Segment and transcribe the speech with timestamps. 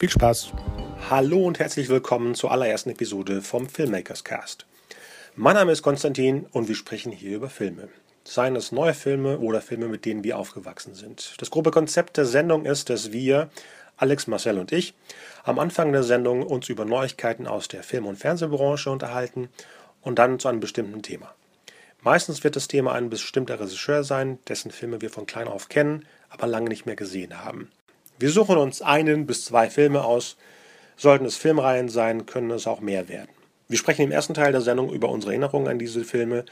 [0.00, 0.52] Viel Spaß!
[1.10, 4.64] Hallo und herzlich willkommen zur allerersten Episode vom Filmmakers Cast.
[5.36, 7.90] Mein Name ist Konstantin und wir sprechen hier über Filme.
[8.24, 11.34] Seien es neue Filme oder Filme, mit denen wir aufgewachsen sind.
[11.36, 13.50] Das grobe Konzept der Sendung ist, dass wir,
[13.98, 14.94] Alex, Marcel und ich,
[15.44, 19.50] am Anfang der Sendung uns über Neuigkeiten aus der Film- und Fernsehbranche unterhalten
[20.00, 21.34] und dann zu einem bestimmten Thema.
[22.00, 26.06] Meistens wird das Thema ein bestimmter Regisseur sein, dessen Filme wir von klein auf kennen,
[26.30, 27.70] aber lange nicht mehr gesehen haben.
[28.20, 30.36] Wir suchen uns einen bis zwei Filme aus.
[30.98, 33.30] Sollten es Filmreihen sein, können es auch mehr werden.
[33.66, 36.44] Wir sprechen im ersten Teil der Sendung über unsere Erinnerungen an diese Filme,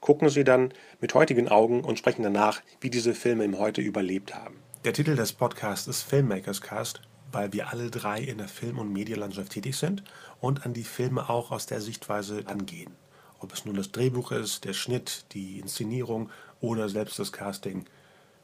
[0.00, 4.34] gucken sie dann mit heutigen Augen und sprechen danach, wie diese Filme im Heute überlebt
[4.34, 4.58] haben.
[4.84, 7.00] Der Titel des Podcasts ist Filmmakers Cast,
[7.32, 10.04] weil wir alle drei in der Film- und Medienlandschaft tätig sind
[10.42, 12.92] und an die Filme auch aus der Sichtweise angehen.
[13.38, 16.28] Ob es nun das Drehbuch ist, der Schnitt, die Inszenierung
[16.60, 17.86] oder selbst das Casting.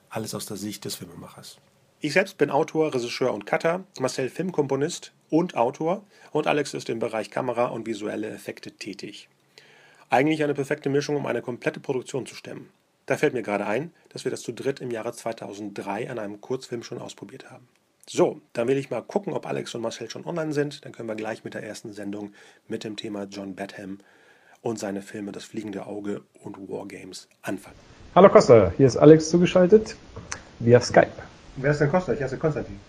[0.09, 1.59] Alles aus der Sicht des Filmemachers.
[2.05, 6.99] Ich selbst bin Autor, Regisseur und Cutter, Marcel Filmkomponist und Autor und Alex ist im
[6.99, 9.29] Bereich Kamera und visuelle Effekte tätig.
[10.11, 12.71] Eigentlich eine perfekte Mischung, um eine komplette Produktion zu stemmen.
[13.07, 16.41] Da fällt mir gerade ein, dass wir das zu dritt im Jahre 2003 an einem
[16.41, 17.69] Kurzfilm schon ausprobiert haben.
[18.09, 20.85] So, dann will ich mal gucken, ob Alex und Marcel schon online sind.
[20.85, 22.33] Dann können wir gleich mit der ersten Sendung
[22.67, 23.99] mit dem Thema John Badham
[24.61, 27.77] und seine Filme Das fliegende Auge und Wargames anfangen.
[28.17, 29.95] Hallo Costa, hier ist Alex zugeschaltet
[30.59, 31.32] via Skype.
[31.57, 32.13] Wer ist denn Costa?
[32.13, 32.81] Ich heiße Konstantin.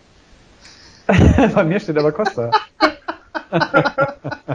[1.53, 2.51] Bei mir steht aber Costa.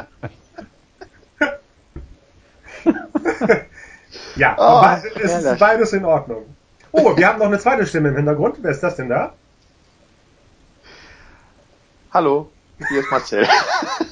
[4.36, 4.84] ja, oh,
[5.20, 6.46] es ist beides in Ordnung.
[6.91, 8.56] Oh, wir haben noch eine zweite Stimme im Hintergrund.
[8.62, 9.34] Wer ist das denn da?
[12.12, 12.50] Hallo,
[12.88, 13.46] hier ist Marcel.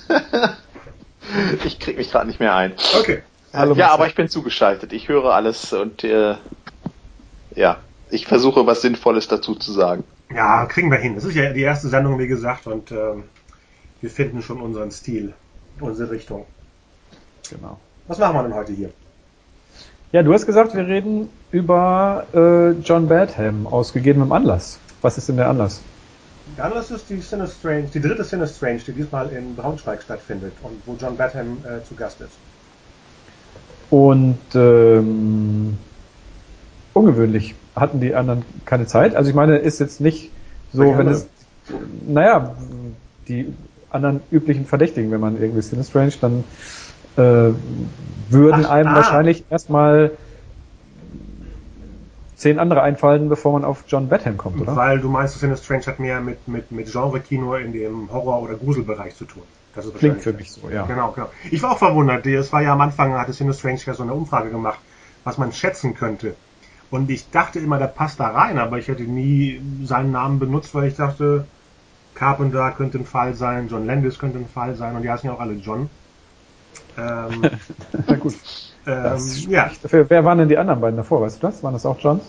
[1.64, 2.74] ich krieg mich gerade nicht mehr ein.
[3.00, 3.22] Okay.
[3.54, 4.92] Hallo, ja, aber ich bin zugeschaltet.
[4.92, 6.36] Ich höre alles und äh,
[7.54, 7.78] ja
[8.10, 10.04] ich versuche was Sinnvolles dazu zu sagen.
[10.34, 11.14] Ja, kriegen wir hin.
[11.14, 13.24] Das ist ja die erste Sendung, wie gesagt, und ähm,
[14.00, 15.32] wir finden schon unseren Stil,
[15.80, 16.46] unsere Richtung.
[17.48, 17.78] Genau.
[18.08, 18.90] Was machen wir denn heute hier?
[20.12, 24.78] Ja, du hast gesagt, wir reden über äh, John Badham aus gegebenem Anlass.
[25.02, 25.80] Was ist denn der Anlass?
[26.56, 30.96] Der Anlass ist die Sinistrange, die dritte Sinistrange, die diesmal in Braunschweig stattfindet und wo
[30.98, 32.38] John Badham äh, zu Gast ist.
[33.90, 35.76] Und ähm,
[36.94, 39.14] ungewöhnlich hatten die anderen keine Zeit.
[39.14, 40.30] Also ich meine, ist jetzt nicht
[40.72, 41.28] so, wenn es,
[42.06, 42.54] naja,
[43.28, 43.54] die
[43.90, 46.44] anderen üblichen Verdächtigen, wenn man irgendwie Sinistrange, dann
[47.16, 47.54] äh,
[48.30, 48.96] würden Ach, einem ah.
[48.96, 50.12] wahrscheinlich erstmal
[52.36, 54.76] zehn andere einfallen, bevor man auf John Badham kommt, oder?
[54.76, 59.16] Weil du meinst, Sinistrange hat mehr mit, mit, mit Genre-Kino in dem Horror- oder Gruselbereich
[59.16, 59.42] zu tun.
[59.74, 60.86] Das Klingt für mich so, ja.
[60.86, 61.28] Genau, genau.
[61.50, 62.24] Ich war auch verwundert.
[62.26, 64.78] Es war ja am Anfang, hatte Sinistrange ja so eine Umfrage gemacht,
[65.24, 66.34] was man schätzen könnte.
[66.90, 70.74] Und ich dachte immer, der passt da rein, aber ich hätte nie seinen Namen benutzt,
[70.74, 71.46] weil ich dachte,
[72.14, 75.34] Carpenter könnte ein Fall sein, John Landis könnte ein Fall sein und die heißen ja
[75.34, 75.90] auch alle John.
[76.96, 77.42] Ähm,
[78.06, 78.34] Na gut.
[78.86, 79.70] Ähm, ja.
[79.82, 81.22] Dafür, wer waren denn die anderen beiden davor?
[81.22, 81.62] Weißt du das?
[81.62, 82.22] Waren das auch Johns?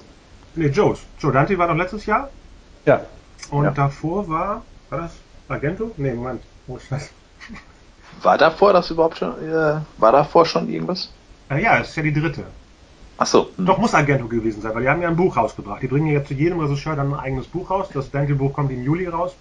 [0.55, 0.99] Nee, Joes.
[1.19, 2.29] Joe Dante war doch letztes Jahr.
[2.85, 3.01] Ja.
[3.51, 3.71] Und ja.
[3.71, 5.11] davor war, war das
[5.47, 5.91] Argento?
[5.97, 6.41] Nee, Moment.
[6.67, 7.09] Oh, Scheiße.
[8.23, 11.11] War davor das überhaupt schon, äh, war davor schon irgendwas?
[11.49, 12.43] Äh, ja, es ist ja die dritte.
[13.17, 13.49] Ach so.
[13.57, 13.65] Hm.
[13.65, 15.81] Doch muss Argento gewesen sein, weil die haben ja ein Buch rausgebracht.
[15.81, 17.87] Die bringen ja zu jedem Regisseur dann ein eigenes Buch raus.
[17.93, 19.35] Das Dante-Buch kommt im Juli raus.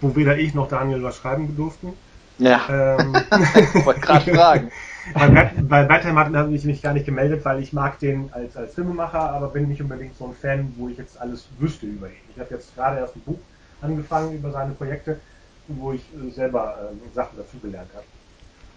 [0.00, 1.92] Wo weder ich noch Daniel was schreiben durften.
[2.38, 2.62] Ja.
[2.70, 3.14] Ähm,
[3.74, 4.70] ich wollte gerade fragen.
[5.68, 9.32] bei Batham hat ich mich gar nicht gemeldet, weil ich mag den als, als Filmemacher,
[9.32, 12.14] aber bin nicht unbedingt so ein Fan, wo ich jetzt alles wüsste über ihn.
[12.34, 13.38] Ich habe jetzt gerade erst ein Buch
[13.82, 15.20] angefangen über seine Projekte,
[15.68, 16.02] wo ich
[16.34, 18.04] selber äh, Sachen dazugelernt habe.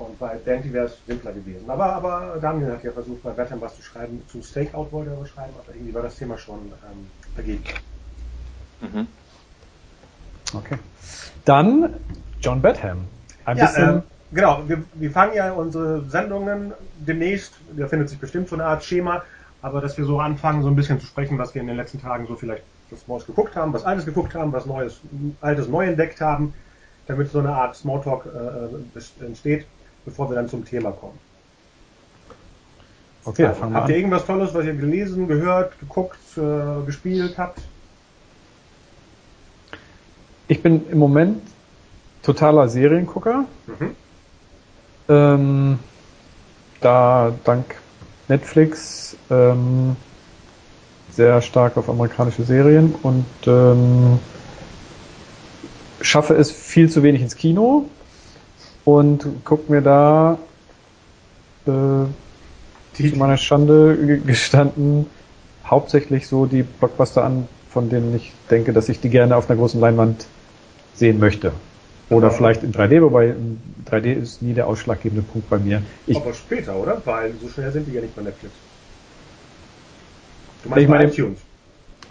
[0.07, 1.69] Und bei Dante wäre es simpler gewesen.
[1.69, 4.21] Aber, aber Daniel hat ja versucht, bei Batham was zu schreiben.
[4.27, 7.63] Zu Stakeout wollte er was schreiben, aber irgendwie war das Thema schon ähm, dagegen.
[8.81, 9.07] Mhm.
[10.53, 10.77] Okay.
[11.45, 11.95] Dann
[12.41, 13.05] John Batham.
[13.45, 13.97] Ein ja, bisschen.
[13.97, 14.01] Äh,
[14.33, 18.83] genau, wir, wir fangen ja unsere Sendungen demnächst, da findet sich bestimmt so eine Art
[18.83, 19.23] Schema,
[19.61, 22.01] aber dass wir so anfangen, so ein bisschen zu sprechen, was wir in den letzten
[22.01, 25.00] Tagen so vielleicht was Neues geguckt haben, was Altes geguckt haben, was Neues,
[25.41, 26.53] Altes neu entdeckt haben,
[27.07, 29.65] damit so eine Art Smalltalk äh, äh entsteht
[30.05, 31.17] bevor wir dann zum Thema kommen.
[33.25, 37.59] Okay, also, habt ihr irgendwas Tolles, was ihr gelesen, gehört, geguckt, äh, gespielt habt?
[40.47, 41.41] Ich bin im Moment
[42.21, 43.45] totaler Seriengucker.
[43.67, 43.95] Mhm.
[45.09, 45.79] Ähm,
[46.81, 47.75] da dank
[48.27, 49.95] Netflix ähm,
[51.11, 54.19] sehr stark auf amerikanische Serien und ähm,
[56.01, 57.85] schaffe es viel zu wenig ins Kino
[58.85, 60.38] und gucke mir da
[61.65, 61.71] äh,
[62.97, 65.07] die, zu meiner Schande gestanden
[65.65, 69.57] hauptsächlich so die Blockbuster an, von denen ich denke, dass ich die gerne auf einer
[69.57, 70.27] großen Leinwand
[70.94, 71.53] sehen möchte.
[72.09, 72.33] Oder ja.
[72.33, 73.33] vielleicht in 3D, wobei
[73.89, 75.81] 3D ist nie der ausschlaggebende Punkt bei mir.
[76.06, 77.01] Ich, Aber später, oder?
[77.06, 78.53] Weil so schnell sind die ja nicht bei Netflix.
[80.63, 81.39] Du meinst ich meine, iTunes?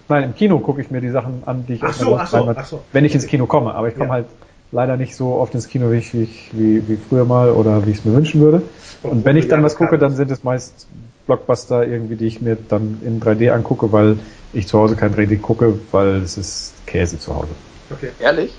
[0.08, 2.52] Nein, im Kino gucke ich mir die Sachen an, die ich ach so, ach so,
[2.54, 2.82] ach so.
[2.92, 3.74] wenn ich ins Kino komme.
[3.74, 4.12] Aber ich komme ja.
[4.14, 4.26] halt
[4.72, 7.98] leider nicht so oft ins Kino, wie, ich, wie, wie, früher mal oder wie ich
[7.98, 8.62] es mir wünschen würde.
[9.02, 10.86] Und wenn ich dann was gucke, dann sind es meist
[11.26, 14.18] Blockbuster irgendwie, die ich mir dann in 3D angucke, weil
[14.52, 17.50] ich zu Hause kein 3D gucke, weil es ist Käse zu Hause.
[17.90, 18.10] Okay.
[18.18, 18.52] Ehrlich?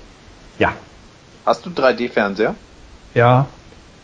[0.58, 0.72] Ja.
[1.44, 2.54] Hast du 3D-Fernseher?
[3.14, 3.46] Ja.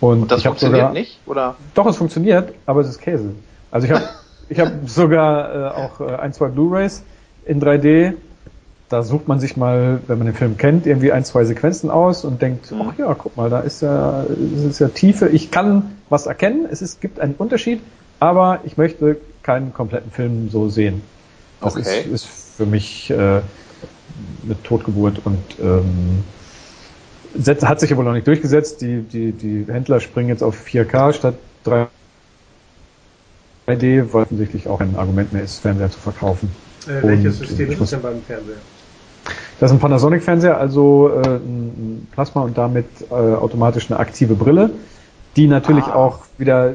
[0.00, 1.56] Und, Und das funktioniert sogar, nicht, oder?
[1.74, 3.34] Doch, es funktioniert, aber es ist Käse.
[3.70, 4.04] Also ich habe
[4.48, 7.02] ich hab sogar äh, auch äh, ein, zwei Blu-rays
[7.44, 8.14] in 3D.
[8.90, 12.24] Da sucht man sich mal, wenn man den Film kennt, irgendwie ein, zwei Sequenzen aus
[12.24, 12.82] und denkt, mhm.
[12.82, 14.26] ach ja, guck mal, da ist ja,
[14.68, 15.28] ist ja Tiefe.
[15.28, 16.66] Ich kann was erkennen.
[16.70, 17.80] Es ist, gibt einen Unterschied
[18.20, 21.02] aber ich möchte keinen kompletten Film so sehen.
[21.60, 22.02] Das okay.
[22.02, 23.42] ist, ist für mich äh, eine
[24.62, 26.22] Totgeburt und ähm,
[27.62, 28.82] hat sich aber noch nicht durchgesetzt.
[28.82, 31.34] Die, die, die Händler springen jetzt auf 4K statt
[31.64, 31.88] 3D,
[34.12, 36.50] weil offensichtlich auch ein Argument mehr ist, Fernseher zu verkaufen.
[36.86, 38.56] Äh, welches System ist es denn beim Fernseher?
[39.58, 44.70] Das ist ein Panasonic-Fernseher, also äh, ein Plasma und damit äh, automatisch eine aktive Brille,
[45.36, 45.94] die natürlich ah.
[45.94, 46.72] auch wieder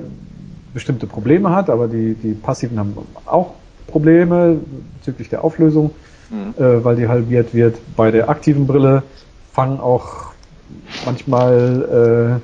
[0.74, 3.54] bestimmte Probleme hat, aber die, die passiven haben auch
[3.88, 4.58] Probleme
[5.00, 5.92] bezüglich der Auflösung,
[6.30, 6.54] mhm.
[6.62, 7.78] äh, weil die halbiert wird.
[7.96, 9.04] Bei der aktiven Brille
[9.54, 10.34] fangen auch
[11.06, 12.42] manchmal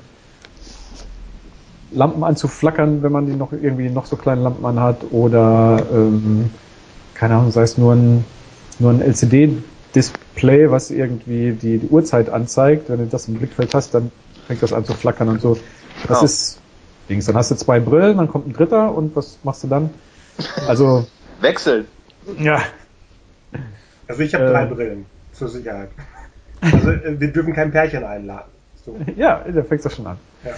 [1.92, 5.04] äh, Lampen an zu flackern, wenn man die noch irgendwie noch so kleine Lampen anhat
[5.10, 6.50] oder ähm,
[7.14, 8.24] keine Ahnung, sei es nur ein,
[8.78, 9.00] nur ein
[10.32, 12.88] LCD-Display, was irgendwie die, die Uhrzeit anzeigt.
[12.88, 14.10] Wenn du das im Blickfeld hast, dann
[14.46, 15.58] fängt das an zu flackern und so.
[16.08, 16.24] Das oh.
[16.24, 16.60] ist
[17.08, 17.26] Dings.
[17.26, 19.90] Dann hast du zwei Brillen, dann kommt ein dritter und was machst du dann?
[20.66, 21.06] Also.
[21.40, 21.86] Wechseln.
[22.38, 22.62] Ja.
[24.06, 25.90] Also ich habe äh, drei Brillen zur Sicherheit.
[26.60, 28.50] Also äh, wir dürfen kein Pärchen einladen.
[28.84, 28.96] So.
[29.16, 30.18] Ja, da fängst du schon an.
[30.44, 30.52] Ja.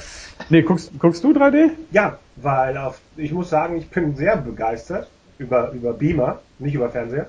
[0.48, 1.70] Nee, guckst, guckst du 3D?
[1.90, 6.88] Ja, weil auf, ich muss sagen, ich bin sehr begeistert über, über Beamer, nicht über
[6.88, 7.26] Fernseher.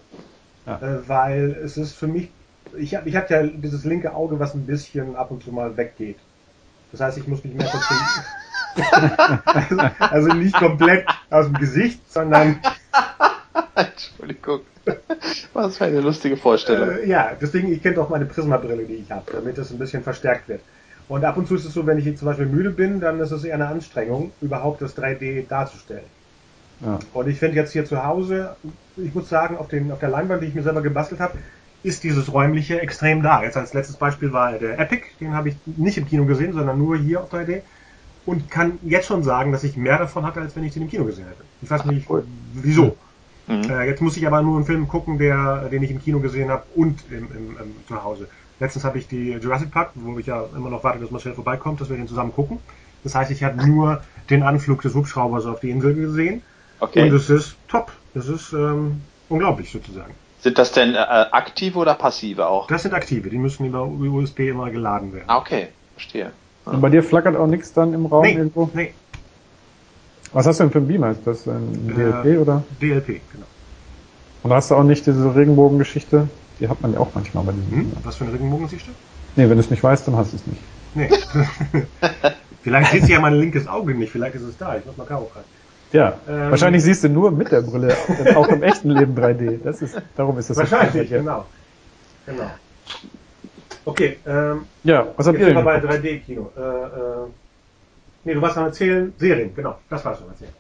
[0.66, 0.78] Ja.
[0.78, 2.30] Äh, weil es ist für mich,
[2.78, 5.76] ich habe ich hab ja dieses linke Auge, was ein bisschen ab und zu mal
[5.78, 6.18] weggeht.
[6.92, 7.94] Das heißt, ich muss mich mehr dazu,
[9.46, 12.60] also, also nicht komplett aus dem Gesicht, sondern.
[13.76, 14.62] Entschuldigung.
[15.54, 16.90] Was für eine lustige Vorstellung.
[16.90, 20.04] Äh, ja, deswegen, ich kenne auch meine Prismabrille, die ich habe, damit es ein bisschen
[20.04, 20.62] verstärkt wird.
[21.08, 23.32] Und ab und zu ist es so, wenn ich zum Beispiel müde bin, dann ist
[23.32, 26.06] es eher eine Anstrengung, überhaupt das 3D darzustellen.
[26.82, 27.00] Ja.
[27.14, 28.56] Und ich finde jetzt hier zu Hause,
[28.98, 31.38] ich muss sagen, auf, den, auf der Leinwand, die ich mir selber gebastelt habe,
[31.86, 33.44] ist dieses räumliche extrem da.
[33.44, 36.78] Jetzt als letztes Beispiel war der Epic, den habe ich nicht im Kino gesehen, sondern
[36.78, 37.62] nur hier auf 3D
[38.26, 40.90] und kann jetzt schon sagen, dass ich mehr davon hatte, als wenn ich den im
[40.90, 41.44] Kino gesehen hätte.
[41.62, 42.26] Ich weiß nicht, cool.
[42.54, 42.98] wieso.
[43.48, 43.70] Mhm.
[43.70, 46.50] Äh, jetzt muss ich aber nur einen Film gucken, der, den ich im Kino gesehen
[46.50, 48.28] habe und im, im, im zu Hause.
[48.60, 51.82] Letztens habe ich die Jurassic Park, wo ich ja immer noch warte, dass Marcel vorbeikommt,
[51.82, 52.60] dass wir den zusammen gucken.
[53.04, 54.02] Das heißt, ich habe nur
[54.32, 56.42] den Anflug des Hubschraubers auf die Insel gesehen.
[56.80, 57.04] Okay.
[57.04, 57.92] Und es ist top.
[58.16, 60.14] Es ist ähm, unglaublich sozusagen.
[60.46, 62.68] Sind das denn äh, aktive oder passive auch?
[62.68, 65.26] Das sind aktive, die müssen über USB immer geladen werden.
[65.26, 66.32] Ah, okay, verstehe.
[66.66, 68.70] Und bei dir flackert auch nichts dann im Raum nee, irgendwo?
[68.76, 68.94] Nee.
[70.34, 71.10] Was hast du denn für ein Beamer?
[71.10, 72.64] Ist das ein DLP äh, oder?
[72.80, 73.48] DLP, genau.
[74.44, 76.30] Und hast du auch nicht diese Regenbogengeschichte?
[76.60, 77.72] Die hat man ja auch manchmal bei diesem.
[77.72, 77.94] Hm?
[78.04, 78.92] Was für eine Regenbogengeschichte?
[79.36, 80.62] Nee, wenn du es nicht weißt, dann hast du es nicht.
[80.94, 81.10] Nee.
[82.62, 84.78] vielleicht siehst du ja mein linkes Auge nicht, vielleicht ist es da.
[84.78, 85.44] Ich mach mal Karo rein.
[85.92, 87.96] Ja, ähm, wahrscheinlich siehst du nur mit der Brille
[88.36, 89.60] auch im echten Leben 3D.
[89.64, 91.46] Das ist, darum ist das Wahrscheinlich, so genau.
[92.26, 92.52] Genau.
[93.86, 95.64] Okay, ähm, ja, was habt ihr denn?
[95.64, 96.52] bei 3D-Kino.
[96.58, 97.28] Äh, äh,
[98.24, 100.52] nee, du warst am erzählen, Serien, genau, das du am erzählen.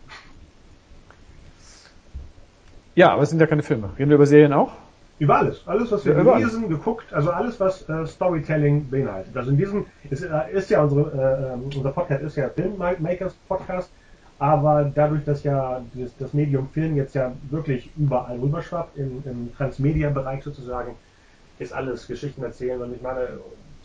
[2.94, 3.89] Ja, aber es sind ja keine Filme.
[3.98, 4.72] Reden wir über Serien auch?
[5.17, 5.63] Über alles.
[5.65, 9.36] Alles, was wir ja, gelesen, geguckt, also alles, was äh, Storytelling beinhaltet.
[9.36, 13.34] Also in diesem, ist, äh, ist ja unsere, äh, ähm, unser Podcast ist ja Filmmakers
[13.48, 13.89] Podcast,
[14.39, 19.56] aber dadurch, dass ja das, das Medium Film jetzt ja wirklich überall rüberschwappt, im, im
[19.56, 20.96] Transmedia-Bereich sozusagen,
[21.60, 22.82] ist alles Geschichten erzählen.
[22.82, 23.27] Und ich meine,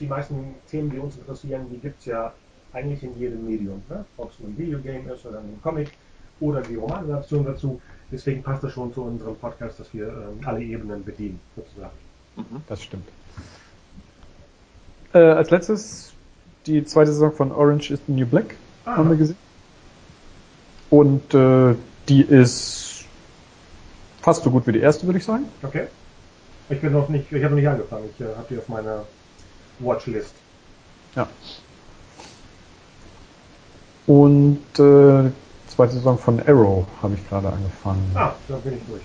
[0.00, 2.33] die meisten Themen, die uns interessieren, die gibt es ja
[2.73, 3.83] eigentlich in jedem Medium.
[3.88, 4.04] Ne?
[4.16, 5.90] Ob es ein Videogame ist oder ein Comic
[6.40, 7.80] oder die Romanadaption dazu.
[8.11, 11.92] Deswegen passt das schon zu unserem Podcast, dass wir ähm, alle Ebenen bedienen, sozusagen.
[12.37, 12.62] Mhm.
[12.66, 13.09] Das stimmt.
[15.12, 16.12] Äh, als letztes
[16.66, 18.97] die zweite Saison von Orange is the New Black Ah.
[18.97, 19.37] haben wir gesehen.
[20.90, 21.75] Und äh,
[22.09, 23.04] die ist
[24.20, 25.44] fast so gut wie die erste, würde ich sagen.
[25.62, 25.87] Okay.
[26.68, 28.04] Ich bin noch nicht, ich habe noch nicht angefangen.
[28.14, 29.04] Ich äh, habe die auf meiner
[29.78, 30.35] Watchlist.
[31.16, 31.28] Ja.
[34.06, 35.30] Und äh,
[35.68, 38.11] zweite Saison von Arrow habe ich gerade angefangen.
[38.14, 39.02] Ah, da bin ich durch.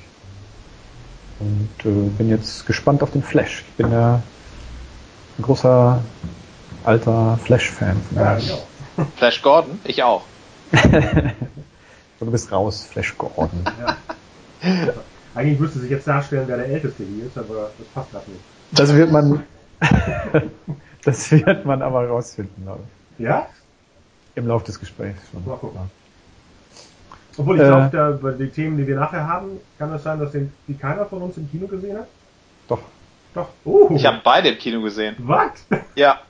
[1.40, 3.64] Und äh, bin jetzt gespannt auf den Flash.
[3.68, 4.22] Ich bin ja
[5.38, 6.02] ein großer
[6.84, 8.00] alter Flash-Fan.
[8.16, 8.66] Ja, ich auch.
[9.18, 9.80] Flash Gordon?
[9.84, 10.24] Ich auch.
[12.20, 13.50] Du bist raus, Flash Gordon.
[14.64, 14.94] Ja.
[15.36, 18.42] Eigentlich müsste sich jetzt darstellen, wer der Älteste hier ist, aber das passt gerade nicht.
[18.72, 19.44] Das wird man,
[21.04, 22.80] das wird man aber rausfinden, glaube
[23.20, 23.26] ich.
[23.26, 23.48] Ja?
[24.34, 25.46] Im Laufe des Gesprächs schon.
[25.46, 25.82] Mal gucken.
[27.38, 27.66] Obwohl ich Äh.
[27.68, 30.74] glaube, da, bei den Themen, die wir nachher haben, kann es sein, dass den, die
[30.74, 32.08] keiner von uns im Kino gesehen hat?
[32.68, 32.80] Doch.
[33.36, 33.50] Doch.
[33.66, 35.16] Uh, Ich habe beide im Kino gesehen.
[35.20, 35.52] Was?
[35.96, 36.22] Ja.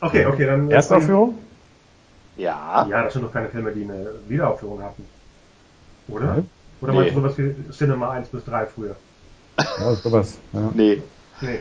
[0.00, 0.70] Okay, okay, dann.
[0.70, 1.38] Erstaufführung?
[2.38, 2.86] Ja.
[2.88, 5.04] Ja, das sind doch keine Filme, die eine Wiederaufführung hatten.
[6.08, 6.24] Oder?
[6.34, 6.50] Nein.
[6.80, 6.98] Oder Nee.
[7.00, 8.96] meinst du sowas wie Cinema 1 bis 3 früher?
[9.58, 10.38] Ja, sowas.
[10.52, 10.70] Ja.
[10.72, 11.02] Nee.
[11.40, 11.58] Nee.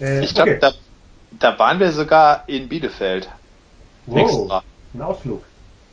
[0.00, 0.58] Äh, Ich glaube, okay.
[0.60, 0.72] da,
[1.38, 3.30] da waren wir sogar in Bielefeld.
[4.06, 4.62] wow, Extra.
[4.94, 5.42] ein Ausflug.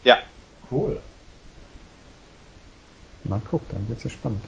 [0.04, 0.18] Ja.
[0.72, 0.98] Cool.
[3.24, 4.42] Na guck, dann wird's ja spannend.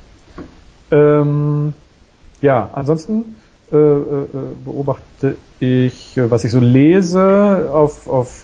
[0.92, 1.74] Ähm,
[2.42, 3.36] ja, ansonsten
[3.72, 4.28] äh, äh,
[4.66, 8.44] beobachte ich, äh, was ich so lese auf, auf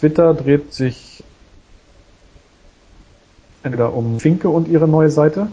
[0.00, 1.22] Twitter dreht sich
[3.62, 5.48] entweder um Finke und ihre neue Seite.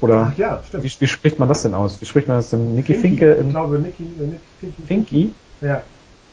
[0.00, 0.84] Oder Ach ja, stimmt.
[0.84, 2.00] wie, wie spricht man das denn aus?
[2.00, 2.74] Wie spricht man das denn?
[2.74, 2.94] Niki.
[2.94, 4.66] Finke Ich im glaube, Niki, äh.
[4.86, 5.32] Finky?
[5.60, 5.82] Ja.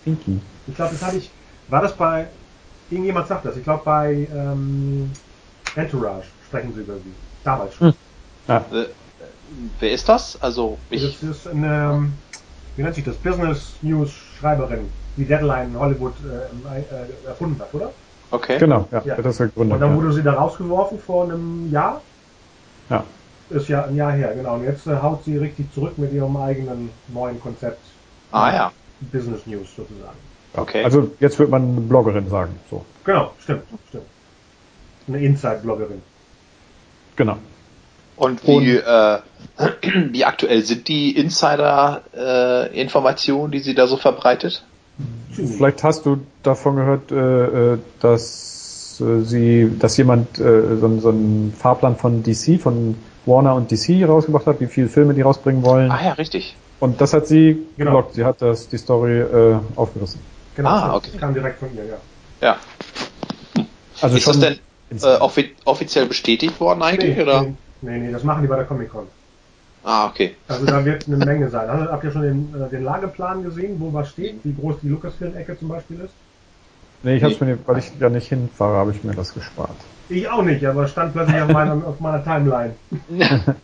[0.04, 0.40] Finky.
[0.68, 1.30] Ich glaube, das habe ich.
[1.70, 2.28] War das bei.
[2.90, 3.56] Irgendjemand sagt das.
[3.58, 5.12] Ich glaube, bei ähm,
[5.76, 7.14] Entourage sprechen sie über sie.
[7.44, 7.88] Damals schon.
[7.88, 7.94] Hm.
[8.48, 8.58] Ja.
[8.72, 8.86] Äh,
[9.80, 10.42] wer ist das?
[10.42, 11.20] Also, ich.
[11.22, 11.92] Das ist eine.
[11.94, 12.14] ähm,
[12.76, 13.16] Wie nennt sich das?
[13.16, 14.14] Business News
[14.48, 17.92] Schreiberin, die Deadline in Hollywood äh, äh, erfunden hat, oder?
[18.32, 18.58] Okay.
[18.60, 19.16] Genau, ja, Ja.
[19.16, 19.76] das ist gegründet.
[19.76, 19.96] Und dann Ja.
[19.96, 22.02] wurde sie da rausgeworfen vor einem Jahr.
[22.90, 23.04] ja.
[23.50, 24.56] Ist ja ein Jahr her, genau.
[24.56, 27.80] Und jetzt äh, haut sie richtig zurück mit ihrem eigenen neuen Konzept.
[28.32, 28.72] Ah ja.
[29.12, 30.18] Business News sozusagen.
[30.56, 30.84] Okay.
[30.84, 32.56] Also jetzt wird man eine Bloggerin sagen.
[32.70, 34.06] So, Genau, stimmt, stimmt.
[35.08, 36.02] Eine Inside-Bloggerin.
[37.16, 37.38] genau.
[38.24, 39.20] Und wie, äh,
[40.12, 44.64] wie aktuell sind die Insider-Informationen, die sie da so verbreitet?
[45.32, 51.10] Vielleicht hast du davon gehört, äh, äh, dass äh, sie, dass jemand äh, so, so
[51.10, 55.64] einen Fahrplan von DC, von Warner und DC rausgebracht hat, wie viele Filme die rausbringen
[55.66, 55.90] wollen.
[55.92, 56.56] Ah ja, richtig.
[56.80, 57.92] Und das hat sie Genau.
[57.92, 58.16] geblockt.
[58.16, 60.20] Sie hat das die Story äh, aufgerissen.
[60.56, 61.10] Genau, Ah, okay.
[61.14, 61.98] Das kam direkt von ihr, ja.
[62.42, 62.58] Ja.
[64.02, 64.60] Also ist das denn
[65.02, 67.16] äh, offi offiziell bestätigt worden eigentlich?
[67.16, 67.42] nee, oder?
[67.44, 69.08] Nee, nee, nee, das machen die bei der Comic-Con.
[69.84, 70.36] Ah, okay.
[70.48, 71.70] Also da wird eine Menge sein.
[71.70, 74.40] Also, habt ihr schon den, äh, den Lageplan gesehen, wo was steht?
[74.44, 76.14] Wie groß die Lucasfilm-Ecke zum Beispiel ist?
[77.04, 79.76] nee, ich hab's mir, weil ich ja nicht hinfahre, habe ich mir das gespart.
[80.08, 82.76] Ich auch nicht, aber es stand plötzlich auf meiner, auf meiner Timeline.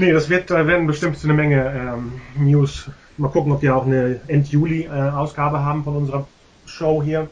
[0.00, 2.88] Nee, das wird, da werden bestimmt eine Menge ähm, News.
[3.16, 6.28] Mal gucken, ob die auch eine End-Juli-Ausgabe haben von unserer
[6.66, 7.28] Show hier.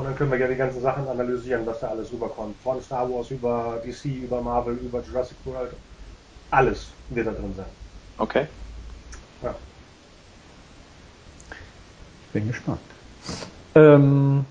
[0.00, 2.56] Und dann können wir ja die ganzen Sachen analysieren, was da alles rüberkommt.
[2.64, 5.72] Von Star Wars über DC, über Marvel, über Jurassic World.
[6.50, 7.66] Alles wird da drin sein.
[8.16, 8.46] Okay.
[9.42, 9.54] Ja.
[12.32, 12.80] Bin gespannt.
[13.74, 14.46] Ähm,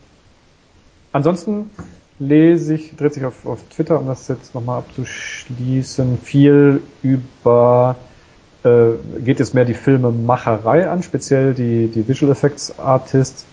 [1.13, 1.71] ansonsten
[2.19, 7.95] lese ich, dreht sich auf, auf Twitter, um das jetzt nochmal abzuschließen, viel über,
[8.63, 8.91] äh,
[9.21, 13.47] geht jetzt mehr die Filmemacherei an, speziell die, die Visual Effects Artists,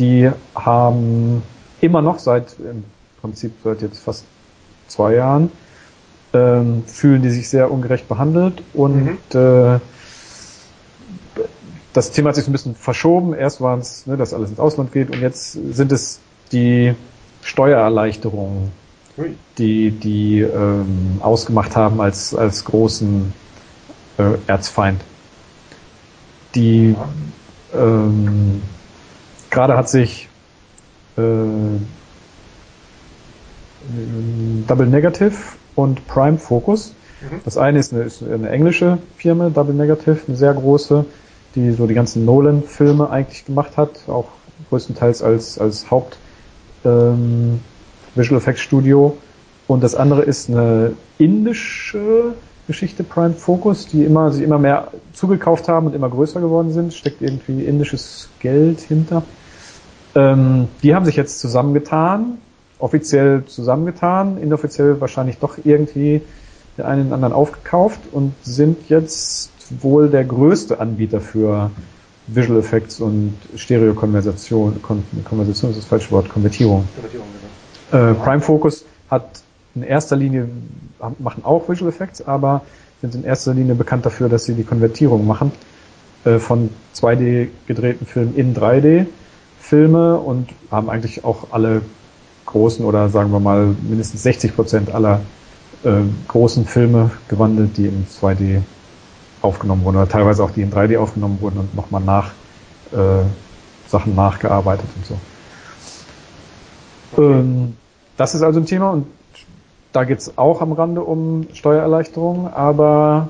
[0.00, 1.42] die haben
[1.80, 2.84] immer noch seit, im
[3.20, 4.24] Prinzip seit jetzt fast
[4.88, 5.52] zwei Jahren,
[6.32, 9.78] ähm, fühlen die sich sehr ungerecht behandelt und äh,
[11.92, 13.34] das Thema hat sich ein bisschen verschoben.
[13.34, 16.20] Erst waren es, ne, dass alles ins Ausland geht und jetzt sind es
[16.52, 16.94] die
[17.42, 18.70] Steuererleichterungen,
[19.58, 23.32] die die ähm, ausgemacht haben als als großen
[24.18, 25.00] äh, Erzfeind.
[26.54, 26.94] Die
[27.74, 28.62] ähm,
[29.50, 30.28] gerade hat sich
[31.16, 31.20] äh,
[34.66, 35.32] Double Negative
[35.74, 36.94] und Prime Focus.
[37.20, 37.40] Mhm.
[37.44, 41.04] Das eine ist eine, ist eine englische Firma, Double Negative, eine sehr große,
[41.54, 44.28] die so die ganzen Nolan-Filme eigentlich gemacht hat, auch
[44.68, 46.18] größtenteils als, als Haupt
[46.84, 47.60] ähm,
[48.14, 49.16] Visual Effects Studio.
[49.66, 52.34] Und das andere ist eine indische
[52.70, 56.94] Geschichte, Prime Focus, die immer, sich immer mehr zugekauft haben und immer größer geworden sind.
[56.94, 59.24] Steckt irgendwie indisches Geld hinter.
[60.14, 62.38] Ähm, die haben sich jetzt zusammengetan,
[62.78, 66.22] offiziell zusammengetan, inoffiziell wahrscheinlich doch irgendwie
[66.78, 69.50] der einen den anderen aufgekauft und sind jetzt
[69.82, 71.72] wohl der größte Anbieter für
[72.28, 76.84] Visual Effects und Stereokonversation, Kon Konversation ist das falsche Wort, Konvertierung.
[76.94, 77.26] Konvertierung
[77.90, 78.10] genau.
[78.10, 79.42] äh, Prime Focus hat
[79.74, 80.48] in erster Linie,
[81.18, 82.62] machen auch Visual Effects, aber
[83.00, 85.52] sind in erster Linie bekannt dafür, dass sie die Konvertierung machen
[86.24, 89.06] äh, von 2D gedrehten Filmen in 3D
[89.60, 91.82] Filme und haben eigentlich auch alle
[92.46, 95.20] großen oder sagen wir mal mindestens 60 Prozent aller
[95.84, 95.90] äh,
[96.28, 98.60] großen Filme gewandelt, die in 2D
[99.42, 102.32] aufgenommen wurden oder teilweise auch die in 3D aufgenommen wurden und nochmal nach
[102.92, 103.24] äh,
[103.88, 105.18] Sachen nachgearbeitet und so.
[107.12, 107.38] Okay.
[107.38, 107.76] Ähm,
[108.16, 109.06] das ist also ein Thema und
[109.92, 113.28] da geht es auch am Rande um Steuererleichterungen, aber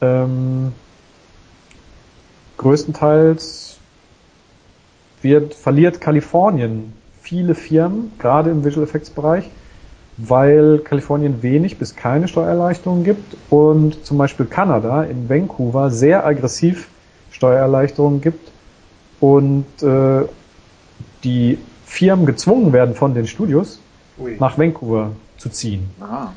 [0.00, 0.72] ähm,
[2.58, 3.78] größtenteils
[5.22, 9.50] wird, verliert Kalifornien viele Firmen, gerade im Visual Effects Bereich,
[10.16, 16.88] weil Kalifornien wenig bis keine Steuererleichterungen gibt und zum Beispiel Kanada in Vancouver sehr aggressiv
[17.32, 18.50] Steuererleichterungen gibt
[19.20, 20.22] und äh,
[21.24, 23.80] die Firmen gezwungen werden von den Studios
[24.18, 24.36] Ui.
[24.38, 25.90] nach Vancouver zu ziehen.
[26.00, 26.32] Aha.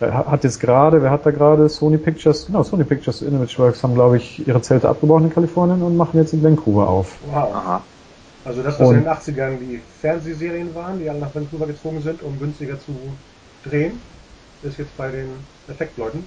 [0.00, 4.16] Hat jetzt gerade, wer hat da gerade Sony Pictures, genau, Sony Pictures Imageworks haben, glaube
[4.16, 7.18] ich, ihre Zelte abgebrochen in Kalifornien und machen jetzt in Vancouver auf.
[7.30, 7.54] Wow.
[7.54, 7.82] Aha.
[8.44, 12.02] Also das, was und in den 80ern die Fernsehserien waren, die alle nach Vancouver gezogen
[12.02, 12.92] sind, um günstiger zu
[13.64, 14.00] drehen,
[14.64, 15.28] ist jetzt bei den
[15.68, 16.24] Effektleuten.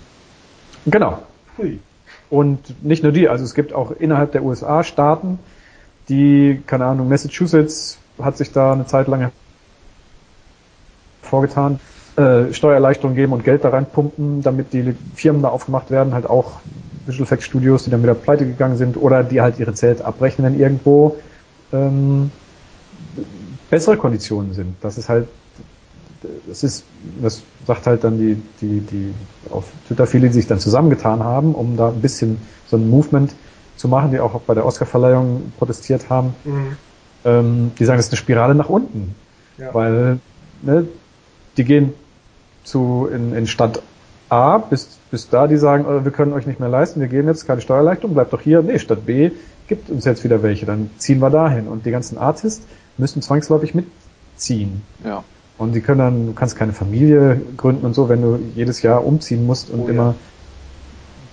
[0.85, 1.19] Genau.
[1.57, 1.79] Hui.
[2.29, 5.39] Und nicht nur die, also es gibt auch innerhalb der USA Staaten,
[6.07, 9.31] die, keine Ahnung, Massachusetts hat sich da eine Zeit lang
[11.21, 11.79] vorgetan,
[12.17, 16.59] äh, Steuererleichterungen geben und Geld da reinpumpen, damit die Firmen da aufgemacht werden, halt auch
[17.05, 20.43] Visual Effects Studios, die dann wieder pleite gegangen sind oder die halt ihre Zelte abbrechen,
[20.45, 21.17] wenn irgendwo
[21.73, 22.31] ähm,
[23.69, 24.75] bessere Konditionen sind.
[24.81, 25.27] Das ist halt,
[26.47, 26.85] das ist,
[27.21, 29.13] das sagt halt dann die, die, die
[29.51, 33.33] auf Twitter viele, die sich dann zusammengetan haben, um da ein bisschen so ein Movement
[33.75, 36.33] zu machen, die auch bei der Oscarverleihung protestiert haben.
[36.45, 36.77] Mhm.
[37.25, 39.15] Ähm, die sagen, das ist eine Spirale nach unten.
[39.57, 39.73] Ja.
[39.73, 40.19] Weil
[40.61, 40.87] ne,
[41.57, 41.93] die gehen
[42.65, 43.81] zu in, in Stadt
[44.27, 47.27] A, bis, bis da die sagen, oh, wir können euch nicht mehr leisten, wir geben
[47.27, 48.61] jetzt keine Steuerleistung, bleibt doch hier.
[48.61, 49.31] Nee, Stadt B
[49.67, 51.67] gibt uns jetzt wieder welche, dann ziehen wir dahin.
[51.67, 52.65] Und die ganzen Artists
[52.97, 54.81] müssen zwangsläufig mitziehen.
[55.03, 55.23] Ja.
[55.57, 59.05] Und die können dann, du kannst keine Familie gründen und so, wenn du jedes Jahr
[59.05, 60.15] umziehen musst und oh, immer ja.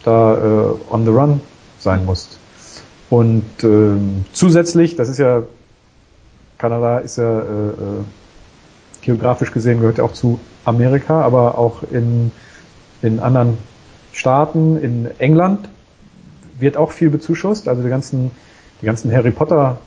[0.04, 1.40] da äh, on the run
[1.78, 2.38] sein musst.
[3.10, 5.42] Und ähm, zusätzlich, das ist ja,
[6.58, 7.74] Kanada ist ja äh, äh,
[9.02, 12.32] geografisch gesehen gehört ja auch zu Amerika, aber auch in,
[13.02, 13.58] in anderen
[14.12, 15.68] Staaten, in England
[16.58, 17.68] wird auch viel bezuschusst.
[17.68, 18.30] Also die ganzen,
[18.80, 19.78] die ganzen Harry Potter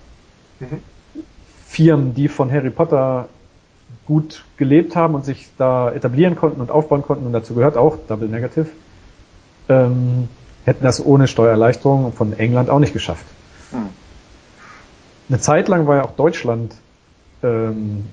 [0.60, 0.80] mhm.
[1.66, 3.28] Firmen, die von Harry Potter
[4.06, 7.98] gut gelebt haben und sich da etablieren konnten und aufbauen konnten, und dazu gehört auch
[8.08, 8.68] Double Negative,
[9.68, 10.30] ähm,
[10.64, 13.26] hätten das ohne Steuererleichterung von England auch nicht geschafft.
[13.72, 13.90] Mhm.
[15.30, 16.76] Eine Zeit lang war ja auch Deutschland
[17.42, 18.06] ähm,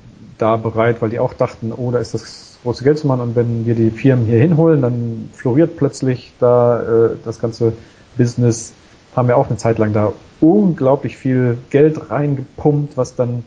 [0.42, 3.36] da bereit, weil die auch dachten, oh, da ist das große Geld zu machen und
[3.36, 7.72] wenn wir die Firmen hier hinholen, dann floriert plötzlich da äh, das ganze
[8.16, 8.72] Business
[9.16, 13.44] haben wir auch eine Zeit lang da unglaublich viel Geld reingepumpt, was dann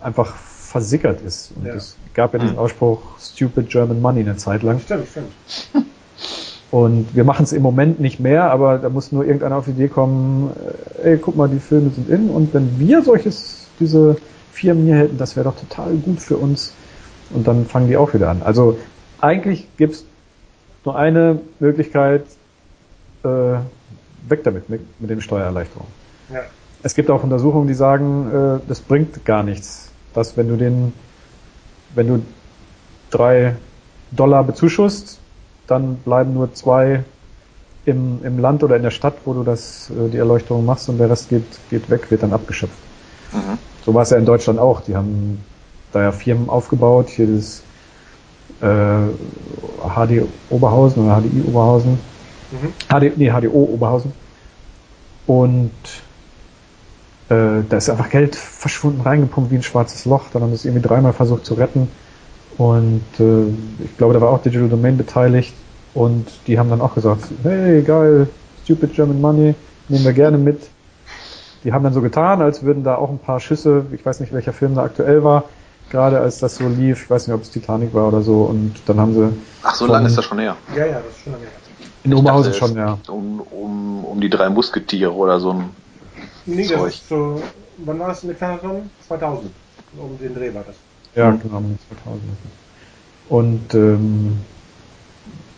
[0.00, 1.52] einfach versickert ist.
[1.56, 1.74] Und ja.
[1.74, 4.80] es gab ja diesen Ausspruch Stupid German Money eine Zeit lang.
[4.80, 5.86] Stimmt, stimmt.
[6.70, 9.70] Und wir machen es im Moment nicht mehr, aber da muss nur irgendeiner auf die
[9.70, 10.50] Idee kommen,
[11.04, 14.16] äh, ey, guck mal, die Filme sind in und wenn wir solches, diese
[14.54, 16.72] Firmen hier hätten, das wäre doch total gut für uns.
[17.30, 18.42] Und dann fangen die auch wieder an.
[18.42, 18.78] Also
[19.20, 20.06] eigentlich gibt es
[20.84, 22.24] nur eine Möglichkeit,
[23.24, 23.28] äh,
[24.28, 25.92] weg damit, mit, mit den Steuererleichterungen.
[26.32, 26.40] Ja.
[26.82, 30.92] Es gibt auch Untersuchungen, die sagen, äh, das bringt gar nichts, dass wenn du den,
[31.94, 32.22] wenn du
[33.10, 33.56] drei
[34.12, 35.18] Dollar bezuschusst,
[35.66, 37.02] dann bleiben nur zwei
[37.86, 40.98] im, im Land oder in der Stadt, wo du das, äh, die Erleuchtung machst und
[40.98, 42.76] der Rest geht, geht weg, wird dann abgeschöpft.
[43.34, 43.58] Mhm.
[43.84, 44.80] So war es ja in Deutschland auch.
[44.80, 45.38] Die haben
[45.92, 47.62] da ja Firmen aufgebaut, hier das
[48.60, 49.06] äh,
[49.88, 51.98] HD Oberhausen oder HDI Oberhausen
[52.54, 52.72] Mhm.
[52.88, 54.12] HD, nee, HDO Oberhausen.
[55.26, 55.70] Und
[57.28, 60.30] äh, da ist einfach Geld verschwunden, reingepumpt wie ein schwarzes Loch.
[60.32, 61.88] Dann haben sie es irgendwie dreimal versucht zu retten.
[62.56, 65.54] Und äh, ich glaube, da war auch Digital Domain beteiligt.
[65.94, 68.28] Und die haben dann auch gesagt, hey, geil,
[68.64, 69.54] stupid German Money,
[69.88, 70.60] nehmen wir gerne mit.
[71.64, 74.32] Die haben dann so getan, als würden da auch ein paar Schüsse, ich weiß nicht,
[74.32, 75.44] welcher Film da aktuell war,
[75.90, 78.74] gerade als das so lief, ich weiß nicht, ob es Titanic war oder so, und
[78.86, 79.32] dann haben sie.
[79.62, 80.56] Ach, so lange ist das schon her.
[80.76, 81.52] Ja, ja, das ist schon lange her.
[82.04, 82.98] In ich Oberhausen dachte, schon, ja.
[83.08, 85.70] Um, um, um die drei Musketiere oder so ein
[86.46, 86.84] Nee, Zeug.
[86.84, 87.42] das ist so,
[87.78, 88.90] wann war das in der Fernsehung?
[89.08, 89.50] 2000.
[89.96, 90.76] Um den Dreh war das.
[91.14, 91.62] Ja, genau,
[92.02, 92.22] 2000.
[93.30, 94.38] Und ähm,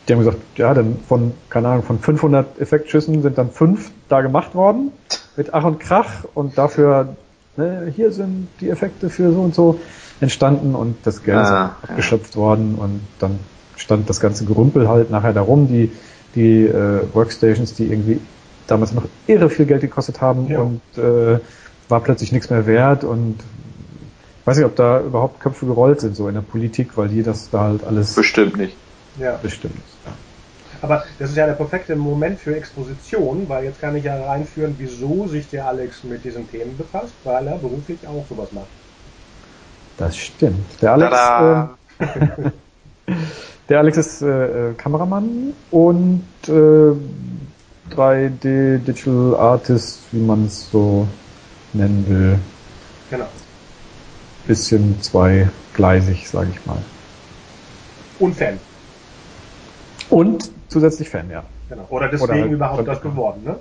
[0.06, 4.20] Die haben gesagt, ja, dann von, keine Ahnung, von 500 Effektschüssen sind dann fünf da
[4.20, 4.92] gemacht worden
[5.37, 7.16] mit Ach und Krach und dafür,
[7.57, 9.81] ne, hier sind die Effekte für so und so
[10.20, 12.40] entstanden und das Geld ah, ist abgeschöpft ja.
[12.40, 13.38] worden und dann
[13.77, 15.92] stand das ganze Gerümpel halt nachher darum, die,
[16.35, 18.20] die äh, Workstations, die irgendwie
[18.66, 20.61] damals noch irre viel Geld gekostet haben ja.
[20.61, 21.38] und äh,
[21.88, 23.37] war plötzlich nichts mehr wert und
[24.40, 27.22] ich weiß nicht, ob da überhaupt Köpfe gerollt sind, so in der Politik, weil die
[27.25, 28.14] das da halt alles.
[28.14, 28.77] Bestimmt nicht.
[29.18, 29.38] Ja.
[29.42, 29.75] Bestimmt.
[30.05, 30.12] Ja.
[30.82, 34.74] Aber das ist ja der perfekte Moment für Exposition, weil jetzt kann ich ja reinführen,
[34.78, 38.66] wieso sich der Alex mit diesen Themen befasst, weil er beruflich auch sowas macht.
[39.96, 40.66] Das stimmt.
[40.82, 42.50] Der Alex, äh,
[43.68, 46.92] der Alex ist äh, Kameramann und äh,
[47.94, 51.06] 3D Digital Artist, wie man es so
[51.72, 52.38] nennen will.
[53.10, 53.26] Genau.
[54.46, 56.78] Bisschen zweigleisig, sage ich mal.
[58.18, 58.58] Und Fan.
[60.10, 61.42] Und zusätzlich Fan, ja.
[61.70, 61.86] Genau.
[61.88, 63.56] Oder deswegen Oder halt überhaupt das geworden, ne?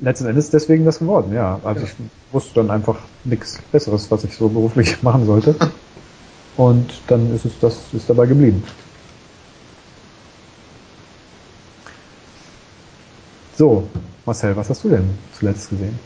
[0.00, 1.58] Letzten Endes deswegen das geworden, ja.
[1.64, 1.92] Also genau.
[1.92, 5.56] ich wusste dann einfach nichts Besseres, was ich so beruflich machen sollte.
[6.56, 8.62] Und dann ist es das ist dabei geblieben.
[13.56, 13.88] So,
[14.24, 15.98] Marcel, was hast du denn zuletzt gesehen?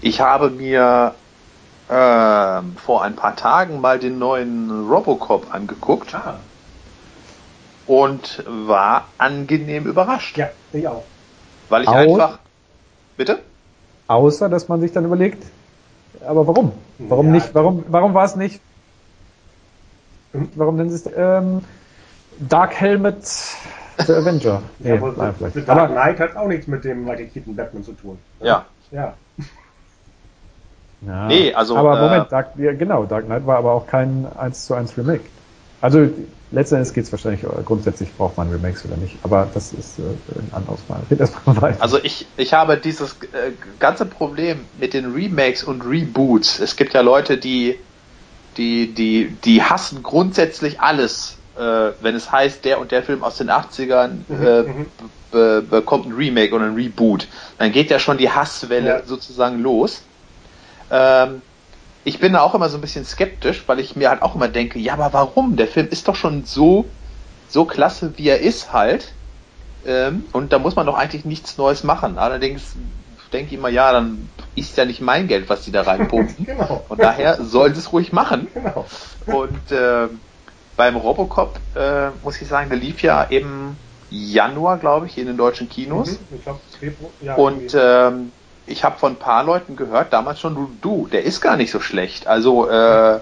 [0.00, 1.14] Ich habe mir
[1.88, 6.16] äh, vor ein paar Tagen mal den neuen Robocop angeguckt.
[6.16, 6.40] Ah.
[7.88, 10.36] Und war angenehm überrascht.
[10.36, 11.02] Ja, ich auch.
[11.68, 12.38] Weil ich Au einfach.
[13.16, 13.40] Bitte?
[14.06, 15.44] Außer, dass man sich dann überlegt,
[16.26, 16.72] aber warum?
[16.98, 17.54] Warum ja, nicht?
[17.54, 18.60] Warum, warum war es nicht?
[20.32, 21.62] Warum denn ist ähm,
[22.38, 24.62] Dark Helmet The Avenger?
[24.78, 25.54] Nee, ja, aber nein, vielleicht.
[25.54, 28.18] The Dark Knight hat auch nichts mit dem Michael Keaton Batman zu tun.
[28.40, 28.66] Ja.
[28.90, 29.14] Ja.
[31.00, 31.76] Ja, nee, also.
[31.76, 34.96] Aber Moment, äh, Dark, ja, genau, Dark Knight war aber auch kein 1 zu 1
[34.98, 35.24] Remake.
[35.80, 36.08] Also
[36.50, 40.02] letztendlich geht es wahrscheinlich äh, grundsätzlich braucht man Remakes oder nicht, aber das ist äh,
[40.38, 41.76] ein anderes Mal.
[41.80, 46.60] Also ich, ich habe dieses äh, ganze Problem mit den Remakes und Reboots.
[46.60, 47.78] Es gibt ja Leute, die
[48.56, 51.60] die die die hassen grundsätzlich alles, äh,
[52.00, 54.86] wenn es heißt, der und der Film aus den 80ern mhm,
[55.32, 55.68] äh, mhm.
[55.68, 57.28] bekommt ein Remake oder ein Reboot.
[57.58, 59.02] Dann geht ja schon die Hasswelle ja.
[59.04, 60.02] sozusagen los.
[60.90, 61.42] Ähm,
[62.08, 64.48] ich bin da auch immer so ein bisschen skeptisch, weil ich mir halt auch immer
[64.48, 65.56] denke, ja, aber warum?
[65.56, 66.86] Der Film ist doch schon so,
[67.50, 69.12] so klasse, wie er ist halt.
[69.84, 72.16] Ähm, und da muss man doch eigentlich nichts Neues machen.
[72.16, 72.76] Allerdings
[73.30, 76.46] denke ich immer, ja, dann ist ja nicht mein Geld, was die da reinpumpen.
[76.46, 76.82] genau.
[76.88, 78.48] Und daher sollen sie es ruhig machen.
[78.54, 78.86] Genau.
[79.26, 80.08] Und äh,
[80.78, 83.76] beim Robocop äh, muss ich sagen, der lief ja im
[84.08, 86.12] Januar, glaube ich, in den deutschen Kinos.
[86.12, 88.32] Mhm, ich glaub, Februar, ja, und ähm,
[88.68, 91.70] ich habe von ein paar Leuten gehört, damals schon, du, du, der ist gar nicht
[91.70, 92.26] so schlecht.
[92.26, 93.20] Also, äh,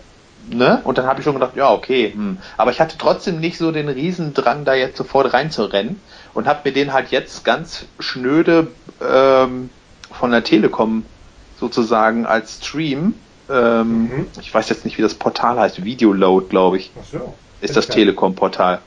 [0.51, 0.81] ne?
[0.85, 2.13] Und dann habe ich schon gedacht, ja, okay.
[2.13, 2.39] Hm.
[2.57, 6.01] Aber ich hatte trotzdem nicht so den Riesendrang, da jetzt sofort reinzurennen
[6.35, 8.69] und habe mir den halt jetzt ganz schnöde
[9.01, 9.71] ähm,
[10.13, 11.05] von der Telekom
[11.59, 13.15] sozusagen als Stream,
[13.49, 14.27] ähm, mhm.
[14.41, 17.35] ich weiß jetzt nicht, wie das Portal heißt, Videoload, glaube ich, Ach so.
[17.61, 18.81] ist das Telekom-Portal.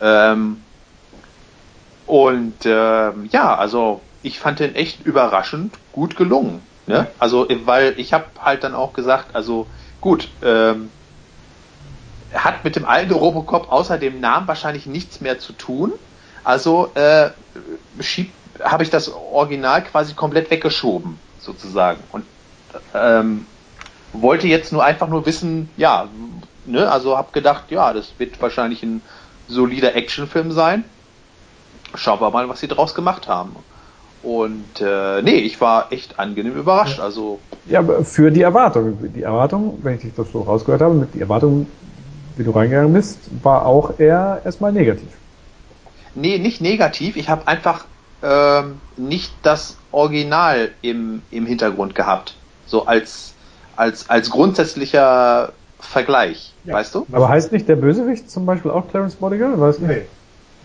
[0.00, 0.58] Ähm,
[2.06, 6.60] und ähm, ja, also ich fand den echt überraschend gut gelungen.
[6.86, 7.06] Ne?
[7.18, 9.66] Also, weil ich habe halt dann auch gesagt, also
[10.00, 10.90] gut, ähm,
[12.34, 15.92] hat mit dem alten Robocop außer dem Namen wahrscheinlich nichts mehr zu tun.
[16.44, 17.30] Also äh,
[18.62, 22.02] habe ich das Original quasi komplett weggeschoben, sozusagen.
[22.10, 22.24] Und
[22.94, 23.46] ähm,
[24.12, 26.08] wollte jetzt nur einfach nur wissen, ja,
[26.64, 29.02] ne, also habe gedacht, ja, das wird wahrscheinlich ein
[29.48, 30.84] solider Actionfilm sein.
[31.94, 33.54] Schauen wir mal, was sie draus gemacht haben.
[34.22, 37.00] Und äh, nee, ich war echt angenehm überrascht.
[37.00, 38.98] Also ja, aber für die Erwartung.
[39.14, 41.66] Die Erwartung, wenn ich das so rausgehört habe, mit die Erwartung,
[42.36, 45.08] wie du reingegangen bist, war auch eher erstmal negativ.
[46.14, 47.16] Nee, nicht negativ.
[47.16, 47.84] Ich habe einfach
[48.22, 52.34] ähm, nicht das Original im, im Hintergrund gehabt.
[52.66, 53.34] So als,
[53.76, 56.74] als, als grundsätzlicher Vergleich, ja.
[56.74, 57.06] weißt du?
[57.10, 59.58] Aber heißt nicht der Bösewicht zum Beispiel auch Clarence Bodiger?
[59.60, 59.86] Weißt du?
[59.86, 60.02] Nee.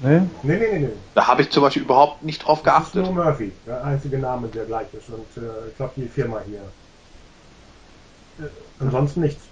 [0.01, 0.21] Nee?
[0.43, 0.79] Nee, nee, nee.
[0.79, 0.89] nee.
[1.15, 3.03] Da habe ich zum Beispiel überhaupt nicht drauf das geachtet.
[3.03, 5.09] Ist nur Murphy, der einzige Name, der gleich ist.
[5.09, 6.61] Und äh, ich glaube, die Firma hier.
[8.45, 9.43] Äh, ansonsten nichts.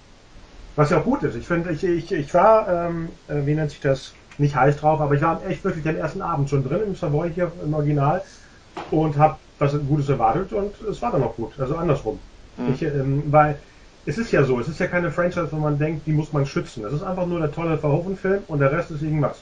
[0.76, 1.36] Was ja auch gut ist.
[1.36, 5.00] Ich finde, ich, ich, ich war, ähm, äh, wie nennt sich das, nicht heiß drauf,
[5.00, 8.22] aber ich war echt wirklich den ersten Abend schon drin im Savoy hier im Original
[8.92, 11.58] und habe was Gutes erwartet und es war dann auch gut.
[11.58, 12.20] Also andersrum.
[12.58, 12.74] Mhm.
[12.74, 13.58] Ich, ähm, weil
[14.06, 16.46] es ist ja so, es ist ja keine Franchise, wo man denkt, die muss man
[16.46, 16.86] schützen.
[16.86, 19.38] Es ist einfach nur der tolle Verhoeven-Film und der Rest ist irgendwas.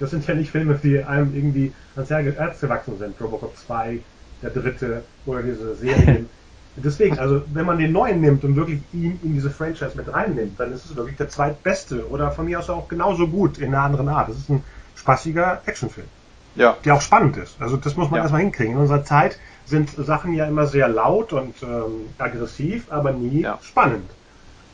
[0.00, 3.20] Das sind ja nicht Filme, die einem irgendwie ans Herz gewachsen sind.
[3.20, 4.00] Robocop 2,
[4.42, 6.28] der dritte oder diese Serien.
[6.76, 10.60] Deswegen, also wenn man den neuen nimmt und wirklich ihn in diese Franchise mit reinnimmt,
[10.60, 13.82] dann ist es wirklich der zweitbeste oder von mir aus auch genauso gut in einer
[13.82, 14.28] anderen Art.
[14.28, 14.62] Das ist ein
[14.94, 16.06] spaßiger Actionfilm.
[16.54, 16.76] Ja.
[16.84, 17.56] Der auch spannend ist.
[17.60, 18.22] Also das muss man ja.
[18.22, 18.74] erstmal hinkriegen.
[18.74, 23.58] In unserer Zeit sind Sachen ja immer sehr laut und ähm, aggressiv, aber nie ja.
[23.62, 24.08] spannend.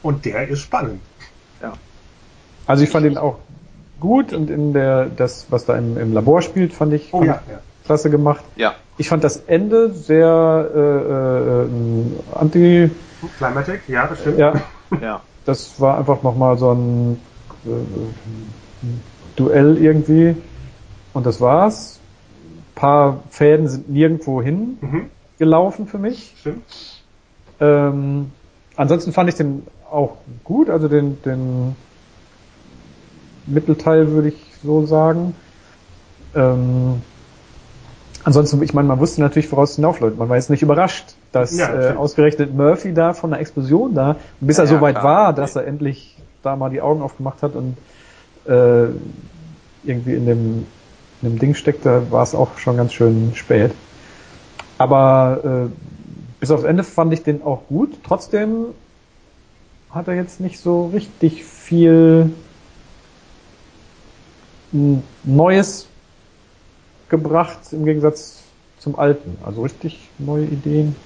[0.02, 1.00] Und der ist spannend.
[1.62, 1.72] Ja.
[2.66, 3.38] Also ich fand ihn auch
[4.00, 7.26] gut und in der das, was da im, im Labor spielt, fand ich, oh, fand
[7.26, 7.60] ja, ja.
[7.84, 8.44] klasse gemacht.
[8.56, 8.74] Ja.
[8.96, 12.90] Ich fand das Ende sehr äh, äh, anti.
[13.38, 14.38] Climatic, ja, das stimmt.
[14.38, 14.54] Ja.
[15.00, 15.20] ja.
[15.44, 17.20] Das war einfach nochmal so ein
[17.64, 17.68] äh,
[19.36, 20.36] Duell irgendwie.
[21.12, 22.00] Und das war's.
[22.42, 25.10] Ein paar Fäden sind nirgendwo hin mhm.
[25.38, 26.34] gelaufen für mich.
[26.38, 26.62] Stimmt.
[27.60, 28.32] Ähm,
[28.76, 31.76] ansonsten fand ich den auch gut, also den, den
[33.46, 35.34] Mittelteil würde ich so sagen.
[36.34, 37.02] Ähm,
[38.24, 40.18] ansonsten, ich meine, man wusste natürlich, woraus es hinaufläuft.
[40.18, 44.16] Man war jetzt nicht überrascht, dass ja, äh, ausgerechnet Murphy da von der Explosion da,
[44.40, 45.04] bis ja, er so weit klar.
[45.04, 47.76] war, dass er endlich da mal die Augen aufgemacht hat und
[48.46, 48.88] äh,
[49.84, 50.66] irgendwie in dem,
[51.22, 53.72] in dem Ding steckte, war es auch schon ganz schön spät.
[54.78, 55.72] Aber äh,
[56.40, 57.98] bis aufs Ende fand ich den auch gut.
[58.06, 58.66] Trotzdem
[59.90, 62.32] hat er jetzt nicht so richtig viel
[65.22, 65.86] Neues
[67.08, 68.42] gebracht im Gegensatz
[68.78, 69.38] zum alten.
[69.44, 70.96] Also richtig neue Ideen.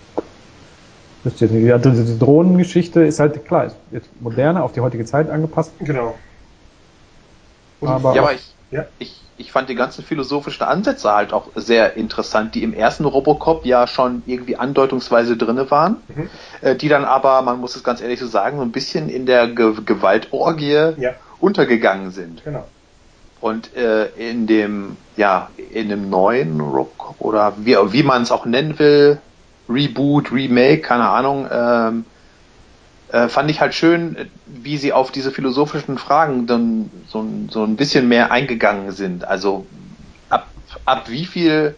[1.24, 1.84] Wisst ihr nicht.
[1.84, 5.72] Die Drohnengeschichte ist halt klar, ist jetzt moderner, auf die heutige Zeit angepasst.
[5.80, 6.14] Genau.
[7.82, 8.86] aber ja, aber ich, ja.
[8.98, 13.66] ich, ich fand die ganzen philosophischen Ansätze halt auch sehr interessant, die im ersten Robocop
[13.66, 16.30] ja schon irgendwie andeutungsweise drinne waren, mhm.
[16.62, 19.26] äh, die dann aber, man muss es ganz ehrlich so sagen, so ein bisschen in
[19.26, 21.14] der Ge Gewaltorgie ja.
[21.40, 22.44] untergegangen sind.
[22.44, 22.64] Genau.
[23.40, 28.46] Und äh, in dem, ja, in dem neuen Rock oder wie, wie man es auch
[28.46, 29.18] nennen will,
[29.68, 32.04] Reboot, Remake, keine Ahnung, ähm,
[33.10, 37.76] äh, fand ich halt schön, wie sie auf diese philosophischen Fragen dann so, so ein
[37.76, 39.24] bisschen mehr eingegangen sind.
[39.24, 39.66] Also
[40.28, 40.48] ab,
[40.84, 41.76] ab wie viel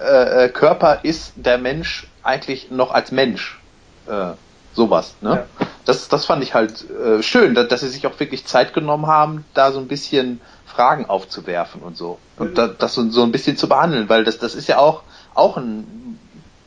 [0.00, 3.60] äh, äh Körper ist der Mensch eigentlich noch als Mensch?
[4.08, 4.32] Äh,
[4.74, 5.46] sowas, ne?
[5.58, 5.66] Ja.
[5.84, 9.06] Das, das fand ich halt äh, schön, dass, dass sie sich auch wirklich Zeit genommen
[9.06, 10.40] haben, da so ein bisschen
[10.72, 12.18] Fragen aufzuwerfen und so.
[12.38, 15.02] Und da, das so, so ein bisschen zu behandeln, weil das, das ist ja auch,
[15.34, 16.18] auch ein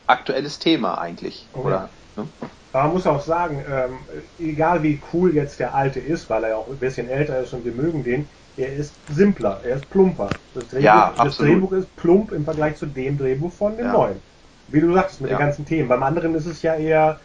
[0.06, 1.46] aktuelles Thema eigentlich.
[1.54, 1.88] Oh, oder?
[2.16, 2.26] Ne?
[2.72, 3.98] Aber man muss auch sagen, ähm,
[4.38, 7.52] egal wie cool jetzt der alte ist, weil er ja auch ein bisschen älter ist
[7.52, 10.30] und wir mögen den, er ist simpler, er ist plumper.
[10.54, 13.92] Das Drehbuch, ja, das Drehbuch ist plump im Vergleich zu dem Drehbuch von dem ja.
[13.92, 14.20] neuen.
[14.68, 15.36] Wie du sagst, mit ja.
[15.36, 15.88] den ganzen Themen.
[15.88, 17.18] Beim anderen ist es ja eher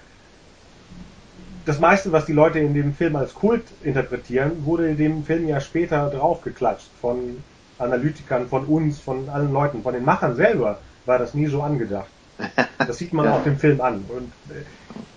[1.66, 5.48] das meiste, was die Leute in dem Film als Kult interpretieren, wurde in dem Film
[5.48, 7.44] ja später draufgeklatscht von
[7.78, 12.10] Analytikern, von uns, von allen Leuten, von den Machern selber war das nie so angedacht.
[12.88, 13.36] Das sieht man ja.
[13.36, 14.04] auch dem Film an.
[14.10, 14.32] Und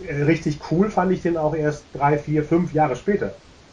[0.06, 3.32] äh, richtig cool fand ich den auch erst drei, vier, fünf Jahre später.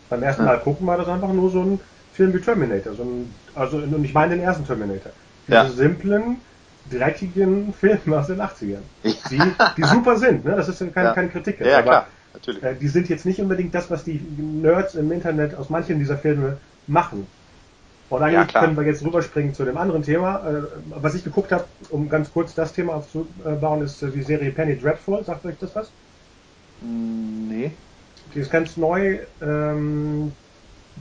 [0.10, 1.80] Beim ersten Mal gucken war das einfach nur so ein
[2.14, 2.94] Film wie Terminator.
[2.94, 5.12] So ein, also, und ich meine den ersten Terminator.
[5.46, 5.68] Diese ja.
[5.68, 6.38] simplen,
[6.90, 8.80] dreckigen Filme aus den 80ern.
[9.04, 9.42] Die,
[9.76, 10.56] die super sind, ne?
[10.56, 11.14] Das ist keine, ja.
[11.14, 11.60] keine Kritik.
[11.60, 12.64] Ja, aber klar natürlich.
[12.64, 16.18] Äh, die sind jetzt nicht unbedingt das, was die Nerds im Internet aus manchen dieser
[16.18, 17.28] Filme machen.
[18.10, 20.46] Und eigentlich ja, können wir jetzt rüberspringen zu dem anderen Thema.
[20.46, 24.52] Äh, was ich geguckt habe, um ganz kurz das Thema aufzubauen, ist äh, die Serie
[24.52, 25.24] Penny Dreadful.
[25.24, 25.92] Sagt euch das was?
[26.82, 27.72] Mm, nee.
[28.36, 29.20] Die ist ganz neu.
[29.42, 30.32] Ähm,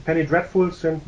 [0.05, 1.01] Penny Dreadful sind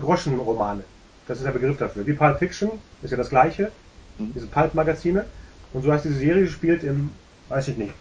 [0.00, 0.82] Groschenromane.
[1.26, 2.06] Das ist der Begriff dafür.
[2.06, 2.70] Wie Pulp Fiction
[3.02, 3.70] ist ja das gleiche.
[4.18, 4.32] Mhm.
[4.34, 5.24] Diese Pulp-Magazine.
[5.72, 7.10] Und so heißt diese Serie gespielt im,
[7.48, 7.92] weiß ich nicht,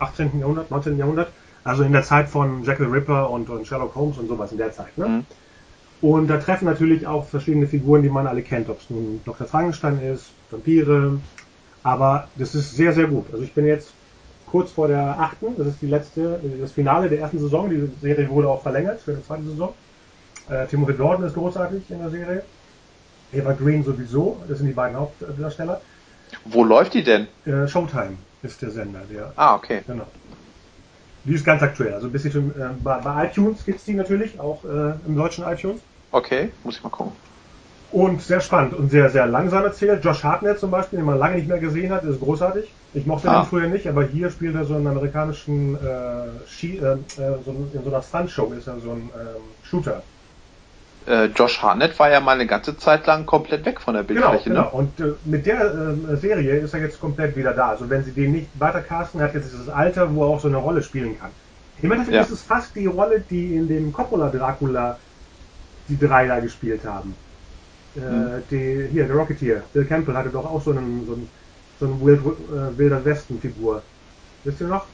[0.00, 0.40] 18.
[0.40, 0.98] Jahrhundert, 19.
[0.98, 1.28] Jahrhundert.
[1.62, 4.58] Also in der Zeit von Jack the Ripper und, und Sherlock Holmes und sowas in
[4.58, 4.96] der Zeit.
[4.96, 5.08] Ne?
[5.08, 5.26] Mhm.
[6.00, 9.46] Und da treffen natürlich auch verschiedene Figuren, die man alle kennt, ob es nun Dr.
[9.46, 11.18] Frankenstein ist, Vampire.
[11.82, 13.26] Aber das ist sehr, sehr gut.
[13.32, 13.92] Also ich bin jetzt
[14.46, 17.68] kurz vor der achten, das ist die letzte, das Finale der ersten Saison.
[17.68, 19.74] Die Serie wurde auch verlängert für die zweite Saison.
[20.48, 22.42] Äh, Timothy Jordan ist großartig in der Serie.
[23.32, 25.80] Eva Green sowieso, das sind die beiden Hauptdarsteller.
[26.46, 27.28] Wo läuft die denn?
[27.44, 29.32] Äh, Showtime ist der Sender, der.
[29.36, 29.82] Ah, okay.
[29.86, 30.06] Genau.
[31.24, 31.94] Die ist ganz aktuell.
[31.94, 35.44] Also ein bisschen äh, bei, bei, iTunes gibt es die natürlich, auch äh, im deutschen
[35.44, 35.80] iTunes.
[36.12, 37.12] Okay, muss ich mal gucken.
[37.92, 40.04] Und sehr spannend und sehr, sehr langsam erzählt.
[40.04, 42.72] Josh Hartnett zum Beispiel, den man lange nicht mehr gesehen hat, ist großartig.
[42.94, 43.40] Ich mochte ah.
[43.42, 46.96] ihn früher nicht, aber hier spielt er so einen amerikanischen äh, Ski, äh, äh
[47.44, 50.02] so in so einer Stunt-Show ist er so ein ähm, Shooter
[51.06, 54.50] äh, Josh Harnett war ja mal eine ganze Zeit lang komplett weg von der Bildfläche.
[54.50, 54.76] Genau, genau.
[54.76, 57.70] Und äh, mit der äh, Serie ist er jetzt komplett wieder da.
[57.70, 60.48] Also wenn sie den nicht weiter casten, hat jetzt dieses Alter, wo er auch so
[60.48, 61.30] eine Rolle spielen kann.
[61.82, 62.22] Im Endeffekt ja.
[62.22, 64.98] ist es fast die Rolle, die in dem Coppola Dracula
[65.88, 67.14] die drei da gespielt haben.
[67.96, 68.42] Äh, hm.
[68.50, 71.28] die, hier, der Rocketeer, Bill Campbell hatte doch auch so einen, so einen,
[71.80, 73.82] so einen Wild, äh, Wilder Westen-Figur.
[74.44, 74.84] Wisst ihr noch?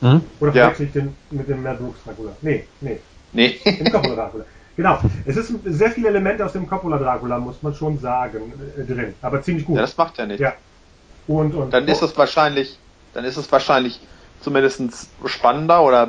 [0.00, 0.22] Hm?
[0.40, 0.62] Oder Ja.
[0.64, 2.32] verwechsel ich den mit dem Mel Brooks Dracula?
[2.40, 2.98] Nee, nee.
[3.32, 3.60] Nee.
[3.64, 4.44] Dem Coppola Dracula.
[4.76, 4.98] Genau.
[5.26, 9.14] Es ist sehr viele Elemente aus dem Coppola Dracula, muss man schon sagen, äh, drin.
[9.20, 9.76] Aber ziemlich gut.
[9.76, 10.40] Ja, das macht ja nichts.
[10.40, 10.54] Ja.
[11.26, 11.72] Und, und.
[11.72, 12.78] Dann ist es wahrscheinlich,
[13.14, 14.00] dann ist es wahrscheinlich
[14.40, 14.82] zumindest
[15.26, 16.08] spannender oder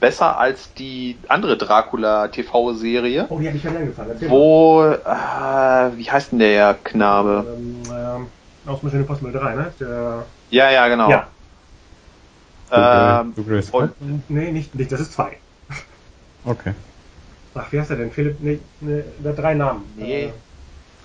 [0.00, 4.10] besser als die andere Dracula TV-Serie, Oh, die habe ich schon angefangen.
[4.10, 7.44] Erzähl wo, äh, wie heißt denn der Knabe?
[7.58, 8.26] Ähm, ähm,
[8.66, 9.72] aus Mission Impossible 3, ne?
[9.78, 11.10] Der, Ja, ja, genau.
[11.10, 11.26] Ja.
[12.72, 13.92] Ähm, Du Grace und-
[14.30, 15.36] nee, nicht, nicht, das ist zwei.
[16.44, 16.72] Okay.
[17.54, 18.10] Ach, wie heißt er denn?
[18.10, 19.84] Philipp, nee, nee der hat drei Namen.
[19.96, 20.32] Nee.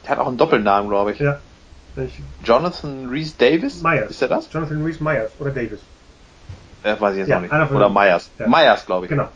[0.03, 1.21] der hat auch einen Doppelnamen, glaube ich.
[1.21, 1.39] Äh, ja.
[1.97, 3.81] Ich, Jonathan Rhys Davis?
[3.81, 4.11] Myers.
[4.11, 4.47] Ist der das?
[4.51, 5.79] Jonathan Rhys Myers oder Davis.
[6.83, 7.71] Äh, weiß ich jetzt Ja, noch nicht.
[7.71, 8.29] Oder Myers.
[8.39, 8.47] Ja.
[8.47, 9.09] Myers, glaube ich.
[9.09, 9.27] Genau.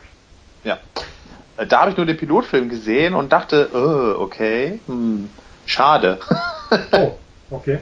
[0.63, 0.77] Ja.
[1.57, 5.29] Äh, Da habe ich nur den Pilotfilm gesehen und dachte, äh, okay, hm,
[5.65, 6.19] schade.
[6.91, 7.11] Oh,
[7.51, 7.77] okay.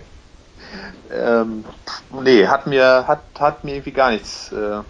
[1.10, 1.64] ähm,
[2.24, 4.52] nee, hat mir, hat, hat mir irgendwie gar nichts.
[4.52, 4.82] Äh,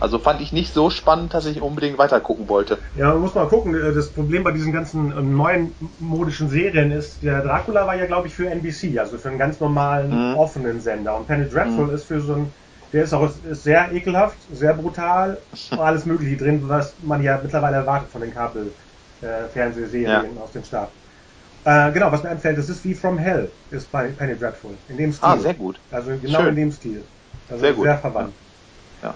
[0.00, 2.78] also fand ich nicht so spannend, dass ich unbedingt weiter gucken wollte.
[2.94, 3.74] Ja, man muss mal gucken.
[3.74, 8.06] äh, Das Problem bei diesen ganzen ähm, neuen modischen Serien ist, der Dracula war ja,
[8.06, 10.30] glaube ich, für NBC, also für einen ganz normalen, Mhm.
[10.30, 11.16] offenen Sender.
[11.16, 11.90] Und Penny Dreadful Mhm.
[11.92, 12.54] ist für so ein,
[12.92, 17.76] der ist auch ist sehr ekelhaft, sehr brutal, alles Mögliche drin, was man ja mittlerweile
[17.76, 20.96] erwartet von den Kabel-Fernsehserien aus den Staaten.
[21.64, 24.78] Äh, genau, was mir einfällt, das ist wie From Hell, ist bei Penny Dreadful.
[24.88, 25.20] In dem Stil.
[25.20, 25.80] Ah, sehr gut.
[25.90, 26.46] Also genau Schön.
[26.46, 27.08] in dem Stil.
[27.48, 27.90] Also Sehr gut.
[27.90, 28.34] Sehr verwandt.
[28.36, 28.43] Ja.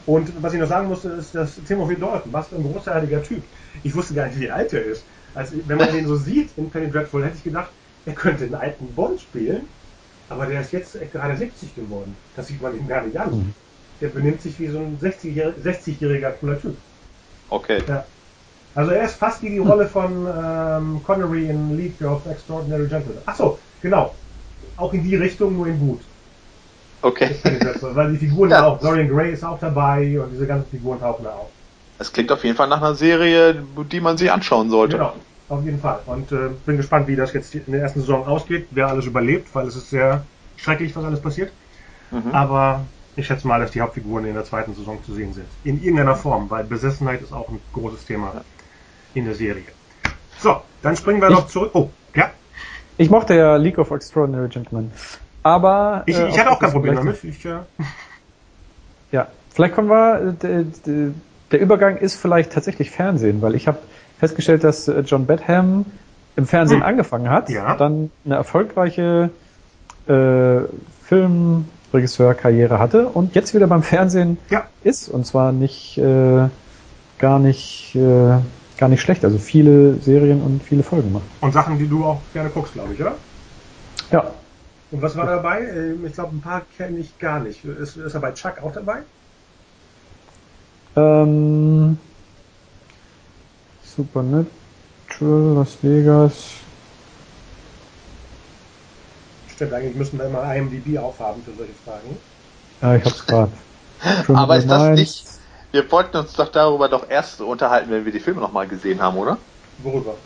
[0.06, 3.42] Und was ich noch sagen musste, ist, dass Timothy Dalton, was für ein großartiger Typ.
[3.82, 5.04] Ich wusste gar nicht, wie alt er ist.
[5.34, 7.70] Also, wenn man den so sieht in Penny Dreadful, hätte ich gedacht,
[8.06, 9.68] er könnte einen alten Bond spielen.
[10.28, 12.16] Aber der ist jetzt gerade 70 geworden.
[12.36, 13.30] Das sieht man ihm gar nicht an.
[13.30, 13.54] Mhm.
[14.00, 16.76] Der benimmt sich wie so ein 60-jähriger 60-jähriger cooler Typ.
[17.50, 17.82] Okay.
[17.86, 18.04] Ja.
[18.74, 23.22] Also er ist fast wie die Rolle von ähm, Connery in League of Extraordinary Gentlemen.
[23.26, 24.14] Achso, genau.
[24.76, 26.00] Auch in die Richtung, nur in gut.
[27.02, 27.30] Okay.
[27.80, 28.60] Weil die Figuren Ja.
[28.62, 31.48] da auch, Dorian Gray ist auch dabei und diese ganzen Figuren tauchen da auf.
[31.98, 34.96] Es klingt auf jeden Fall nach einer Serie, die man sich anschauen sollte.
[34.96, 35.12] Genau,
[35.48, 36.00] auf jeden Fall.
[36.06, 39.48] Und äh, bin gespannt, wie das jetzt in der ersten Saison ausgeht, wer alles überlebt,
[39.54, 40.22] weil es ist sehr
[40.56, 41.50] schrecklich, was alles passiert.
[42.10, 42.30] Mhm.
[42.32, 42.80] Aber
[43.16, 45.46] ich schätze mal, dass die Hauptfiguren in der zweiten Saison zu sehen sind.
[45.64, 48.32] In irgendeiner Form, weil Besessenheit ist auch ein großes Thema
[49.14, 49.64] in der Serie.
[50.38, 51.70] So, dann springen wir Ich- noch zurück.
[51.74, 52.30] Oh, ja,
[52.96, 54.92] Ich mochte ja League of Extraordinary Gentlemen.
[55.42, 56.02] Aber.
[56.06, 57.22] ich, äh, ich hatte auch kein Problem damit.
[57.24, 57.58] Ich, äh,
[59.12, 60.34] Ja, vielleicht kommen wir.
[61.50, 63.78] Der Übergang ist vielleicht tatsächlich Fernsehen, weil ich habe
[64.18, 65.86] festgestellt, dass äh, John Badham
[66.36, 66.86] im Fernsehen Hm.
[66.86, 67.74] angefangen hat, Ja.
[67.76, 69.30] dann eine erfolgreiche
[70.06, 70.60] äh,
[71.04, 76.48] Filmregisseur-Karriere hatte und jetzt wieder beim Fernsehen ja, ist und zwar nicht äh,
[77.18, 78.38] gar nicht äh,
[78.78, 81.24] gar nicht schlecht, also viele Serien und viele Folgen macht.
[81.40, 83.14] und Sachen, die du auch gerne guckst, glaube ich, oder?
[84.12, 84.30] Ja,
[84.90, 85.62] Und was war dabei?
[85.66, 87.64] Ähm, Ich glaube, ein paar kenne ich gar nicht.
[87.64, 89.04] Ist, ist er bei Chuck auch dabei?
[90.96, 91.98] ähm,
[93.82, 96.64] Supernatural, Las Vegas.
[99.46, 102.24] Stimmt, eigentlich müssen wir immer IMDb aufhaben für solche Fragen.
[102.80, 103.52] Ja, ich hab's gerade.
[104.32, 105.26] Aber ist das nicht.
[105.70, 109.16] Wir wollten uns doch darüber doch erst unterhalten, wenn wir die Filme nochmal gesehen haben,
[109.18, 109.38] oder?
[109.78, 110.22] Worüber?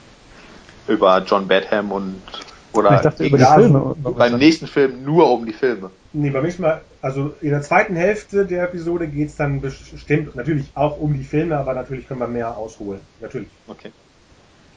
[0.86, 2.41] Über John Badham und.
[2.72, 3.94] Oder Ich dachte über die Ja, Filme.
[4.02, 5.90] beim nächsten Film nur um die Filme.
[6.12, 10.34] Nee, beim nächsten Mal, also in der zweiten Hälfte der Episode geht es dann bestimmt
[10.36, 13.00] natürlich auch um die Filme, aber natürlich können wir mehr ausholen.
[13.20, 13.48] Natürlich.
[13.68, 13.90] Okay.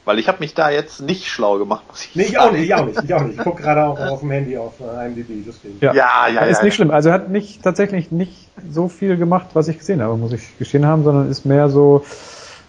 [0.04, 2.46] Weil ich habe mich da jetzt nicht schlau gemacht, muss ich Nee, ich sagen.
[2.48, 3.02] auch nicht, ich auch nicht.
[3.02, 3.38] Ich auch nicht.
[3.38, 5.78] Ich gucke gerade auch auf dem Handy auf äh, IMDb, deswegen.
[5.80, 6.64] Ja, Ja, ja, ist ja.
[6.64, 6.90] nicht schlimm.
[6.92, 10.56] Also er hat nicht tatsächlich nicht so viel gemacht, was ich gesehen habe, muss ich
[10.58, 12.04] gestehen haben, sondern ist mehr so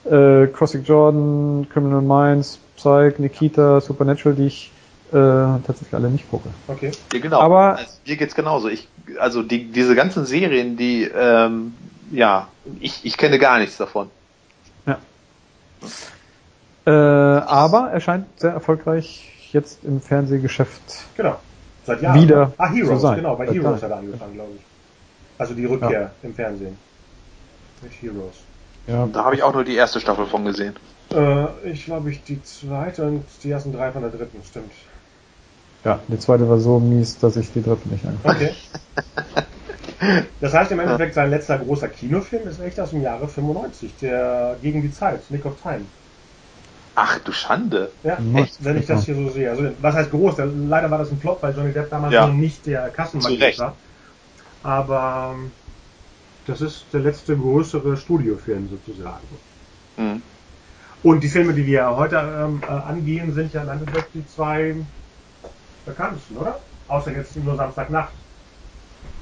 [0.09, 4.71] äh, Cossack Jordan, Criminal Minds, Psych, Nikita, Supernatural, die ich
[5.11, 6.49] tatsächlich alle nicht gucke.
[6.67, 6.91] Okay.
[7.13, 7.39] Ja, genau.
[7.39, 8.67] Aber- also, mir geht's genauso.
[8.67, 8.87] Ich,
[9.19, 11.73] also die, diese ganzen Serien, die, ähm,
[12.11, 14.09] ja, ich, ich kenne gar nichts davon.
[16.85, 20.81] Äh, aber er scheint sehr erfolgreich jetzt im Fernsehgeschäft.
[21.17, 21.37] Genau.
[21.85, 22.21] Seit Jahren.
[22.21, 23.15] Wieder Ah, Heroes, zu sein.
[23.17, 23.35] genau.
[23.35, 23.81] Bei Seit Heroes Jahren.
[23.81, 24.61] hat er angefangen, glaube ich.
[25.37, 26.77] Also die Rückkehr im Fernsehen.
[27.81, 28.35] Mit Heroes.
[28.87, 30.75] Ja, Da habe ich auch nur die erste Staffel von gesehen.
[31.13, 34.71] Äh, ich glaube, ich die zweite und die ersten drei von der dritten, stimmt.
[35.87, 38.51] Ja, die zweite war so mies, dass ich die dritte nicht angeguckt Okay.
[40.41, 44.57] Das heißt im Endeffekt, sein letzter großer Kinofilm ist echt aus dem Jahre 95, der
[44.61, 45.85] Gegen die Zeit, Nick of Time.
[46.95, 47.91] Ach du Schande.
[48.03, 48.37] Ja, Mhm.
[48.37, 49.49] echt, wenn ich das hier so sehe.
[49.49, 50.35] Also, was heißt groß?
[50.35, 52.27] Der, leider war das ein Flop, weil Johnny Depp damals Ja.
[52.27, 53.77] noch nicht der Kassenmagnet war.
[54.63, 55.51] Aber ähm,
[56.45, 59.27] das ist der letzte größere Studiofilm sozusagen.
[59.97, 60.21] Hm.
[61.03, 64.75] Und die Filme, die wir heute ähm, äh, angehen, sind ja im Endeffekt die zwei
[65.87, 66.61] bekanntesten, oder?
[66.87, 68.15] Außer jetzt nur Samstagnacht.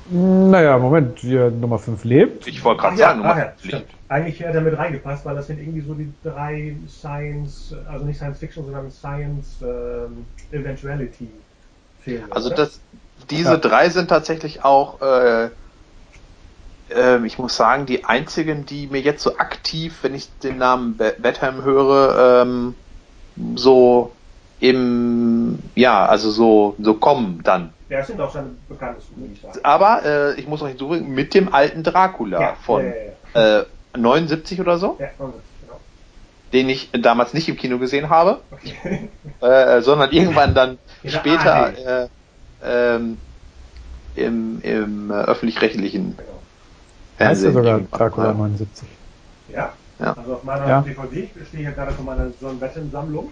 [0.07, 2.47] Naja, Moment, wie Nummer 5 lebt.
[2.47, 3.91] Ich wollte gerade ja, sagen, Nummer ach ja, 5 lebt.
[4.07, 8.17] Eigentlich hätte er mit reingepasst, weil das sind irgendwie so die drei Science, also nicht
[8.17, 11.43] Science Fiction, sondern Science ähm, Eventuality
[11.97, 12.29] Filme.
[12.29, 12.55] Also oder?
[12.55, 12.81] das,
[13.31, 13.59] diese Ja.
[13.59, 15.49] drei sind tatsächlich auch, äh,
[16.89, 20.97] ähm, ich muss sagen, die einzigen, die mir jetzt so aktiv, wenn ich den Namen
[20.97, 22.75] Be- Betham höre, ähm,
[23.55, 24.14] so
[24.59, 27.73] im, ja, also so, so kommen dann.
[27.89, 29.59] Ja, das sind auch ich sagen.
[29.63, 32.93] Aber äh, ich muss noch hinzufügen, mit dem alten Dracula von ja,
[33.35, 33.65] ja, Äh,
[33.97, 35.05] 79 oder so, ja.
[35.05, 35.79] ja 79, genau.
[36.53, 39.09] den ich damals nicht im Kino gesehen habe, Okay.
[39.41, 41.77] äh, sondern irgendwann dann später ARD.
[41.77, 42.07] äh,
[42.63, 43.17] ähm,
[44.15, 46.29] im, im äh, öffentlich-rechtlichen genau.
[47.19, 48.49] Heißt ja sogar irgendwann Dracula mal.
[48.49, 48.87] 79.
[49.47, 49.73] Ja?
[49.99, 50.13] Ja.
[50.13, 50.81] Also auf meiner Ja.
[50.81, 53.31] DVD stehe ich ja gerade von meiner John Batten-Sammlung.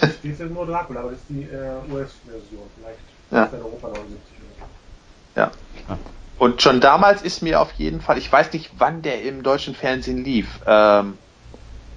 [0.00, 2.68] Da steht ja nur Dracula, aber das ist die äh, US-Version.
[2.76, 2.98] Vielleicht
[3.30, 3.44] Ja.
[3.44, 5.40] ist in Europa 79 oder so.
[5.40, 5.98] Ja.
[6.38, 9.74] Und schon damals ist mir auf jeden Fall, ich weiß nicht, wann der im deutschen
[9.74, 10.60] Fernsehen lief.
[10.66, 11.18] Ähm,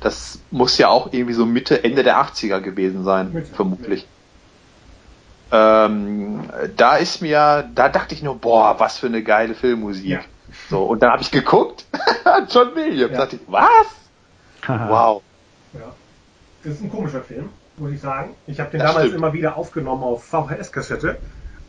[0.01, 4.07] das muss ja auch irgendwie so Mitte, Ende der 80er gewesen sein, Mitte, vermutlich.
[5.51, 10.05] Ähm, da ist mir, da dachte ich nur, boah, was für eine geile Filmmusik.
[10.05, 10.21] Ja.
[10.69, 11.85] So, und dann habe ich geguckt,
[12.49, 13.17] John Williams, Ja.
[13.19, 13.87] dachte ich, was?
[14.67, 15.23] Wow.
[15.73, 15.95] Ja.
[16.63, 18.31] Das ist ein komischer Film, muss ich sagen.
[18.47, 19.19] Ich habe den Das damals stimmt.
[19.23, 21.17] immer wieder aufgenommen auf VHS-Kassette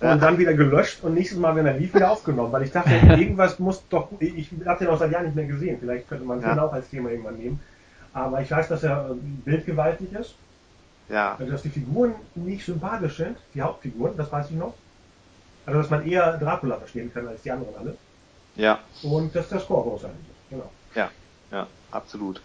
[0.00, 2.90] und dann wieder gelöscht und nächstes Mal, wenn er lief, wieder aufgenommen, weil ich dachte,
[3.18, 4.08] irgendwas muss doch.
[4.18, 5.78] Ich habe den auch seit Jahren nicht mehr gesehen.
[5.78, 6.62] Vielleicht könnte man den Ja.
[6.64, 7.60] auch als Thema irgendwann nehmen.
[8.14, 10.34] Aber ich weiß, dass er äh, bildgewaltig ist,
[11.08, 11.36] Ja.
[11.38, 14.74] also dass die Figuren nicht sympathisch sind, die Hauptfiguren, das weiß ich noch.
[15.66, 17.96] Also dass man eher Dracula verstehen kann als die anderen alle.
[18.56, 18.78] Ja.
[19.02, 20.50] Und dass der Score großartig ist.
[20.50, 20.70] Genau.
[20.94, 21.10] Ja.
[21.52, 21.66] Ja.
[21.92, 22.40] Absolut.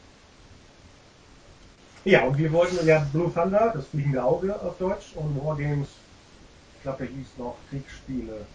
[2.06, 6.06] Ja, und wir wollten ja Blue Thunder, das fliegende Auge auf Deutsch, und Wargames,
[6.74, 8.48] ich glaube, der hieß noch Kriegsspiele.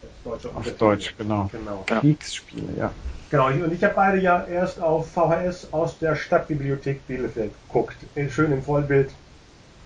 [0.00, 0.78] Das deutsche Auf Untertitel.
[0.78, 1.48] Deutsch, genau.
[1.52, 1.84] Genau.
[1.90, 2.00] Ja.
[2.00, 2.94] Kriegsspiele, ja.
[3.30, 3.48] genau.
[3.48, 8.04] Und ich habe beide ja erst auf VHS aus der Stadtbibliothek Bielefeld geguckt.
[8.14, 9.20] In- Schön im Vollbild,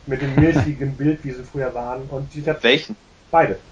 [0.07, 2.09] mit dem milchigen Bild, wie sie früher waren.
[2.11, 2.97] Und ich habe Welchen?
[3.31, 3.65] beide.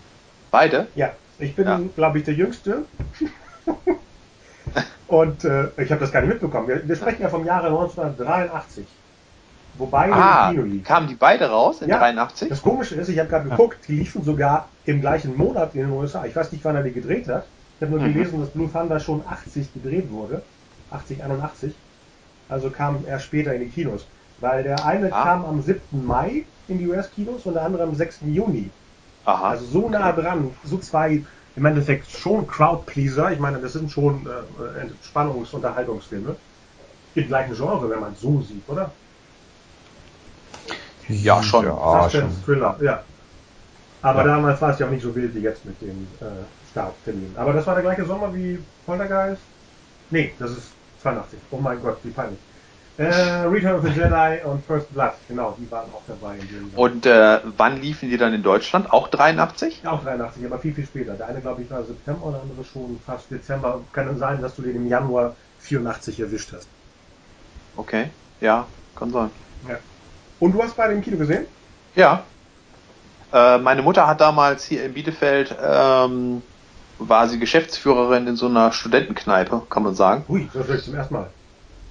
[0.51, 0.89] Beide?
[0.95, 1.79] Ja, ich bin, Ja.
[1.95, 2.89] glaube ich, der Jüngste.
[5.07, 6.69] Und äh, ich habe das gar nicht mitbekommen.
[6.69, 9.04] Wir, wir sprechen ja vom Jahre 1983.
[9.77, 10.85] Wobei Ah, im Kino lief.
[10.87, 11.99] kamen die beide raus in Ja.
[11.99, 12.49] 83?
[12.49, 15.91] Das Komische ist, ich habe gerade geguckt, die liefen sogar im gleichen Monat in den
[15.91, 16.25] USA.
[16.27, 17.45] Ich weiß nicht, wann er die gedreht hat.
[17.77, 18.13] Ich habe nur Mhm.
[18.13, 20.43] gelesen, dass Blue Thunder schon 80 gedreht wurde.
[20.91, 21.75] 80, 81.
[22.49, 24.07] Also kam er später in die Kinos.
[24.39, 25.23] Weil der eine Ah.
[25.25, 26.05] kam am 7.
[26.07, 28.33] Mai in die US-Kinos und der andere am 6.
[28.33, 28.71] Juni.
[29.25, 29.49] Aha.
[29.51, 31.25] Also so nah dran, so zwei
[31.57, 33.33] im Endeffekt schon Crowdpleaser.
[33.33, 36.37] Ich meine, das sind schon äh, Entspannungs- und Unterhaltungsfilme.
[37.15, 38.91] Im gleichen Genre, wenn man es so sieht, oder?
[41.09, 41.65] Ja, schon.
[41.65, 42.31] Ja, schon.
[42.45, 43.05] Thriller, ja.
[44.03, 44.27] Aber Ja.
[44.37, 47.37] damals war es ja auch nicht so wild wie jetzt mit dem äh, Starttermin.
[47.37, 49.43] Aber das war der gleiche Sommer wie Poltergeist?
[50.11, 51.41] Nee, das ist 82.
[51.51, 52.41] Oh mein Gott, wie peinlich.
[52.97, 56.71] Äh, Return of the Jedi und First Blood, genau, die waren auch dabei in dem
[56.71, 56.81] Jahr.
[56.81, 58.91] Und äh, wann liefen die dann in Deutschland?
[58.93, 59.85] Auch 83?
[59.87, 61.17] Auch 83, aber viel, viel später.
[61.17, 63.89] Der eine, glaube ich, war September, der andere schon fast Dezember.
[63.93, 66.71] Kann dann sein, dass du den im Januar 84 erwischt hast.
[67.77, 69.31] Okay, ja, kann sein.
[70.41, 71.47] Und du hast beide im Kino gesehen?
[71.95, 72.25] Ja.
[73.33, 76.43] Äh, meine Mutter hat damals hier in Bielefeld, ähm,
[76.99, 80.25] war sie Geschäftsführerin in so einer Studentenkneipe, kann man sagen.
[80.29, 81.31] Hui, das höre ich zum ersten Mal.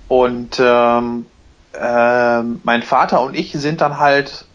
[0.08, 1.26] Und ähm,
[1.74, 4.46] ähm, mein Vater und ich sind dann halt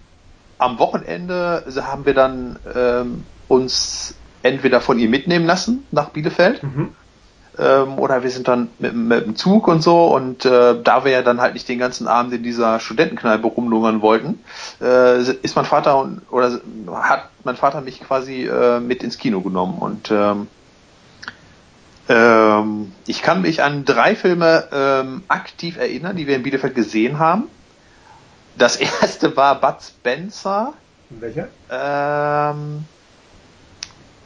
[0.58, 6.94] am Wochenende haben wir dann ähm, uns entweder von ihr mitnehmen lassen nach Bielefeld Mhm.
[7.58, 11.12] Ähm, oder wir sind dann mit, mit dem Zug und so und äh, da wir
[11.12, 14.40] ja dann halt nicht den ganzen Abend in dieser Studentenkneipe rumlungern wollten,
[14.80, 16.60] äh, ist mein Vater und oder
[16.92, 20.48] hat mein Vater mich quasi äh, mit ins Kino genommen und ähm,
[22.08, 27.18] ähm, ich kann mich an drei Filme ähm, aktiv erinnern, die wir in Bielefeld gesehen
[27.18, 27.44] haben.
[28.56, 30.72] Das erste war Bud Spencer
[31.10, 31.48] welcher?
[31.70, 32.84] ähm,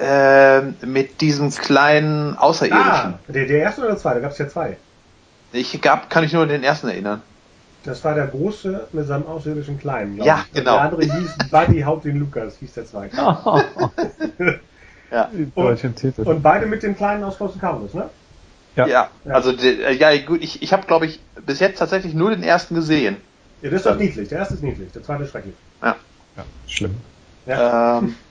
[0.03, 2.85] ähm, mit diesem kleinen Außerirdischen.
[2.85, 4.17] Ah, der, der erste oder der zweite?
[4.17, 4.77] Da gab es ja zwei.
[5.53, 7.23] Ich gab, kann ich nur an den ersten erinnern.
[7.85, 10.17] Das war der große mit seinem außerirdischen Kleinen.
[10.23, 10.55] Ja, ich.
[10.59, 10.75] genau.
[10.75, 13.17] Der andere hieß Buddy Haut den Lukas, hieß der zweite.
[15.11, 15.29] Ja.
[15.33, 16.23] Die deutschen Titel.
[16.23, 18.09] Und beide mit dem Kleinen aus Close Encounters, ne?
[18.77, 18.87] Ja.
[18.87, 19.35] Ja, Ja.
[19.35, 22.43] also de- äh, ja gut, ich, ich habe glaube ich bis jetzt tatsächlich nur den
[22.43, 23.19] ersten gesehen.
[23.61, 24.29] Ja, das ist doch niedlich.
[24.31, 25.55] Der erste ist niedlich, der zweite ist schrecklich.
[25.83, 25.95] ja,
[26.67, 26.97] schlimm.
[27.47, 27.99] Ja.
[27.99, 28.15] Ähm,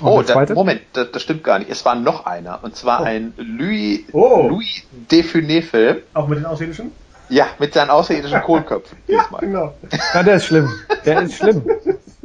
[0.00, 1.70] Und oh, da, Moment, das, das stimmt gar nicht.
[1.70, 3.04] Es war noch einer und zwar Oh.
[3.04, 4.48] ein Louis Oh.
[4.48, 5.98] Louis Defuné Film.
[6.14, 6.92] Auch mit den Außerirdischen?
[7.28, 9.40] Ja, mit seinen außerirdischen Kohlköpfen Ja, diesmal.
[9.40, 9.74] genau.
[10.14, 10.68] Na, der ist schlimm.
[11.04, 11.62] Der ist schlimm.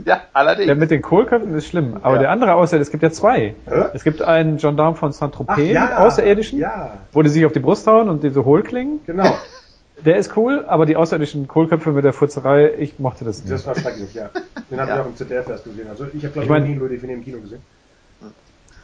[0.03, 0.65] Ja, allerdings.
[0.65, 1.97] Der mit den Kohlköpfen ist schlimm.
[2.01, 2.21] Aber Ja.
[2.21, 3.53] der andere Außerirdische, es gibt ja zwei.
[3.69, 3.83] Hä?
[3.93, 5.99] Es gibt einen Gendarm von Saint-Tropez ja.
[5.99, 9.01] Außerirdischen, Ja, wo die sich auf die Brust hauen und diese Hohlklingen.
[9.05, 9.25] genau.
[10.05, 13.51] Der ist cool, aber die außerirdischen Kohlköpfe mit der Furzerei, ich mochte das nicht.
[13.51, 14.29] Das war schrecklich, ja.
[14.69, 14.95] Den habe Ja.
[14.97, 15.87] ich auch im ZDF erst gesehen.
[15.89, 17.61] Also ich habe glaube Ich ich mein- nie Define im Kino gesehen.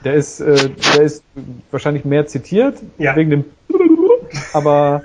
[0.04, 1.24] Der ist, äh, der ist
[1.72, 3.16] wahrscheinlich mehr zitiert, Ja.
[3.16, 3.46] wegen dem
[4.54, 5.02] aber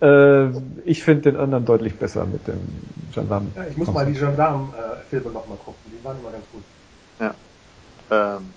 [0.00, 0.46] äh,
[0.84, 2.60] ich finde den anderen deutlich besser mit dem
[3.12, 3.48] Gendarm.
[3.56, 5.80] Ja, ich muss mal die Gendarm-Filme nochmal gucken.
[5.86, 6.62] Die waren immer ganz gut.
[8.10, 8.54] Ähm,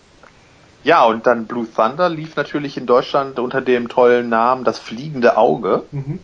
[0.83, 5.37] ja, und dann Blue Thunder lief natürlich in Deutschland unter dem tollen Namen Das fliegende
[5.37, 5.83] Auge.
[5.91, 6.19] Mhm.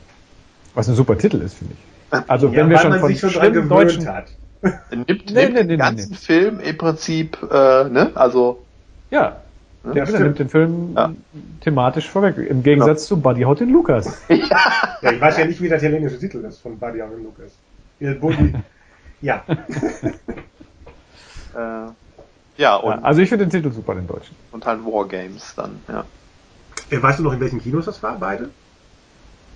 [0.73, 2.23] Was ein super Titel ist, finde ich.
[2.27, 4.25] Also Ja, wenn wir schon man von sich schon deutschen hat.
[4.91, 6.17] Nimmt, Nee, nimmt nee, nee, den nee, ganzen nee.
[6.17, 8.11] Film im Prinzip, äh, ne?
[8.15, 8.63] Also,
[9.11, 9.37] Ja,
[9.83, 9.93] ne?
[9.93, 10.23] der stimmt.
[10.23, 11.13] nimmt den Film Ja.
[11.61, 12.37] thematisch vorweg.
[12.37, 14.21] Im Gegensatz zu Buddy Hot den Lukas.
[14.29, 17.51] Ja, ich weiß ja nicht, wie der italienische Titel ist von Buddy und Lucas.
[17.99, 18.53] Il Buddy.
[19.21, 19.43] Ja.
[21.55, 21.87] äh,
[22.57, 24.35] ja, und, Ja, also ich finde den Titel super, den deutschen.
[24.51, 26.05] und halt Wargames dann, ja.
[26.89, 28.49] Äh, Weißt du noch, in welchen Kinos das war, beide?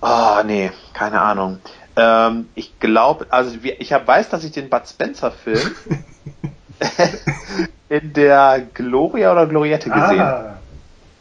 [0.00, 1.60] Ah, nee, keine Ahnung.
[1.96, 5.76] Ähm, ich glaube, also ich hab, weiß, dass ich den Bud Spencer Film
[7.88, 10.20] in der Gloria oder Gloriette gesehen.
[10.20, 10.58] Ah,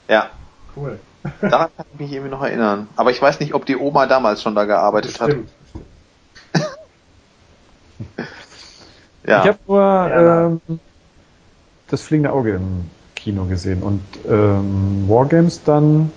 [0.09, 0.31] Ja,
[0.75, 0.99] cool.
[1.41, 2.87] daran kann ich mich irgendwie noch erinnern.
[2.95, 5.29] Aber ich weiß nicht, ob die Oma damals schon da gearbeitet hat.
[5.29, 5.49] Stimmt.
[9.27, 9.41] Ja.
[9.43, 10.45] Ich habe nur Ja.
[10.47, 10.61] ähm,
[11.91, 12.85] das fliegende Auge im
[13.15, 16.11] Kino gesehen und ähm, Wargames dann,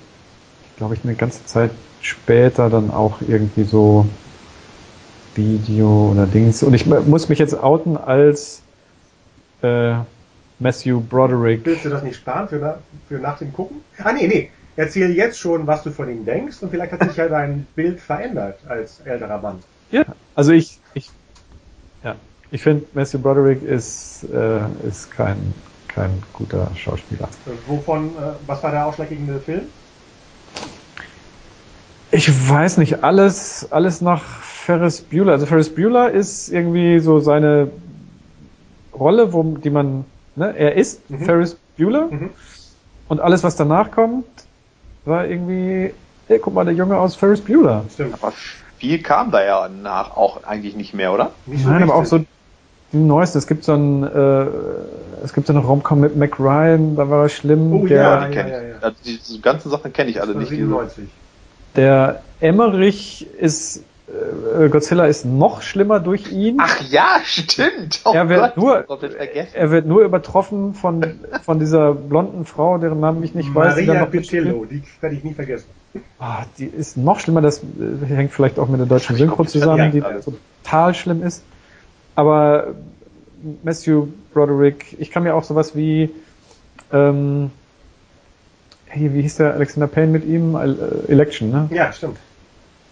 [0.77, 1.71] glaube ich, eine ganze Zeit
[2.01, 4.07] später dann auch irgendwie so
[5.35, 6.63] Video oder Dings.
[6.63, 8.63] Und ich muss mich jetzt outen als
[9.63, 9.95] äh,
[10.59, 11.65] Matthew Broderick.
[11.65, 13.79] Willst du das nicht sparen für, na, für nach dem Gucken?
[13.99, 14.51] Ah, nee, nee.
[14.77, 18.01] Erzähl jetzt schon, was du von ihm denkst und vielleicht hat sich ja dein Bild
[18.01, 19.61] verändert als älterer Mann.
[19.91, 20.05] Ja,
[20.35, 21.11] also ich, ich,
[22.55, 25.53] ich finde Matthew Broderick ist, äh, ist kein,
[25.89, 27.29] kein guter Schauspieler.
[27.67, 29.63] Wovon, äh, was war der ausschlaggebende Film?
[32.13, 35.33] Ich weiß nicht, alles, alles nach Ferris Bueller.
[35.33, 37.69] Also Ferris Bueller ist irgendwie so seine
[38.95, 40.05] Rolle, wo, die man,
[40.37, 41.25] ne, er ist Mhm.
[41.25, 42.31] Ferris Bueller Mhm.
[43.09, 44.25] und alles, was danach kommt,
[45.05, 45.93] war irgendwie,
[46.29, 47.85] ey, guck mal, der Junge aus Ferris Bueller.
[47.93, 48.15] Stimmt.
[48.23, 48.33] Aber
[48.79, 51.33] viel kam da ja nach auch eigentlich nicht mehr, oder?
[51.47, 52.21] Nicht Nein, aber auch richtig.
[52.21, 52.44] so
[52.95, 53.39] die neuesten.
[53.39, 54.47] Es gibt so ein, äh,
[55.23, 57.73] es gibt so eine Romcom mit Mac Ryan, da war er schlimm.
[57.73, 58.69] Oh, der, ja, die kenn ja, ich.
[58.69, 58.75] ja.
[58.81, 60.51] Also diese ganzen Sachen kenne ich alle nicht.
[60.51, 61.09] Diese, 97.
[61.77, 66.59] der Emmerich ist, äh, Godzilla ist noch schlimmer durch ihn.
[66.61, 68.01] Ach ja, stimmt.
[68.05, 69.03] Oh Er wird Gott, nur-.
[69.55, 71.05] Er wird nur übertroffen von,
[71.43, 73.77] von dieser blonden Frau, deren Namen ich nicht weiß.
[73.77, 74.05] Maria.
[74.07, 75.67] Piccillo, die werde ich nie vergessen.
[76.19, 79.45] Ah, die ist noch schlimmer, das äh, hängt vielleicht auch mit der deutschen ich Synchro
[79.45, 80.27] zusammen, die alles.
[80.63, 81.43] total schlimm ist.
[82.15, 82.75] Aber
[83.63, 86.11] Matthew Broderick, ich kann mir auch sowas wie,
[86.93, 87.51] ähm,
[88.87, 90.55] hey, wie hieß der Alexander Payne mit ihm?
[90.57, 91.69] Äh, Election, ne?
[91.71, 92.19] Ja, stimmt.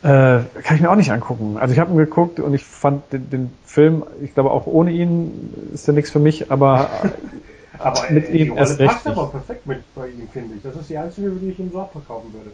[0.03, 1.57] Äh, kann ich mir auch nicht angucken.
[1.59, 4.91] Also ich habe ihn geguckt und ich fand den, den Film, ich glaube auch ohne
[4.91, 6.91] ihn ist der nichts für mich, aber
[7.83, 10.63] Aber Mit äh, ihm erst recht passt aber perfekt mit bei ihm, finde ich.
[10.63, 12.51] Das ist die einzige, die ich ihm so verkaufen würde.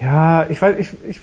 [0.00, 1.20] Ja, ich weiß, ich, ich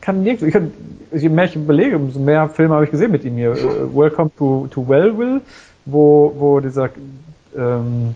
[0.00, 0.72] kann nirgends, ich kann,
[1.12, 3.52] je mehr ich überlege, umso mehr Filme habe ich gesehen mit ihm hier.
[3.52, 5.40] Äh, Welcome to, to Wellville,
[5.84, 6.90] wo, wo dieser,
[7.56, 8.14] ähm,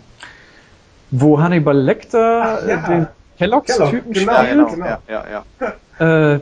[1.11, 2.85] wo Hannibal Lecter Ach, ja.
[2.85, 3.07] äh, den
[3.39, 4.69] Kelloggs-Typen Kellogg, genau, Ja, genau.
[4.69, 4.83] spielt.
[4.83, 4.99] genau.
[5.09, 5.45] Ja, ja,
[5.99, 6.35] ja.
[6.35, 6.41] Äh,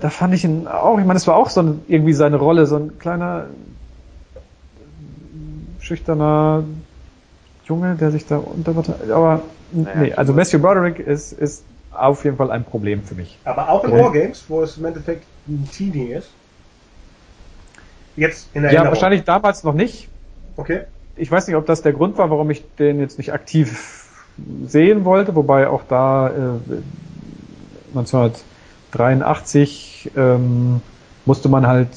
[0.00, 2.66] da fand ich ihn auch, ich meine, es war auch so ein, irgendwie seine Rolle,
[2.66, 3.46] so ein kleiner,
[5.80, 6.64] schüchterner
[7.64, 8.74] Junge, der sich da unter,
[9.14, 11.64] aber, Naja, nee, also Matthew Broderick ist, ist
[11.94, 13.38] auf jeden Fall ein Problem für mich.
[13.44, 14.04] Aber auch in Ja.
[14.04, 16.28] Wargames, wo es im Endeffekt ein Teenie ist.
[18.16, 18.90] Jetzt in Ja, Erinnerung.
[18.90, 20.08] wahrscheinlich damals noch nicht.
[20.56, 20.82] Okay.
[21.16, 24.06] Ich weiß nicht, ob das der Grund war, warum ich den jetzt nicht aktiv
[24.66, 26.32] sehen wollte, wobei auch da äh,
[27.94, 30.80] 1983 ähm,
[31.26, 31.88] musste man halt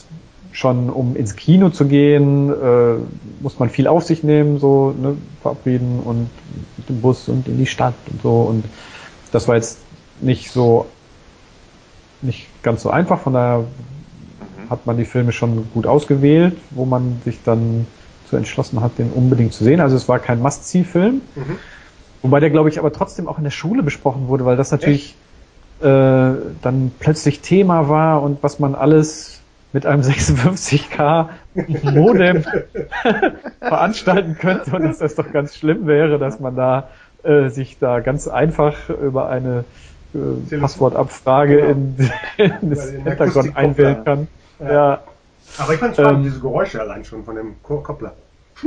[0.51, 2.95] schon, um ins Kino zu gehen, äh,
[3.41, 6.29] muss man viel auf sich nehmen, so ne, verabreden und
[6.77, 8.41] mit dem Bus und in die Stadt und so.
[8.43, 8.63] Und
[9.31, 9.79] das war jetzt
[10.21, 10.87] nicht so
[12.21, 13.65] nicht ganz so einfach, von daher
[14.69, 17.87] hat man die Filme schon gut ausgewählt, wo man sich dann
[18.29, 19.79] so entschlossen hat, den unbedingt zu sehen.
[19.79, 21.21] Also es war kein Must-See-Film.
[21.35, 21.59] Mhm.
[22.23, 25.15] Wobei der, glaube ich, aber trotzdem auch in der Schule besprochen wurde, weil das natürlich
[25.81, 29.41] äh, dann plötzlich Thema war und was man alles
[29.73, 31.27] mit einem 56k
[31.83, 32.43] Modem
[33.59, 36.89] veranstalten könnte und dass das doch ganz schlimm wäre, dass man da
[37.23, 39.65] äh, sich da ganz einfach über eine
[40.15, 41.69] äh, Passwortabfrage genau.
[41.71, 42.11] in,
[42.61, 44.27] in das Hintergrund einwählen kann.
[44.59, 44.73] Ja.
[44.73, 45.03] ja.
[45.57, 48.13] Aber ich fand spannend, ähm, diese Geräusche allein schon von dem Koppler.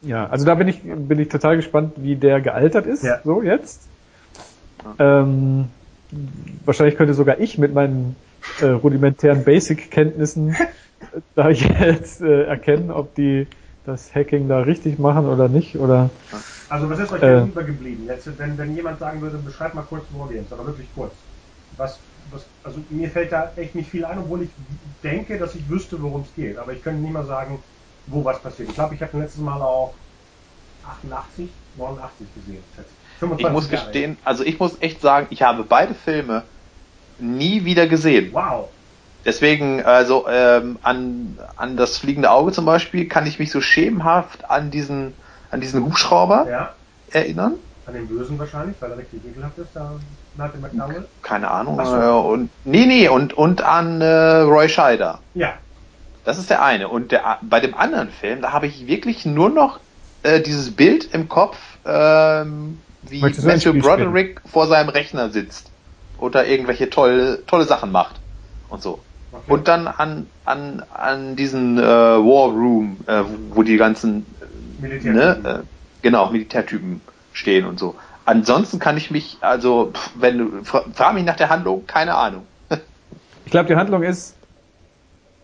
[0.00, 3.18] Ja, also da bin ich, bin ich total gespannt, wie der gealtert ist, ja.
[3.24, 3.82] so jetzt.
[5.00, 5.70] Ähm,
[6.64, 8.14] wahrscheinlich könnte sogar ich mit meinen
[8.60, 10.56] äh, rudimentären Basic-Kenntnissen
[11.34, 13.46] da jetzt äh, erkennen, ob die
[13.88, 16.10] das Hacking da richtig machen oder nicht, oder.
[16.68, 18.04] Also was ist euch äh, lieber geblieben?
[18.06, 21.12] Jetzt, wenn, wenn jemand sagen würde, beschreib mal kurz Wargames, aber wirklich kurz.
[21.76, 21.98] Was,
[22.30, 24.50] was, also mir fällt da echt nicht viel ein, obwohl ich
[25.02, 26.58] denke, dass ich wüsste, worum es geht.
[26.58, 27.58] Aber ich könnte nicht mal sagen,
[28.06, 28.68] wo was passiert.
[28.68, 29.94] Ich glaube, ich habe letztes Mal auch
[30.86, 32.62] 88, 89 gesehen.
[33.38, 33.84] Ich muss Jahre.
[33.84, 36.42] gestehen, also ich muss echt sagen, ich habe beide Filme
[37.18, 38.32] nie wieder gesehen.
[38.32, 38.68] Wow.
[39.28, 44.48] Deswegen, also ähm, an, an das fliegende Auge zum Beispiel, kann ich mich so schemenhaft
[44.48, 45.12] an diesen,
[45.50, 46.72] an diesen Hubschrauber ja.
[47.10, 47.56] erinnern.
[47.84, 49.92] An den Bösen wahrscheinlich, weil er richtig ekelhaft ist, da
[50.38, 51.06] Martin McDowell.
[51.20, 51.78] Keine Ahnung.
[51.84, 51.94] So.
[51.94, 55.18] Äh, und, nee, nee, und, und an äh, Roy Scheider.
[55.34, 55.52] Ja.
[56.24, 56.88] Das ist der eine.
[56.88, 59.78] Und der, bei dem anderen Film, da habe ich wirklich nur noch
[60.22, 65.70] äh, dieses Bild im Kopf, ähm, wie Matthew Broderick vor seinem Rechner sitzt
[66.16, 68.16] oder irgendwelche tolle, tolle Sachen macht
[68.70, 69.00] und so.
[69.30, 69.52] Okay.
[69.52, 74.24] Und dann an, an, an diesen äh, War Room, äh, wo die ganzen
[74.80, 75.58] äh, ne, äh,
[76.02, 77.00] genau, Militärtypen
[77.32, 77.94] stehen und so.
[78.24, 82.46] Ansonsten kann ich mich, also, wenn du, frag mich nach der Handlung, keine Ahnung.
[83.44, 84.34] ich glaube, die Handlung ist,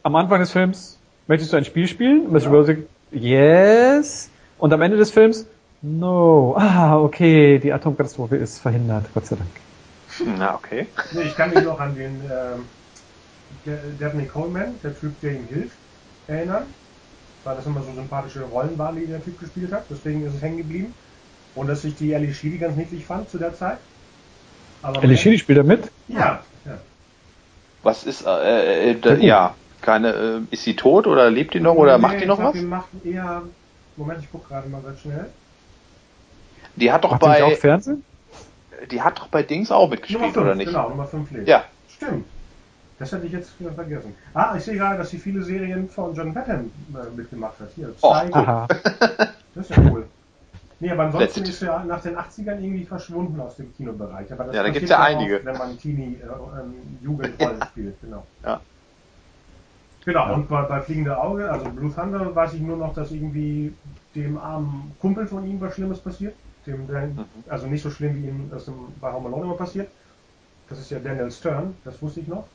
[0.02, 2.30] am Anfang des Films möchtest du ein Spiel spielen?
[2.30, 2.76] Mr.
[3.12, 3.96] Ja.
[4.00, 4.30] yes.
[4.58, 5.46] Und am Ende des Films,
[5.82, 6.54] no.
[6.58, 9.50] Ah, okay, die Atomkatastrophe ist verhindert, Gott sei Dank.
[10.38, 10.86] Na, okay.
[11.24, 12.66] Ich kann mich noch an den ähm,
[13.98, 15.76] Daphne Coleman, der Typ, der ihm hilft,
[16.26, 16.64] erinnern.
[17.44, 19.84] Weil das immer so sympathische Rollen waren, die der Typ gespielt hat.
[19.90, 20.94] Deswegen ist es hängen geblieben.
[21.54, 23.78] Und dass ich die Ellie Sheedy ganz niedlich fand zu der Zeit.
[24.82, 25.90] Aber Ellie Sheedy spielt da mit?
[26.08, 26.42] Ja.
[26.64, 26.78] ja.
[27.82, 31.74] Was ist, äh, äh, äh ja, keine, äh, ist sie tot oder lebt die noch
[31.74, 32.60] oder nee, macht die noch glaub, was?
[32.60, 33.42] Die macht eher
[33.96, 35.26] Moment, ich gucke gerade mal ganz schnell.
[36.76, 37.44] Die hat doch Macht bei.
[37.44, 38.04] auch Fernsehen?
[38.90, 40.66] Die hat doch bei Dings auch mitgespielt, fünf, oder nicht?
[40.66, 41.48] Genau, Nummer 5 lebt.
[41.48, 41.64] Ja.
[41.88, 42.26] Stimmt.
[42.98, 44.14] Das hätte ich jetzt vergessen.
[44.34, 47.68] Ah, ich sehe gerade, dass sie viele Serien von John Batten äh, mitgemacht hat.
[47.74, 48.68] Hier, oh, aha.
[49.54, 50.06] Das ist ja cool.
[50.80, 54.32] Nee, aber ansonsten Let's ist ja nach den 80ern irgendwie verschwunden aus dem Kinobereich.
[54.32, 55.38] Aber ja, da gibt es ja einige.
[55.38, 58.26] Auch, wenn man Teenie, äh, ähm, Jugendrollen spielt, genau.
[58.44, 58.60] Ja.
[60.04, 63.72] Genau, und bei, bei Fliegende Auge, also Blue Thunder, weiß ich nur noch, dass irgendwie
[64.14, 66.34] dem armen Kumpel von ihm was Schlimmes passiert.
[66.66, 67.24] Dem, mhm.
[67.48, 68.70] Also nicht so schlimm, wie ihm das
[69.00, 69.88] bei Home Alone immer passiert.
[70.68, 72.46] Das ist ja Daniel Stern, das wusste ich noch.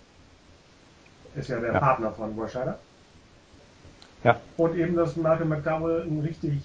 [1.36, 1.80] Ist ja der ja.
[1.80, 2.78] Partner von Warsheider.
[4.24, 4.40] Ja.
[4.58, 6.62] Und eben, dass Malcolm McDowell ein richtig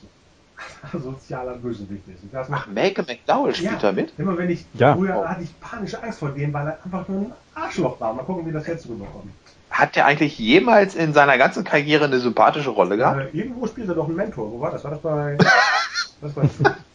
[0.93, 2.23] sozialer Bösewicht ist.
[2.33, 4.13] Das Ach, Malcolm McDowell spielt ja, da mit?
[4.19, 4.95] Immer wenn ich, ja.
[4.95, 5.29] früher oh.
[5.29, 8.13] hatte ich panische Angst vor dem, weil er einfach nur ein Arschloch war.
[8.15, 9.31] Mal gucken, wie das jetzt rüberkommt.
[9.71, 13.35] Hat der eigentlich jemals in seiner ganzen Karriere eine sympathische Rolle gehabt?
[13.35, 14.51] Äh, irgendwo spielt er doch einen Mentor.
[14.53, 14.85] Wo war das?
[14.85, 15.37] War das bei.
[16.21, 16.45] das war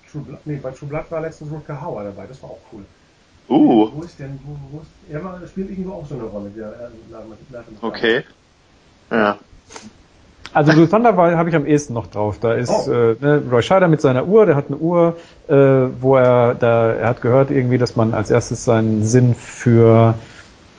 [0.09, 0.39] True, Blood?
[0.45, 2.25] Nee, bei True Blood war letztens Rutger Hauer dabei.
[2.27, 2.85] Das war auch cool.
[3.49, 3.89] Uh.
[3.93, 4.39] Wo ist denn.
[4.43, 6.51] Wo, wo ist, er war, spielt irgendwo auch so eine Rolle.
[6.55, 8.23] Der, nach okay.
[9.11, 9.37] Ja.
[10.53, 12.39] Also Blue Thunder habe ich am ehesten noch drauf.
[12.39, 12.91] Da ist oh.
[12.91, 15.15] äh, ne, Roy Scheider mit seiner Uhr, der hat eine Uhr,
[15.47, 20.15] äh, wo er da er hat gehört irgendwie, dass man als erstes seinen Sinn für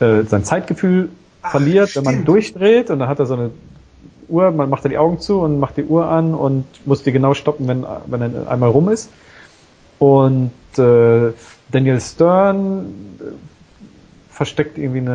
[0.00, 1.08] äh, sein Zeitgefühl
[1.42, 3.50] verliert, Ach, wenn man durchdreht und dann hat er so eine
[4.28, 7.12] Uhr, man macht da die Augen zu und macht die Uhr an und muss die
[7.12, 9.10] genau stoppen, wenn, wenn er einmal rum ist.
[9.98, 11.32] Und äh,
[11.70, 12.86] Daniel Stern
[13.20, 13.24] äh,
[14.30, 15.10] versteckt irgendwie eine,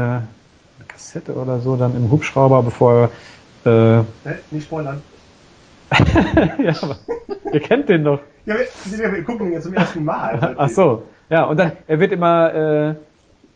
[0.78, 3.10] eine, Kassette oder so dann im Hubschrauber, bevor
[3.64, 4.00] er.
[4.00, 5.02] Äh, hey, nicht spoilern.
[6.60, 6.98] ja, aber
[7.52, 8.20] ihr kennt den doch.
[8.46, 10.56] Ja, wir, wir gucken ihn jetzt zum ersten Mal.
[10.58, 12.96] Ach so, ja, und dann, er wird immer äh,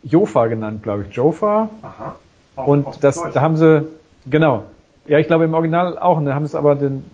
[0.02, 1.14] Jofa genannt, glaube ich.
[1.14, 1.68] Jofa.
[1.82, 2.16] Aha.
[2.56, 3.86] Und das, da haben sie,
[4.26, 4.64] genau.
[5.06, 7.04] Ja, ich glaube im Original auch, da haben sie aber den,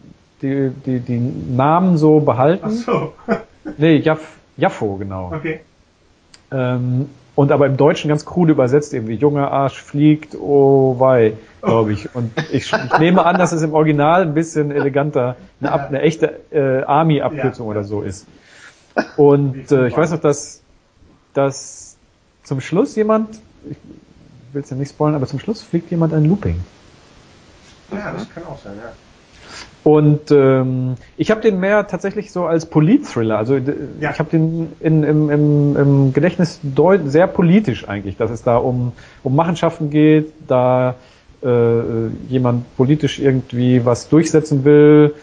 [0.42, 2.64] die, die, die Namen so behalten.
[2.66, 3.12] Ach so.
[3.78, 5.32] nee, Jaff, Jaffo, genau.
[5.34, 5.60] Okay.
[6.50, 11.92] Ähm, und aber im Deutschen ganz cool übersetzt, irgendwie junger Arsch fliegt, oh wei, glaube
[11.92, 12.14] ich.
[12.14, 16.00] Und ich, ich, nehme an, dass es im Original ein bisschen eleganter, eine, Ab, eine
[16.00, 17.70] echte äh, Army-Abkürzung ja.
[17.70, 18.26] oder so ist.
[19.18, 20.62] Und äh, ich weiß noch, dass,
[21.34, 21.98] dass
[22.42, 23.38] zum Schluss jemand,
[23.68, 23.76] ich,
[24.54, 26.58] will es ja nicht spoilern, aber zum Schluss fliegt jemand ein Looping.
[27.92, 28.92] Ja, das kann auch sein, ja.
[29.84, 33.38] Und ähm, ich habe den mehr tatsächlich so als Polit-Thriller.
[33.38, 33.56] Also
[34.00, 34.10] ja.
[34.10, 36.58] ich habe den in, im, im, im Gedächtnis
[37.04, 38.92] sehr politisch eigentlich, dass es da um,
[39.22, 40.96] um Machenschaften geht, da
[41.42, 45.14] äh, jemand politisch irgendwie was durchsetzen will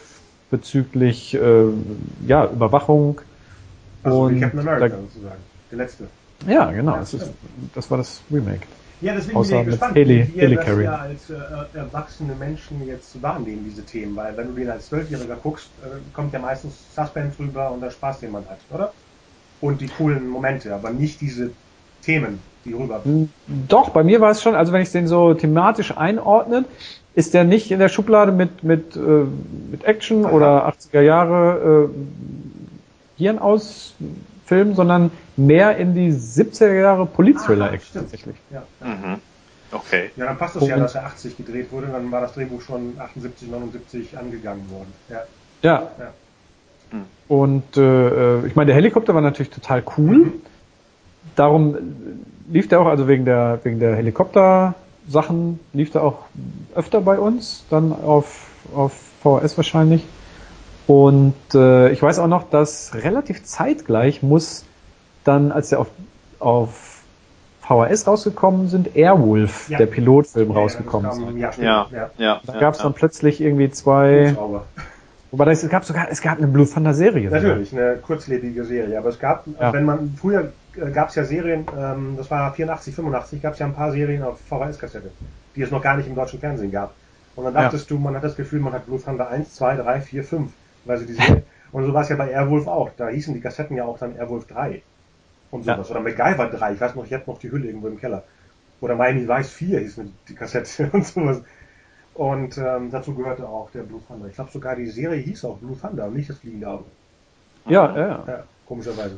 [0.50, 1.66] bezüglich äh,
[2.26, 3.20] ja, Überwachung.
[4.04, 5.42] Also und Captain America da, sozusagen,
[5.72, 6.04] der letzte.
[6.48, 6.98] Ja, genau.
[6.98, 7.32] Das, ist,
[7.76, 8.62] das war das Remake.
[9.04, 11.36] Ja, deswegen Außer bin ich gespannt, Heli- wie ihr das ja als äh,
[11.74, 14.16] erwachsene Menschen jetzt wahrnehmen, diese Themen.
[14.16, 17.90] Weil wenn du den als Zwölfjähriger guckst, äh, kommt ja meistens Suspense rüber und der
[17.90, 18.94] Spaß, den man hat, oder?
[19.60, 21.52] Und die coolen Momente, aber nicht diese
[22.02, 23.04] Themen, die rüber.
[23.68, 26.64] Doch, bei mir war es schon, also wenn ich den so thematisch einordne,
[27.14, 30.34] ist der nicht in der Schublade mit, mit, äh, mit Action Aha.
[30.34, 33.96] oder 80er Jahre äh, Hirn aus
[34.46, 38.06] Film, sondern mehr in die 70er Jahre Polit-Thriller-Action stimmt.
[38.06, 38.36] tatsächlich.
[38.52, 38.64] Ja.
[38.82, 39.20] Mhm.
[39.72, 40.12] Okay.
[40.16, 42.94] ja, dann passt das ja, dass er 80 gedreht wurde, dann war das Drehbuch schon
[43.00, 44.94] 78, 79 angegangen worden.
[45.10, 45.24] Ja.
[45.64, 45.92] Ja.
[46.00, 46.14] Ja.
[46.92, 47.06] Hm.
[47.28, 50.34] Und äh, ich meine, der Helikopter war natürlich total cool.
[51.36, 51.76] Darum
[52.52, 56.26] lief der auch, also wegen der, wegen der Helikopter-Sachen, lief der auch
[56.76, 60.06] öfter bei uns, dann auf, auf VHS wahrscheinlich.
[60.86, 64.66] Und äh, ich weiß auch noch, dass relativ zeitgleich muss
[65.24, 65.88] dann, als der auf,
[66.40, 67.02] auf
[67.62, 69.78] VHS rausgekommen sind, Airwolf, Ja.
[69.78, 71.38] der Pilotfilm, Ja, rausgekommen kam-.
[71.38, 71.52] Ja.
[71.58, 72.10] Ja, ja.
[72.18, 72.42] ja.
[72.46, 72.84] Da ja, gab es ja.
[72.84, 74.36] dann plötzlich irgendwie zwei,
[75.32, 77.30] wobei das, es gab sogar, es gab eine Blue Thunder Serie.
[77.30, 77.42] sogar.
[77.42, 78.98] Natürlich, eine kurzlebige Serie.
[78.98, 79.72] Aber es gab, Ja.
[79.72, 80.52] wenn man, früher
[80.94, 84.24] gab es ja Serien, ähm, das war 84, 85, gab es ja ein paar Serien
[84.24, 85.12] auf VHS-Kassette,
[85.56, 86.94] die es noch gar nicht im deutschen Fernsehen gab.
[87.36, 87.62] Und dann Ja.
[87.64, 90.52] dachtest du, man hat das Gefühl, man hat Blue Thunder 1, 2, 3, 4, 5,
[90.86, 91.44] weil sie die Serie.
[91.72, 92.92] Und so war es ja bei Airwolf auch.
[92.98, 94.84] Da hießen die Kassetten ja auch dann Airwolf 3
[95.54, 95.92] und sowas.
[95.92, 98.24] Oder MacGyver 3, ich weiß noch, ich habe noch die Hülle irgendwo im Keller.
[98.82, 101.42] Oder Miami Vice 4 hieß die Kassette und sowas.
[102.16, 104.28] Und ähm, dazu gehörte auch der Blue Thunder.
[104.28, 106.86] Ich glaube sogar die Serie hieß auch Blue Thunder und nicht das Fliegende Auge.
[107.68, 108.24] Ja, ja, ja.
[108.28, 109.18] Ja, komischerweise.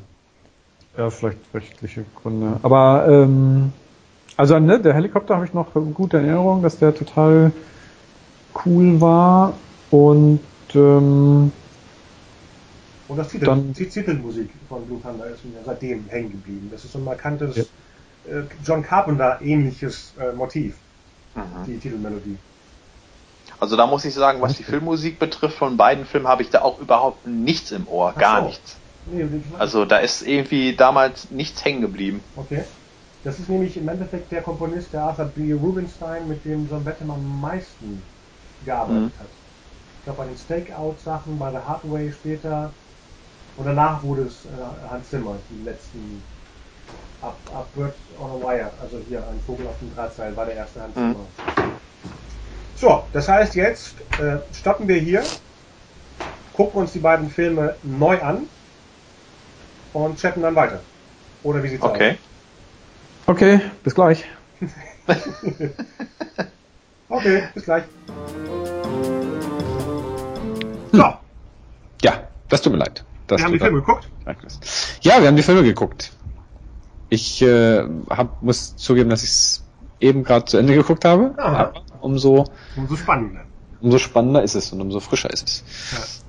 [0.98, 2.60] Ja, vielleicht rechtliche Gründe.
[2.62, 3.74] Aber ähm,
[4.38, 7.52] also ne, der Helikopter habe ich noch gute Erinnerung, dass der total
[8.66, 9.54] cool war
[9.92, 10.40] und
[10.74, 11.52] ähm,
[13.08, 16.70] Und das Titel, Dann- die Titelmusik von Blue Thunder ist mir seitdem hängen geblieben.
[16.72, 17.64] Das ist so ein markantes Ja.
[18.32, 20.76] äh, John Carpenter ähnliches äh, Motiv,
[21.36, 21.66] Mhm.
[21.68, 22.38] die Titelmelodie.
[23.60, 26.62] Also da muss ich sagen, was die Filmmusik betrifft, von beiden Filmen habe ich da
[26.62, 28.14] auch überhaupt nichts im Ohr.
[28.16, 28.48] Ach Gar so.
[28.48, 28.76] nichts.
[29.06, 29.28] Nee,
[29.60, 32.22] Also da ist irgendwie damals nichts hängen geblieben.
[32.36, 32.64] okay.
[33.24, 35.52] Das ist nämlich im Endeffekt der Komponist, der Arthur B.
[35.54, 38.04] Rubinstein, mit dem John Batten am meisten
[38.64, 39.20] gearbeitet Mhm.
[39.20, 39.28] hat.
[40.00, 42.72] Ich glaube bei den Stakeout-Sachen, bei der Hardway später.
[43.58, 46.22] Und danach wurde es äh, Hans Zimmer, die letzten
[47.22, 50.56] Up, Up Bird on a Wire, also hier ein Vogel auf dem Drahtseil, war der
[50.56, 51.16] erste Hans Mhm.
[51.16, 51.26] Zimmer.
[52.76, 55.24] So, das heißt jetzt äh, stoppen wir hier,
[56.54, 58.48] gucken uns die beiden Filme neu an
[59.94, 60.82] und chatten dann weiter.
[61.44, 62.18] Oder wie sieht's Okay.
[63.28, 64.26] okay, bis gleich.
[65.08, 65.16] aus?
[67.08, 67.84] Okay, bis gleich.
[70.92, 71.14] So,
[72.02, 73.04] Ja, das tut mir leid.
[73.28, 74.10] Das wir haben die Filme geguckt.
[75.02, 76.12] Ja, wir haben die Filme geguckt.
[77.10, 79.64] Ich äh, hab, muss zugeben, dass ich es
[80.00, 81.34] eben gerade zu Ende geguckt habe.
[81.38, 81.58] Aha.
[81.58, 82.46] Aber umso,
[82.76, 83.42] Umso spannender.
[83.82, 86.24] umso spannender ist es und umso frischer ist es.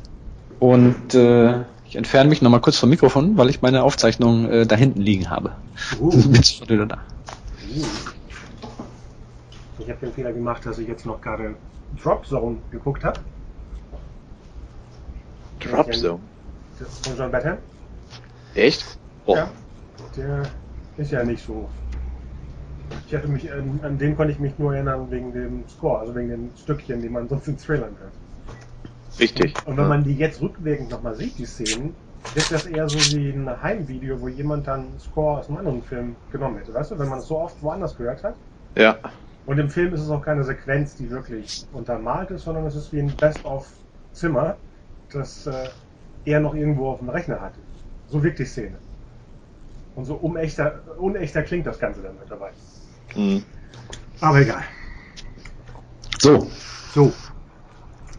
[0.58, 4.76] Und äh, ich entferne mich nochmal kurz vom Mikrofon, weil ich meine Aufzeichnung äh, da
[4.76, 5.52] hinten liegen habe.
[6.00, 6.10] Uh.
[6.10, 6.98] Bin schon wieder da.
[9.78, 11.54] Ich habe den Fehler gemacht, dass ich jetzt noch gerade
[12.02, 13.20] Drop Zone geguckt habe.
[15.60, 16.20] Drop Zone.
[16.84, 17.56] Von John Batten.
[18.54, 18.98] Echt?
[19.26, 19.36] Oh.
[19.36, 19.50] Ja.
[20.16, 20.42] Der
[20.96, 21.68] ist ja nicht so.
[23.06, 26.14] Ich hatte mich, an, an den konnte ich mich nur erinnern wegen dem Score, also
[26.14, 28.12] wegen den Stückchen, die man sonst in Thrillern hört.
[29.18, 29.54] Richtig.
[29.66, 31.94] Und wenn man die jetzt rückwirkend nochmal sieht, die Szenen,
[32.34, 36.16] ist das eher so wie ein Heimvideo, wo jemand dann Score aus einem anderen Film
[36.32, 36.74] genommen hätte.
[36.74, 38.34] Weißt du, wenn man es so oft woanders gehört hat.
[38.76, 38.96] Ja.
[39.46, 42.92] Und im Film ist es auch keine Sequenz, die wirklich untermalt ist, sondern es ist
[42.92, 44.56] wie ein Best-of-Zimmer,
[45.12, 45.68] das äh,
[46.26, 47.58] er noch irgendwo auf dem Rechner hatte.
[48.08, 48.76] So wirkt die Szene.
[49.94, 52.50] Und so unechter, unechter klingt das Ganze dann mit dabei.
[53.14, 53.42] Hm.
[54.20, 54.62] Aber egal.
[56.18, 56.50] So,
[56.92, 57.12] So.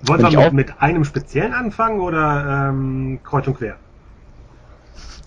[0.03, 0.51] Wollen Bin wir mit, auch?
[0.53, 3.77] mit einem speziellen anfangen oder ähm, kreuz und quer?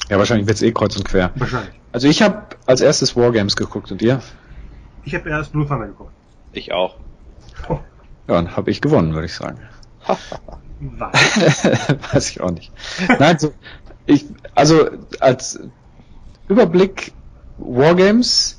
[0.08, 1.30] ja, wahrscheinlich wird's eh kreuz und quer.
[1.36, 1.74] Wahrscheinlich.
[1.92, 4.20] Also ich habe als erstes Wargames geguckt und ihr?
[5.04, 6.12] Ich habe erst Blue Thunder geguckt.
[6.52, 6.96] Ich auch.
[7.68, 7.80] Ja,
[8.26, 9.58] dann habe ich gewonnen, würde ich sagen.
[10.80, 11.12] Was?
[12.12, 12.72] Weiß ich auch nicht.
[13.18, 13.52] Nein, so,
[14.06, 14.88] ich, also
[15.20, 15.60] als
[16.48, 17.12] Überblick
[17.58, 18.58] Wargames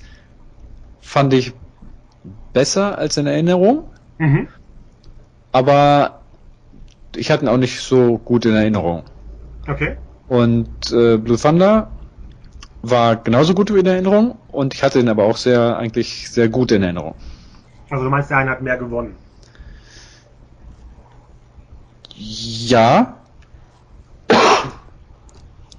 [1.01, 1.53] fand ich
[2.53, 4.47] besser als in Erinnerung, mhm.
[5.51, 6.21] aber
[7.15, 9.03] ich hatte ihn auch nicht so gut in Erinnerung.
[9.67, 9.97] Okay.
[10.27, 11.91] Und äh, Blue Thunder
[12.83, 16.49] war genauso gut wie in Erinnerung und ich hatte ihn aber auch sehr, eigentlich sehr
[16.49, 17.15] gut in Erinnerung.
[17.89, 19.15] Also du meinst, der eine hat mehr gewonnen.
[22.21, 23.17] Ja.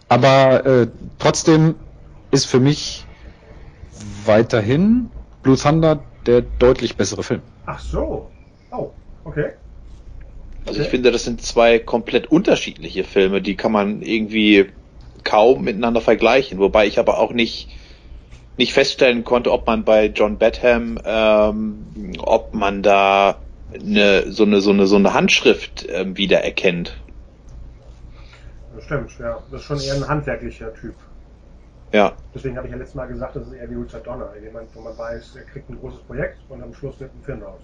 [0.09, 0.89] Aber äh,
[1.19, 1.75] trotzdem
[2.31, 3.05] ist für mich
[4.25, 5.11] weiterhin
[5.43, 7.43] Blue Thunder der deutlich bessere Film.
[7.67, 8.31] Ach so.
[8.71, 8.91] Oh,
[9.25, 9.53] okay.
[10.67, 14.67] Also ich finde, das sind zwei komplett unterschiedliche Filme, die kann man irgendwie
[15.25, 17.69] kaum miteinander vergleichen, wobei ich aber auch nicht
[18.59, 23.39] nicht feststellen konnte, ob man bei John Badham, ähm, ob man da
[23.75, 26.97] eine, so eine so eine so eine Handschrift ähm, wiedererkennt.
[28.75, 29.43] Das stimmt, ja.
[29.51, 30.95] Das ist schon eher ein handwerklicher Typ.
[31.93, 32.13] Ja.
[32.35, 34.31] Deswegen habe ich ja letztes Mal gesagt, das ist eher wie Richard Donner.
[34.43, 37.43] Jemand, wo man weiß, er kriegt ein großes Projekt und am Schluss wird ein Film
[37.43, 37.61] raus.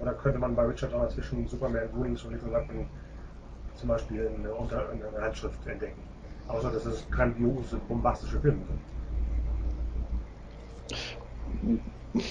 [0.00, 2.86] Oder könnte man bei Richard Donner zwischen Superman, Goonies und Little Weapon
[3.76, 6.02] zum Beispiel eine, Unter eine Handschrift entdecken.
[6.48, 8.62] Außer dass es grandiose, bombastische Filme
[11.62, 11.80] sind.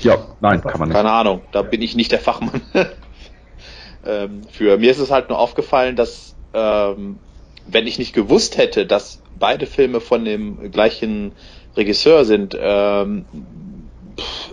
[0.01, 0.95] Ja, nein, kann man nicht.
[0.95, 2.61] Keine Ahnung, da bin ich nicht der Fachmann.
[4.05, 7.17] ähm, für mir ist es halt nur aufgefallen, dass ähm,
[7.67, 11.31] wenn ich nicht gewusst hätte, dass beide Filme von dem gleichen
[11.75, 13.25] Regisseur sind, ähm,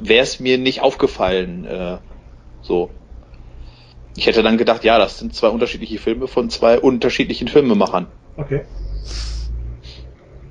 [0.00, 1.64] wäre es mir nicht aufgefallen.
[1.64, 1.98] Äh,
[2.62, 2.90] so.
[4.16, 8.06] Ich hätte dann gedacht, ja, das sind zwei unterschiedliche Filme von zwei unterschiedlichen Filmemachern.
[8.36, 8.62] Okay.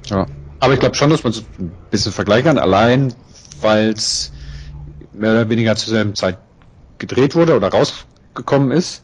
[0.06, 0.26] Ja.
[0.60, 3.14] Aber ich glaube schon, dass man es ein bisschen vergleichen kann, allein
[3.62, 4.32] weil es
[5.18, 6.38] mehr oder weniger zur selben Zeit
[6.98, 9.04] gedreht wurde oder rausgekommen ist.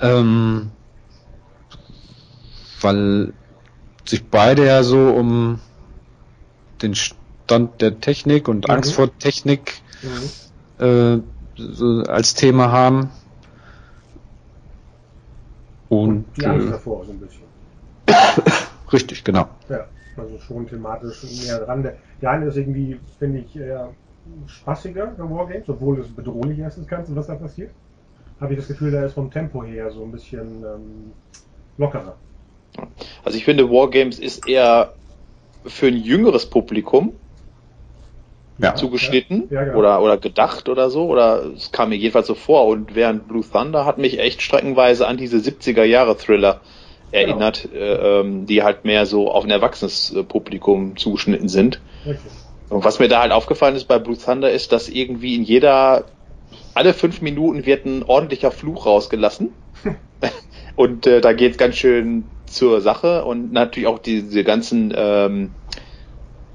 [0.00, 0.70] Ähm,
[2.80, 3.32] weil
[4.04, 5.60] sich beide ja so um
[6.82, 8.74] den Stand der Technik und mhm.
[8.74, 10.84] Angst vor Technik mhm.
[10.84, 11.20] äh,
[11.56, 13.10] so als Thema haben.
[15.88, 17.42] Und, und die Angst äh, davor so ein bisschen.
[18.92, 19.48] Richtig, genau.
[19.68, 19.86] Ja,
[20.16, 21.82] also schon thematisch näher dran.
[21.82, 23.94] Der, der eine ist irgendwie, finde ich, eher
[24.46, 27.70] spaßiger, der Wargames, obwohl es bedrohlich ist, das Ganze, was da passiert.
[28.40, 31.12] Habe ich das Gefühl, der ist vom Tempo her so ein bisschen ähm,
[31.78, 32.16] lockerer.
[33.24, 34.94] Also ich finde, Wargames ist eher
[35.64, 37.12] für ein jüngeres Publikum
[38.58, 39.78] ja, zugeschnitten ja, ja, genau.
[39.78, 42.66] oder, oder gedacht oder so, oder es kam mir jedenfalls so vor.
[42.66, 46.60] Und während Blue Thunder hat mich echt streckenweise an diese 70er Jahre Thriller
[47.10, 47.84] erinnert, genau.
[47.84, 51.80] äh, ähm, die halt mehr so auf ein erwachsenes äh, Publikum zugeschnitten sind.
[52.06, 52.30] Richtig.
[52.72, 56.06] Und was mir da halt aufgefallen ist bei Blue Thunder ist, dass irgendwie in jeder,
[56.72, 59.52] alle fünf Minuten wird ein ordentlicher Fluch rausgelassen.
[60.76, 65.50] und äh, da geht's ganz schön zur Sache und natürlich auch diese ganzen, ähm,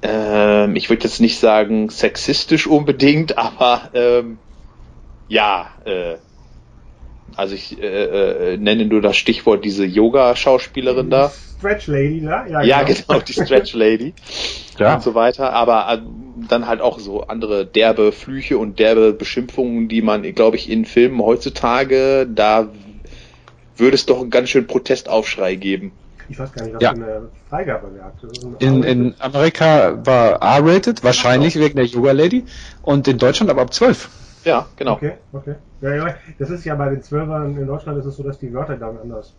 [0.02, 4.38] ähm, ich würde jetzt nicht sagen sexistisch unbedingt, aber ähm,
[5.28, 6.16] ja, äh,
[7.36, 11.32] also ich äh, äh, nenne nur das Stichwort diese Yoga-Schauspielerin da.
[11.58, 12.46] Stretch Lady da?
[12.46, 12.98] Ja, ja genau.
[13.08, 14.14] genau, die Stretch Lady
[14.78, 14.94] ja.
[14.94, 15.52] und so weiter.
[15.52, 15.98] Aber äh,
[16.48, 20.84] dann halt auch so andere derbe Flüche und derbe Beschimpfungen, die man, glaube ich, in
[20.84, 22.68] Filmen heutzutage, da
[23.76, 25.92] würde es doch einen ganz schönen Protestaufschrei geben.
[26.28, 26.90] Ich weiß gar nicht, was ja.
[26.90, 28.62] für eine Freigabe der hat.
[28.62, 32.44] In, in Amerika war R-rated, wahrscheinlich wegen der Yoga Lady,
[32.82, 34.10] und in Deutschland aber ab 12.
[34.48, 34.94] Ja, genau.
[34.94, 35.56] Okay, okay.
[35.82, 38.52] Ja, ja, das ist ja bei den Zwölfern in Deutschland ist es so, dass die
[38.54, 39.34] Wörter dann anders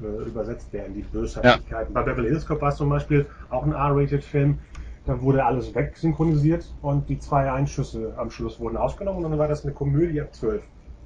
[0.00, 1.94] äh, übersetzt werden, die Bösartigkeiten.
[1.94, 2.02] Ja.
[2.02, 4.58] Bei Beverly Hills Cop war es zum Beispiel auch ein R-Rated-Film.
[5.06, 9.46] Da wurde alles wegsynchronisiert und die zwei Einschüsse am Schluss wurden ausgenommen und dann war
[9.46, 10.62] das eine Komödie ab 12.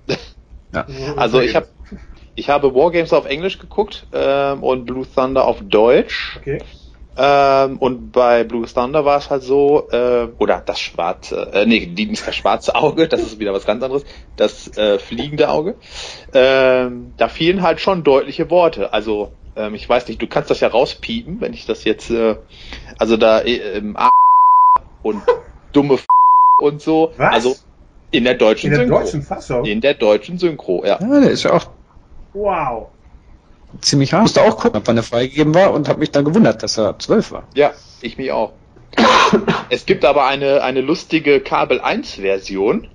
[0.75, 0.87] Ja.
[1.19, 1.67] Also ich habe
[2.35, 6.39] ich habe Wargames auf Englisch geguckt ähm, und Blue Thunder auf Deutsch.
[6.41, 6.63] Okay.
[7.17, 11.87] Ähm, und bei Blue Thunder war es halt so, äh, oder das schwarze, äh, nee,
[11.87, 14.05] nicht das schwarze Auge, das ist wieder was ganz anderes,
[14.37, 15.77] das äh, fliegende Auge.
[16.33, 18.93] Ähm, da fielen halt schon deutliche Worte.
[18.93, 22.37] Also, ähm, ich weiß nicht, du kannst das ja rauspiepen, wenn ich das jetzt, äh,
[22.99, 23.97] also da äh, ähm,
[25.03, 25.23] und
[25.73, 25.99] dumme
[26.61, 27.13] und so.
[27.19, 27.35] Was?
[27.35, 27.57] Also
[28.11, 29.01] in der deutschen in der Synchro.
[29.01, 29.65] Deutschen Fassung?
[29.65, 30.99] In der deutschen Synchro, ja.
[31.01, 31.67] Ja, der ist ja auch
[32.35, 32.92] Wow.
[33.81, 34.23] Ziemlich hart.
[34.23, 37.33] Musste auch gucken, wann er freigegeben war und habe mich dann gewundert, dass er zwölf
[37.33, 37.45] war.
[37.55, 38.53] Ja, ich mich auch.
[39.71, 42.89] es gibt aber eine, eine lustige Kabel 1 Version,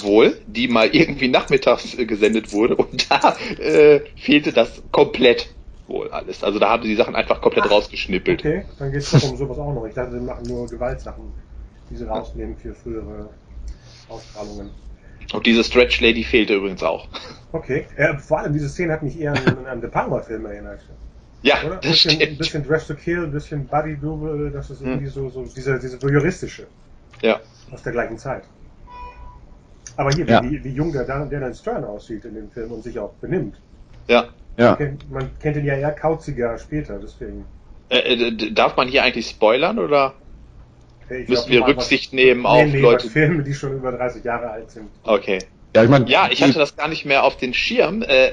[0.00, 5.48] wohl, die mal irgendwie nachmittags äh, gesendet wurde und da äh, fehlte das komplett
[5.86, 6.42] wohl alles.
[6.42, 8.40] Also da haben sie die Sachen einfach komplett Ach, rausgeschnippelt.
[8.40, 9.86] Okay, dann geht es doch um sowas auch noch.
[9.86, 11.32] Ich dachte, sie machen nur Gewaltsachen,
[11.90, 13.28] die sie rausnehmen für frühere
[14.08, 14.70] Ausstrahlungen.
[15.32, 17.08] Und diese Stretch Lady fehlte übrigens auch.
[17.52, 17.86] Okay.
[17.96, 20.80] Äh, vor allem diese Szene hat mich eher an, an The Palmer-Film erinnert.
[21.42, 21.76] Ja, Oder?
[21.76, 22.32] das bisschen, stimmt.
[22.32, 25.12] Ein bisschen Dress to Kill, ein bisschen Buddy Double, das ist irgendwie hm.
[25.12, 26.66] so, so diese, diese juristische.
[27.20, 27.40] Ja.
[27.70, 28.44] Aus der gleichen Zeit.
[29.96, 30.42] Aber hier, ja.
[30.42, 33.56] wie, wie jung der, der dann Stern aussieht in dem Film und sich auch benimmt.
[34.08, 34.28] Ja.
[34.56, 34.70] ja.
[34.70, 37.44] Man, kennt, man kennt ihn ja eher kauziger später, deswegen.
[37.90, 40.14] Äh, äh, darf man hier eigentlich spoilern oder?
[41.10, 43.10] Ich Müssen wir Rücksicht was, nehmen nee, auf nee, Leute.
[43.10, 44.88] Filme, die schon über 30 Jahre alt sind.
[45.02, 45.38] Okay.
[45.76, 48.26] Ja, ich, mein, ja, ich hatte das gar nicht mehr auf den Schirm, äh,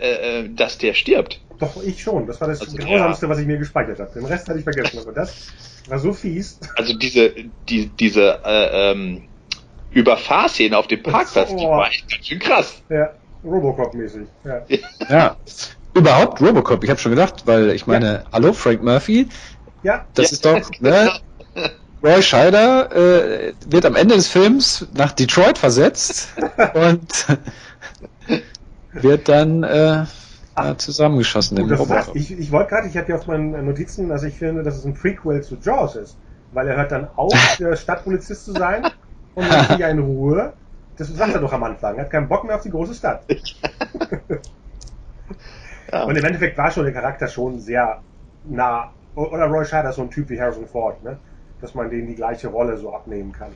[0.44, 1.42] äh, dass der stirbt.
[1.60, 2.28] Doch, ich schon.
[2.28, 4.12] Das war das Also, Grausamste, was ich mir gespeichert habe.
[4.14, 5.00] Den Rest hatte ich vergessen.
[5.00, 5.52] Aber das
[5.88, 6.60] war so fies.
[6.76, 7.34] Also diese,
[7.68, 9.24] die, diese äh, ähm,
[9.92, 12.82] Überfahrszene auf dem Parkplatz, die war echt ganz schön krass.
[12.90, 13.10] Ja,
[13.44, 14.28] Robocop-mäßig.
[14.46, 14.66] Ja.
[15.10, 15.38] Ja.
[15.94, 19.28] Überhaupt Robocop, ich habe schon gedacht, weil ich meine, hallo Frank Murphy,
[19.84, 20.34] ja, das Ja.
[20.36, 21.12] ist doch, ne?
[22.04, 26.30] Roy Scheider äh, wird am Ende des Films nach Detroit versetzt
[26.74, 27.40] und
[28.94, 30.06] wird dann äh,
[30.56, 31.72] da zusammengeschossen im.
[31.72, 32.08] Roboter.
[32.14, 34.86] Ich, ich wollte gerade, ich habe hier auf meinen Notizen, dass ich finde, dass es
[34.86, 36.18] ein Prequel zu Jaws ist.
[36.54, 38.86] Weil er hört dann auf, der Stadtpolizist zu sein
[39.36, 40.54] und ist er in Ruhe.
[40.98, 41.96] Das sagt er doch am Anfang.
[41.96, 43.24] Er hat keinen Bock mehr auf die große Stadt.
[45.92, 46.04] Ja.
[46.04, 48.02] Und im Endeffekt war schon der Charakter schon sehr
[48.46, 48.92] nah.
[49.16, 51.18] Oder Roy Scheider ist so ein Typ wie Harrison Ford, ne?
[51.62, 53.52] Dass man denen die gleiche Rolle so abnehmen kann.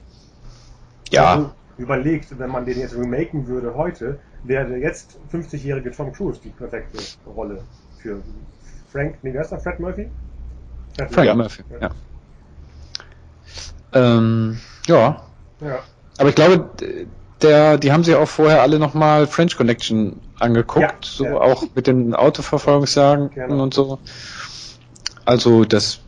[1.09, 6.39] Ja, Also, überlegt, wenn man den jetzt remaken würde heute, wäre jetzt 50-jährige Tom Cruise
[6.43, 6.99] die perfekte
[7.35, 7.61] Rolle
[7.97, 8.21] für
[8.91, 9.53] Frank, nee, wer ist?
[9.61, 10.07] Fred Murphy?
[10.95, 11.35] Fred Frank Ja.
[11.35, 11.89] Murphy, ja.
[13.93, 15.21] Ähm, ja,
[15.61, 15.79] Ja.
[16.17, 16.69] aber ich glaube,
[17.41, 21.33] der, die haben sich auch vorher alle nochmal French Connection angeguckt, Ja, so ja.
[21.35, 23.63] auch mit den Autoverfolgungsjagen Genau.
[23.63, 23.99] und so.
[25.25, 25.99] Also das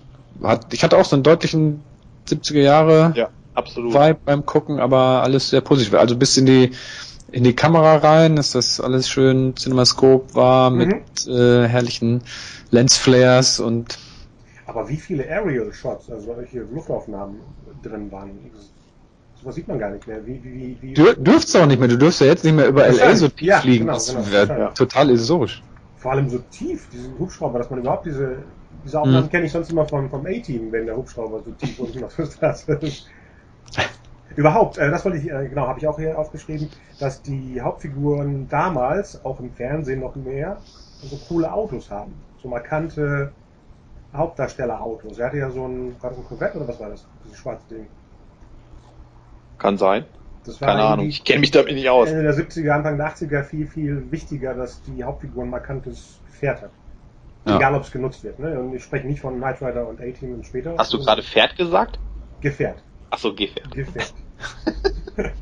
[0.43, 1.83] hat, ich hatte auch so einen deutlichen
[2.25, 3.93] 70er Jahre ja, absolut.
[3.93, 5.93] Vibe beim Gucken, aber alles sehr positiv.
[5.95, 6.71] Also bis in die
[7.31, 10.77] in die Kamera rein, dass das alles schön Cinemascope war Mhm.
[10.77, 12.23] mit äh, herrlichen
[12.71, 13.97] Lensflares und
[14.65, 17.39] Aber wie viele Aerial Shots, also solche Luftaufnahmen
[17.81, 18.71] drin waren, das,
[19.41, 20.25] sowas sieht man gar nicht mehr.
[20.25, 22.67] Wie, wie, wie, Dür dürftest du auch nicht mehr, du dürfst ja jetzt nicht mehr
[22.67, 23.85] über LA so tief Ja, fliegen.
[23.85, 25.61] genau, das genau, wäre total illusorisch.
[25.95, 28.43] vor allem so tief, diesen Hubschrauber, dass man überhaupt diese,
[28.83, 29.29] diese Aufnahmen Mhm.
[29.29, 32.25] kenne ich sonst immer vom, vom A-Team, wenn der Hubschrauber so tief unten auf der
[32.25, 33.07] Straße ist.
[34.35, 36.69] Überhaupt, äh, das wollte ich, äh, genau, habe ich auch hier aufgeschrieben,
[36.99, 40.61] dass die Hauptfiguren damals, auch im Fernsehen noch mehr,
[41.01, 42.13] so coole Autos haben.
[42.41, 43.33] So markante
[44.13, 45.17] Hauptdarstellerautos.
[45.19, 47.05] Er hatte ja so ein, war das ein Corvette oder was war das?
[47.23, 47.87] Dieses schwarze Ding.
[49.57, 50.05] Kann sein.
[50.45, 51.07] Das war Keine Ahnung.
[51.07, 52.09] Ich kenne mich damit nicht aus.
[52.09, 56.61] Ende der 70er, Anfang der 80er viel, viel wichtiger, dass die Hauptfigur ein markantes Pferd
[56.61, 56.71] hat.
[57.45, 57.57] Ja.
[57.57, 58.39] Egal, ob es genutzt wird.
[58.39, 58.59] Ne?
[58.59, 60.75] Und ich spreche nicht von Knight Rider und A-Team und später.
[60.77, 61.99] Hast du gerade Pferd gesagt?
[62.41, 62.83] Gefährt.
[63.09, 63.71] Achso, Gehpferd.
[63.71, 64.13] Gefährt.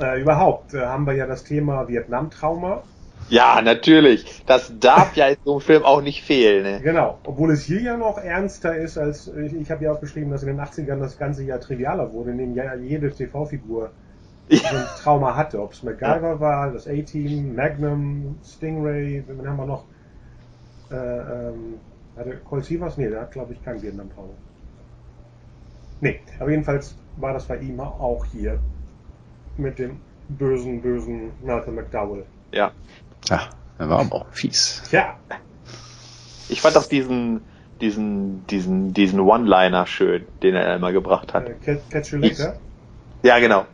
[0.00, 2.82] äh, überhaupt äh, haben wir ja das Thema Vietnam-Trauma.
[3.30, 4.42] Ja, natürlich.
[4.46, 6.62] Das darf ja in so einem Film auch nicht fehlen.
[6.62, 6.80] Ne?
[6.82, 7.18] Genau.
[7.24, 10.48] Obwohl es hier ja noch ernster ist, als ich, ich habe ja aufgeschrieben, dass in
[10.48, 13.90] den 80ern das ganze Jahr trivialer wurde, in dem ja jede TV-Figur
[14.50, 15.60] so ein Trauma hatte.
[15.62, 19.84] Ob es MacGyver war, das A-Team, Magnum, Stingray, wen haben wir noch?
[20.90, 21.78] Äh, ähm,
[22.16, 22.96] hatte Colt Sievers?
[22.96, 24.34] Nee, der hat glaube ich kein Vietnam-Trauma.
[26.00, 28.58] Nee, aber jedenfalls war das bei ihm auch hier
[29.56, 32.24] mit dem bösen, bösen Malcolm McDowell.
[32.52, 32.72] Ja.
[33.28, 34.82] Ja, er war aber auch fies.
[34.88, 35.16] Tja,
[36.48, 37.46] Ich fand auch diesen,
[37.80, 41.48] diesen, diesen, diesen One-Liner schön, den er immer gebracht hat.
[41.48, 41.54] äh,
[41.90, 42.56] Catch- You Later.
[43.22, 43.66] Ja, genau.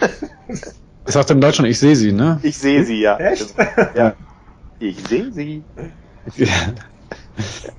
[1.04, 2.38] Das sagt er im Deutschen, ich sehe sie, ne?
[2.42, 3.16] Ich sehe sie, ja.
[3.16, 3.54] Echt?
[3.94, 4.14] Ja.
[4.78, 5.64] Ich sehe sie.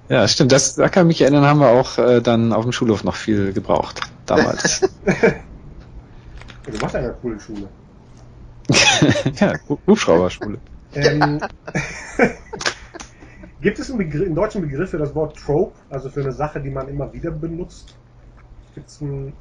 [0.08, 0.52] Ja, stimmt.
[0.52, 3.16] Das, da kann ich mich erinnern, haben wir auch äh, dann auf dem Schulhof noch
[3.16, 4.02] viel gebraucht.
[4.26, 4.82] Damals.
[6.72, 7.68] Du warst in einer coolen Schule.
[9.40, 10.60] ja, Hu- Hubschrauberschule.
[10.94, 11.40] Ähm,
[13.62, 16.60] gibt es einen, Begriff, einen deutschen Begriff für das Wort Trope, also für eine Sache,
[16.62, 17.96] die man immer wieder benutzt?
[18.76, 19.34] Gibt es ein,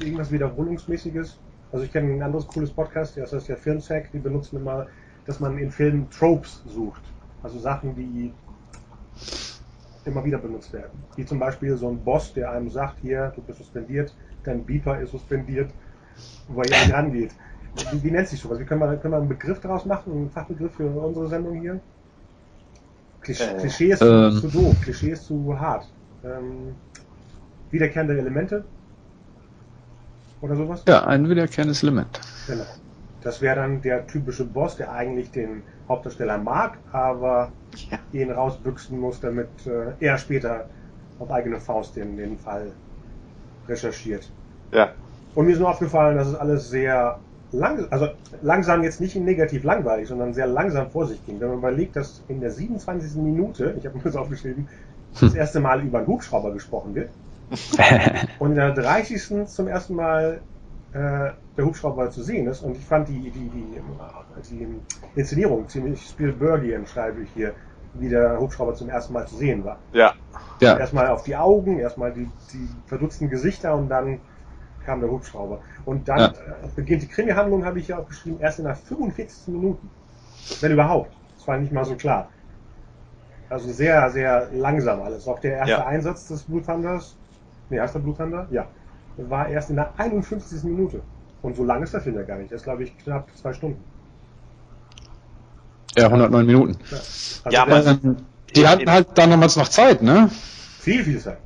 [0.00, 1.38] irgendwas Wiederholungsmäßiges?
[1.70, 4.86] Also ich kenne ein anderes cooles Podcast, das heißt ja Filmsack, die benutzen immer,
[5.26, 7.02] dass man in Filmen Tropes sucht.
[7.42, 8.32] Also Sachen, die
[10.04, 11.02] immer wieder benutzt werden.
[11.16, 14.14] Wie zum Beispiel so ein Boss, der einem sagt, hier, du bist suspendiert,
[14.44, 15.70] dein Beeper ist suspendiert,
[16.48, 17.30] wo er nicht rangeht.
[17.92, 18.58] Wie, wie nennt sich sowas?
[18.58, 21.80] Wie können wir, können wir einen Begriff daraus machen, einen Fachbegriff für unsere Sendung hier?
[23.20, 24.32] Klischee, Äh, Klischee ist ähm.
[24.32, 25.88] zu doof, Klischee ist zu hart.
[26.24, 26.74] Ähm,
[27.70, 28.64] wiederkehrende Elemente?
[30.40, 30.82] Oder sowas?
[30.88, 32.20] Ja, ein wiederkehrendes Element.
[32.48, 32.64] Genau.
[33.22, 37.52] Das wäre dann der typische Boss, der eigentlich den Hauptdarsteller mag, aber
[37.90, 37.98] Ja.
[38.12, 40.68] ihn rausbüchsen muss, damit äh, er später
[41.18, 42.72] auf eigene Faust den, den Fall
[43.68, 44.30] recherchiert.
[44.72, 44.92] Ja.
[45.34, 47.18] Und mir ist nur aufgefallen, dass es alles sehr
[47.52, 48.08] lang, also
[48.40, 51.40] langsam jetzt nicht negativ langweilig, sondern sehr langsam vor sich ging.
[51.40, 53.14] Wenn man überlegt, dass in der 27.
[53.16, 54.68] Minute, ich habe mir das aufgeschrieben,
[55.20, 57.10] das erste Mal über einen Hubschrauber gesprochen wird
[58.38, 59.46] und in der 30.
[59.46, 60.40] zum ersten Mal
[60.92, 62.62] der Hubschrauber zu sehen ist.
[62.62, 63.80] Und ich fand die, die, die,
[64.50, 64.78] die
[65.14, 67.54] Inszenierung ziemlich Spielbergian, schreibe ich hier,
[67.94, 69.78] wie der Hubschrauber zum ersten Mal zu sehen war.
[69.92, 70.12] Ja.
[70.60, 74.20] Ja, Erstmal auf die Augen, erstmal die, die verdutzten Gesichter und dann
[74.84, 75.60] kam der Hubschrauber.
[75.84, 76.26] Und dann Ja.
[76.28, 79.48] äh, beginnt die Krimi-Handlung, habe ich ja aufgeschrieben, erst in der 45.
[79.54, 79.90] Minuten.
[80.60, 81.10] Wenn überhaupt.
[81.36, 82.28] Das war nicht mal so klar.
[83.48, 85.28] Also sehr, sehr langsam alles.
[85.28, 85.86] Auch der erste ja.
[85.86, 87.16] Einsatz des Blue Thunders,
[87.68, 88.66] nee, erster Blue Thunder, ja,
[89.16, 90.64] war erst in der 51.
[90.64, 91.02] Minute.
[91.42, 92.52] Und so lang ist der Film ja gar nicht.
[92.52, 93.82] Das ist, glaube ich, knapp zwei Stunden.
[95.96, 96.78] Ja, 109 Minuten.
[96.90, 97.98] Ja, also ja aber
[98.54, 100.30] die hatten halt dann damals noch Zeit, ne?
[100.80, 101.38] Viel, viel Zeit.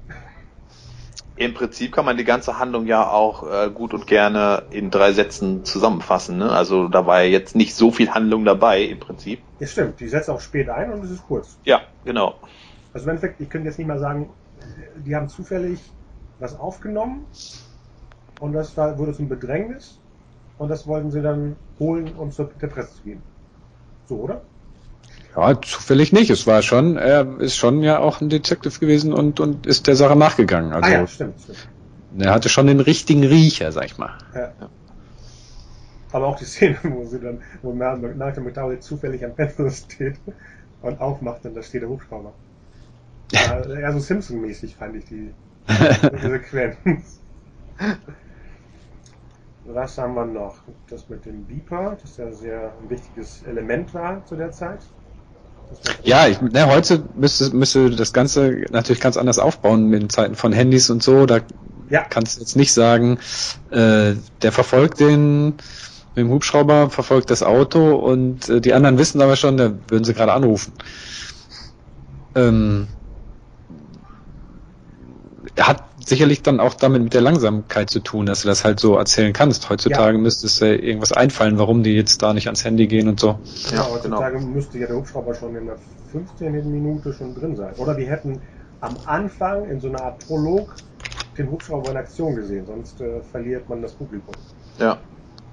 [1.36, 5.12] Im Prinzip kann man die ganze Handlung ja auch äh, gut und gerne in drei
[5.12, 6.38] Sätzen zusammenfassen.
[6.38, 6.50] Ne?
[6.50, 9.40] Also da war ja jetzt nicht so viel Handlung dabei im Prinzip.
[9.58, 10.00] Ja, stimmt.
[10.00, 11.58] Die setzt auch spät ein und es ist kurz.
[11.64, 12.36] Ja, genau.
[12.94, 14.30] Also im Endeffekt, ich könnte jetzt nicht mal sagen,
[15.04, 15.78] die haben zufällig
[16.38, 17.24] was aufgenommen
[18.40, 19.98] und das war, wurde zum Bedrängnis
[20.58, 23.22] und das wollten sie dann holen, um zur der Presse zu geben.
[24.06, 24.42] So, oder?
[25.36, 26.30] Ja, zufällig nicht.
[26.30, 29.96] Es war schon, er ist schon ja auch ein Detective gewesen und, und ist der
[29.96, 30.72] Sache nachgegangen.
[30.72, 31.68] Also, ah ja, stimmt, stimmt.
[32.18, 34.16] Er hatte schon den richtigen Riecher, sag ich mal.
[34.34, 34.52] Ja.
[36.12, 40.16] Aber auch die Szene, wo sie dann, wo Malcolm McDowell zufällig am Fenster steht
[40.80, 42.32] und aufmacht und da steht der Hubschrauber.
[43.32, 45.34] Ja, eher so Simpson-mäßig fand ich die
[45.68, 47.20] Sequenz.
[49.64, 50.56] Was haben wir noch?
[50.88, 54.80] Das mit dem Beeper, das ja sehr ein wichtiges Element war zu der Zeit.
[56.04, 60.52] Ja, ich, ne, heute müsste, müsste das Ganze natürlich ganz anders aufbauen in Zeiten von
[60.52, 61.26] Handys und so.
[61.26, 61.40] Da
[61.90, 62.02] ja.
[62.02, 63.18] kannst du jetzt nicht sagen,
[63.70, 65.56] äh, der verfolgt den
[66.14, 70.04] mit dem Hubschrauber, verfolgt das Auto und äh, die anderen wissen aber schon, da würden
[70.04, 70.72] sie gerade anrufen.
[72.34, 72.86] Ähm,
[75.64, 78.96] hat sicherlich dann auch damit mit der Langsamkeit zu tun, dass du das halt so
[78.96, 79.68] erzählen kannst.
[79.70, 80.22] Heutzutage ja.
[80.22, 83.28] müsste es ja irgendwas einfallen, warum die jetzt da nicht ans Handy gehen und so.
[83.28, 83.90] Ja, genau.
[83.94, 84.50] heutzutage genau.
[84.50, 85.76] müsste ja der Hubschrauber schon in der
[86.12, 86.70] 15.
[86.70, 87.74] Minute schon drin sein.
[87.76, 88.40] Oder wir hätten
[88.80, 90.74] am Anfang in so einer Art Prolog
[91.38, 94.34] den Hubschrauber in Aktion gesehen, sonst äh, verliert man das Publikum.
[94.78, 94.98] Ja.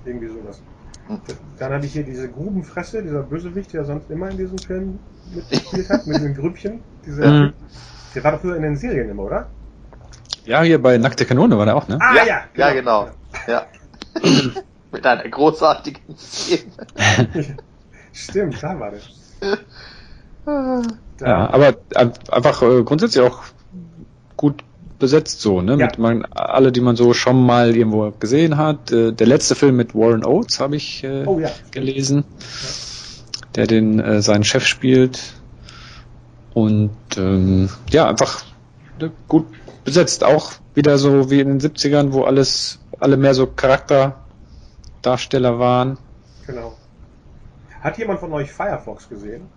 [0.06, 0.62] Irgendwie sowas.
[1.08, 1.20] Hm.
[1.60, 5.00] Dann habe ich hier diese Grubenfresse, dieser Bösewicht, der sonst immer in diesem Film
[5.36, 6.80] mitgespielt hat, mit den Grüppchen.
[7.06, 7.54] Dieser, mhm.
[8.16, 9.50] Der war doch früher in den Serien immer, oder?
[10.46, 11.98] Ja, hier bei Nackte Kanone war der auch, ne?
[12.02, 13.06] Ah, ja, ja, genau.
[13.06, 13.08] Ja, genau.
[13.48, 13.66] Ja.
[14.92, 16.72] Mit einer großartigen Szene.
[18.14, 19.00] Stimmt, da war der.
[21.20, 21.76] Ja, aber
[22.30, 23.40] einfach äh, grundsätzlich auch
[24.38, 24.64] gut
[25.00, 25.78] besetzt so, ne?
[25.78, 25.88] Ja.
[25.88, 28.92] Mit man, alle, die man so schon mal irgendwo gesehen hat.
[28.92, 31.50] Äh, der letzte Film mit Warren Oates habe ich äh, oh, ja.
[31.72, 33.48] gelesen, ja.
[33.56, 35.34] der den äh, seinen Chef spielt.
[36.54, 38.44] Und ähm, ja, einfach
[39.00, 39.48] ne, gut
[39.84, 40.24] besetzt.
[40.24, 45.98] Auch wieder so wie in den 70ern, wo alles, alle mehr so Charakterdarsteller waren.
[46.48, 46.74] Genau.
[47.82, 49.48] Hat jemand von euch Firefox gesehen?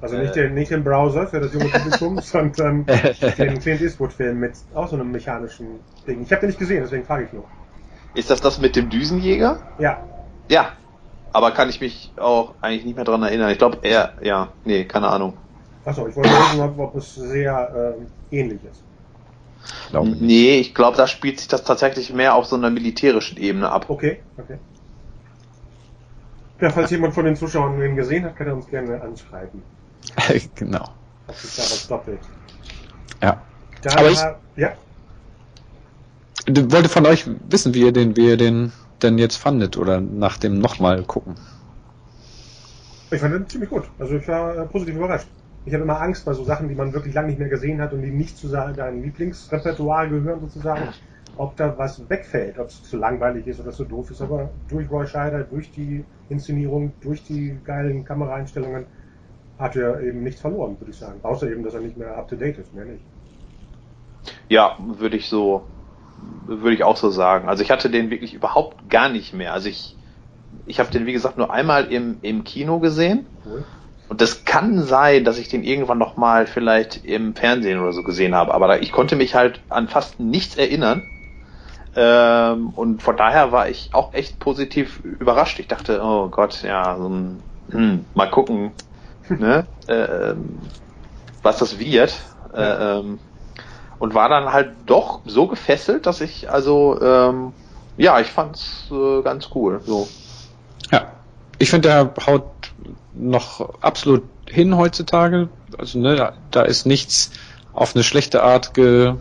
[0.00, 0.42] Also nicht, äh.
[0.42, 4.96] den, nicht den Browser für das junge Publikum, sondern den Clint Eastwood-Film mit auch so
[4.96, 6.22] einem mechanischen Ding.
[6.22, 7.44] Ich habe den nicht gesehen, deswegen frage ich nur.
[8.14, 9.58] Ist das das mit dem Düsenjäger?
[9.78, 10.02] Ja.
[10.48, 10.68] Ja.
[11.32, 13.50] Aber kann ich mich auch eigentlich nicht mehr dran erinnern.
[13.50, 15.34] Ich glaube, er, ja, nee, keine Ahnung.
[15.84, 17.94] Achso, ich wollte wissen, ob, ob es sehr
[18.30, 18.82] äh, ähnlich ist.
[19.90, 20.20] Glaube ich.
[20.20, 23.86] Nee, ich glaube, da spielt sich das tatsächlich mehr auf so einer militärischen Ebene ab.
[23.88, 24.58] Okay, okay.
[26.60, 29.62] Ja, falls jemand von den Zuschauern ihn gesehen hat, kann er uns gerne anschreiben.
[30.54, 30.88] genau.
[31.26, 32.20] Das ist da was doppelt.
[33.22, 33.42] Ja.
[33.82, 34.20] Da Aber ich
[34.56, 34.72] ja.
[36.46, 40.38] wollte von euch wissen, wie ihr den, wie ihr den denn jetzt fandet oder nach
[40.38, 41.34] dem nochmal gucken.
[43.10, 43.84] Ich fand den ziemlich gut.
[43.98, 45.28] Also ich war äh, positiv überrascht.
[45.66, 47.92] Ich habe immer Angst bei so Sachen, die man wirklich lange nicht mehr gesehen hat
[47.92, 50.88] und die nicht zu deinem Lieblingsrepertoire gehören sozusagen,
[51.36, 54.22] ob da was wegfällt, ob es zu langweilig ist oder zu doof ist.
[54.22, 58.86] Aber durch Roy Scheider, durch die Inszenierung, durch die geilen Kameraeinstellungen
[59.58, 61.18] hat er eben nichts verloren, würde ich sagen.
[61.24, 63.02] Außer eben, dass er nicht mehr up to date ist, mehr nicht.
[64.48, 65.64] Ja, würde ich so,
[66.46, 67.48] würde ich auch so sagen.
[67.48, 69.52] Also ich hatte den wirklich überhaupt gar nicht mehr.
[69.52, 69.96] Also ich,
[70.66, 73.26] ich habe den wie gesagt nur einmal im, im Kino gesehen.
[73.44, 73.64] Cool.
[74.08, 78.02] Und das kann sein, dass ich den irgendwann noch mal vielleicht im Fernsehen oder so
[78.02, 81.02] gesehen habe, aber ich konnte mich halt an fast nichts erinnern.
[81.96, 85.58] Ähm, und von daher war ich auch echt positiv überrascht.
[85.58, 88.72] Ich dachte, oh Gott, ja, so ein, hm, mal gucken,
[89.28, 90.34] ne, äh,
[91.42, 92.14] was das wird.
[92.54, 93.18] Äh, ähm,
[93.98, 97.54] und war dann halt doch so gefesselt, dass ich also ähm,
[97.96, 99.80] ja, ich fand's äh, ganz cool.
[99.84, 100.06] So.
[100.90, 101.06] Ja,
[101.58, 102.44] ich finde, der haut
[103.14, 105.48] noch absolut hin heutzutage.
[105.78, 107.30] Also ne, da, da ist nichts
[107.72, 109.14] auf eine schlechte Art ge,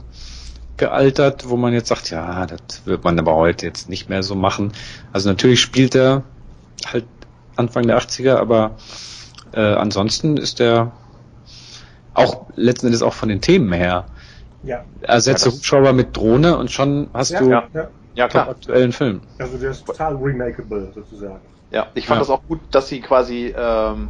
[0.77, 4.35] gealtert, wo man jetzt sagt, ja, das wird man aber heute jetzt nicht mehr so
[4.35, 4.73] machen.
[5.13, 6.23] Also natürlich spielt er
[6.85, 7.05] halt
[7.55, 8.75] Anfang der 80er, aber
[9.53, 10.91] äh, ansonsten ist er
[12.13, 14.05] auch letzten Endes auch von den Themen her.
[14.63, 14.83] Ja.
[15.01, 17.87] Ersetze ja, Hubschrauber mit Drohne und schon hast ja, du ja, ja.
[18.15, 18.49] ja klar.
[18.49, 19.21] aktuellen Film.
[19.37, 21.41] Also der ist total remakeable sozusagen.
[21.76, 22.19] Ja, ich fand ja.
[22.22, 24.07] das auch gut, dass sie quasi ähm,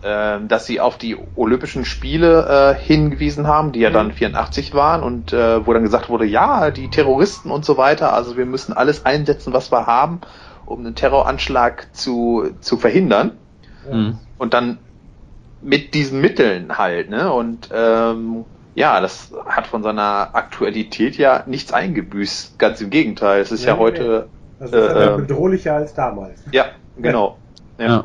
[0.00, 5.02] äh, dass sie auf die Olympischen Spiele äh, hingewiesen haben, die ja dann 84 waren
[5.02, 8.72] und äh, wo dann gesagt wurde, ja, die Terroristen und so weiter, also wir müssen
[8.72, 10.22] alles einsetzen, was wir haben,
[10.64, 13.32] um einen Terroranschlag zu, zu verhindern.
[13.90, 14.18] Mhm.
[14.38, 14.78] Und dann
[15.60, 17.30] mit diesen Mitteln halt, ne?
[17.30, 22.58] Und ähm, ja, das hat von seiner Aktualität ja nichts eingebüßt.
[22.58, 23.42] Ganz im Gegenteil.
[23.42, 24.24] Es ist Nee, ja nee,
[24.72, 24.82] heute.
[24.82, 26.40] Das ist Äh, ja ähm, bedrohlicher als damals.
[26.52, 26.66] Ja,
[26.96, 27.38] genau.
[27.78, 27.86] Ja.
[27.86, 28.04] Ja.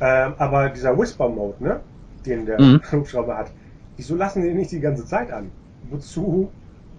[0.00, 1.80] Ähm, aber dieser Whisper-Mode, ne?
[2.26, 2.80] Den der Mhm.
[2.92, 3.50] Hubschrauber hat,
[3.96, 5.50] wieso lassen die nicht die ganze Zeit an?
[5.90, 6.50] Wozu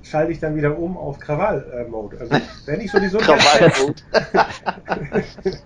[0.04, 2.18] schalte ich dann wieder um auf Krawall-Mode?
[2.20, 3.18] Also, wenn ich sowieso.
[3.20, 3.96] Krawallmode.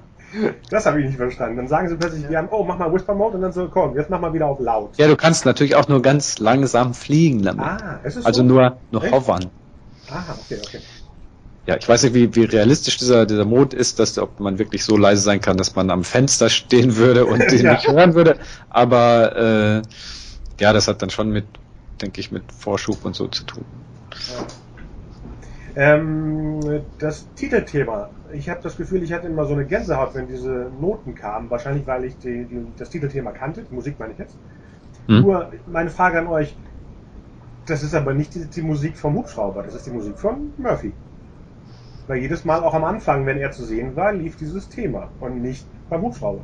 [0.69, 1.57] Das habe ich nicht verstanden.
[1.57, 4.11] Dann sagen sie plötzlich, wir haben, oh, mach mal Whisper-Mode und dann so, komm, jetzt
[4.11, 4.95] mach mal wieder auf laut.
[4.97, 7.65] ja, du kannst natürlich auch nur ganz langsam fliegen damit.
[7.65, 8.47] Ah, es ist also so?
[8.47, 9.11] nur, nur Echt?
[9.11, 9.49] hovern.
[10.11, 10.79] Ah, okay, okay.
[11.65, 14.83] Ja, ich weiß nicht, wie, wie realistisch dieser, dieser Mode ist, dass ob man wirklich
[14.83, 17.73] so leise sein kann, dass man am Fenster stehen würde und den Ja.
[17.73, 18.39] nicht hören würde.
[18.69, 19.81] Aber äh,
[20.59, 21.45] ja, das hat dann schon mit,
[22.01, 23.65] denke ich, mit Vorschub und so zu tun.
[25.75, 26.59] Ähm,
[26.97, 28.09] das Titelthema.
[28.33, 31.49] Ich habe das Gefühl, ich hatte immer so eine Gänsehaut, wenn diese Noten kamen.
[31.49, 33.63] Wahrscheinlich, weil ich die, die, das Titelthema kannte.
[33.63, 34.35] Die Musik meine ich jetzt.
[35.07, 35.21] Hm?
[35.21, 36.55] Nur meine Frage an euch.
[37.65, 39.63] Das ist aber nicht die, die Musik vom Hubschrauber.
[39.63, 40.93] Das ist die Musik von Murphy.
[42.09, 45.43] Weil jedes Mal, auch am Anfang, wenn er zu sehen war, lief dieses Thema und
[45.43, 46.41] nicht beim Hubschrauber.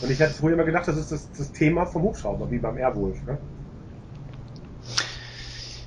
[0.00, 2.76] Und ich hätte früher immer gedacht, das ist das, das Thema vom Hubschrauber, wie beim
[2.76, 3.20] Airwolf.
[3.26, 3.38] Ne?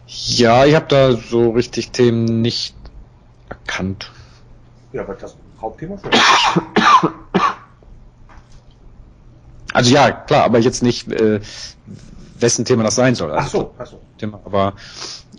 [0.07, 2.75] Ja, ich habe da so richtig Themen nicht
[3.47, 4.11] erkannt.
[4.91, 6.11] Ja, aber das Hauptthema schon.
[9.73, 11.39] Also ja, klar, aber jetzt nicht, äh,
[12.37, 13.31] wessen Thema das sein soll.
[13.31, 14.01] Ach Also so, ach so.
[14.17, 14.73] Thema, aber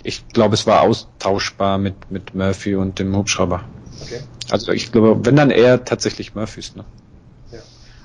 [0.03, 3.63] ich glaube, es war austauschbar mit, mit Murphy und dem Hubschrauber.
[4.03, 4.21] Okay.
[4.51, 6.85] Also ich glaube, wenn dann eher tatsächlich Murphys, ne?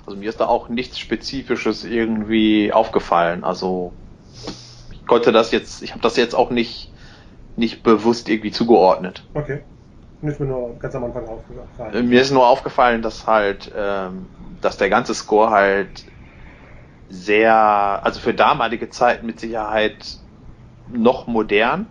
[0.05, 3.43] Also mir ist da auch nichts Spezifisches irgendwie aufgefallen.
[3.43, 3.91] Also
[4.89, 6.93] ich konnte das jetzt, ich habe das jetzt auch nicht,
[7.57, 9.23] nicht bewusst irgendwie zugeordnet.
[9.33, 9.63] Okay.
[10.21, 12.07] Nicht mir nur ganz am Anfang Äh, aufgefallen.
[12.07, 14.27] Mir ist nur aufgefallen, dass halt, ähm,
[14.61, 16.05] dass der ganze Score halt
[17.09, 20.19] sehr, also für damalige Zeiten mit Sicherheit
[20.89, 21.87] noch modern,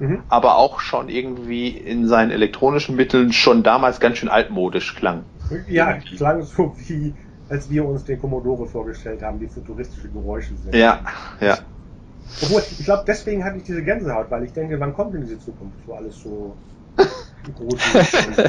[0.00, 0.22] Mhm.
[0.28, 5.26] aber auch schon irgendwie in seinen elektronischen Mitteln schon damals ganz schön altmodisch klang.
[5.68, 6.16] Ja, Irgendwie.
[6.16, 7.16] klang so wie,
[7.48, 10.72] als wir uns den Commodore vorgestellt haben, die futuristische Geräusche sind.
[10.72, 11.02] Ja,
[11.40, 11.58] ja.
[12.40, 15.38] Obwohl, ich glaube, deswegen hatte ich diese Gänsehaut, weil ich denke, wann kommt denn diese
[15.38, 16.58] Zukunft, wo alles so
[17.54, 18.42] gut ist und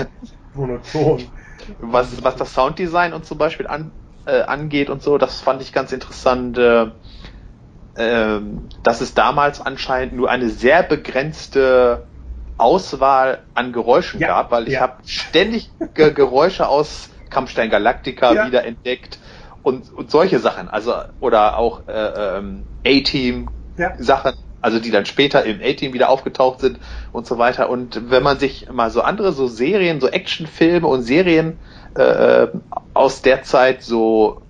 [0.54, 1.32] monoton.
[1.80, 3.92] was, was das Sounddesign und zum Beispiel an,
[4.26, 6.92] äh, angeht und so, das fand ich ganz interessant, äh,
[7.98, 12.08] dass es damals anscheinend nur eine sehr begrenzte
[12.58, 14.82] Auswahl an Geräuschen Ja, gab, weil ich ja.
[14.82, 18.46] habe ständig Ge Geräusche aus Kampfstein Galactica Ja.
[18.48, 19.20] wiederentdeckt
[19.62, 23.50] und, und solche Sachen, also oder auch äh, ähm, A-Team.
[24.00, 26.80] Sachen, also die dann später im A-Team wieder aufgetaucht sind
[27.12, 27.70] und so weiter.
[27.70, 31.60] Und wenn man sich mal so andere so Serien, so Actionfilme und Serien
[31.96, 32.48] äh,
[32.94, 34.47] aus der Zeit so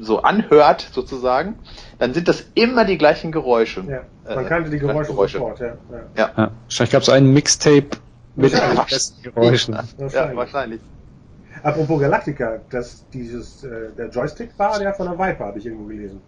[0.00, 1.56] so anhört sozusagen,
[1.98, 3.82] dann sind das immer die gleichen Geräusche.
[3.86, 4.00] Ja,
[4.34, 5.38] man Äh, kannte die Geräusche, Geräusche.
[5.38, 5.76] sofort, ja.
[6.16, 6.30] ja.
[6.36, 6.50] Ja.
[6.64, 7.88] Wahrscheinlich gab es einen Mixtape
[8.36, 9.76] mit den besten Geräuschen.
[10.12, 10.80] ja, Wahrscheinlich.
[11.62, 15.84] Apropos Galactica, dass dieses, äh, der Joystick war der von der Viper, habe ich irgendwo
[15.86, 16.20] gelesen.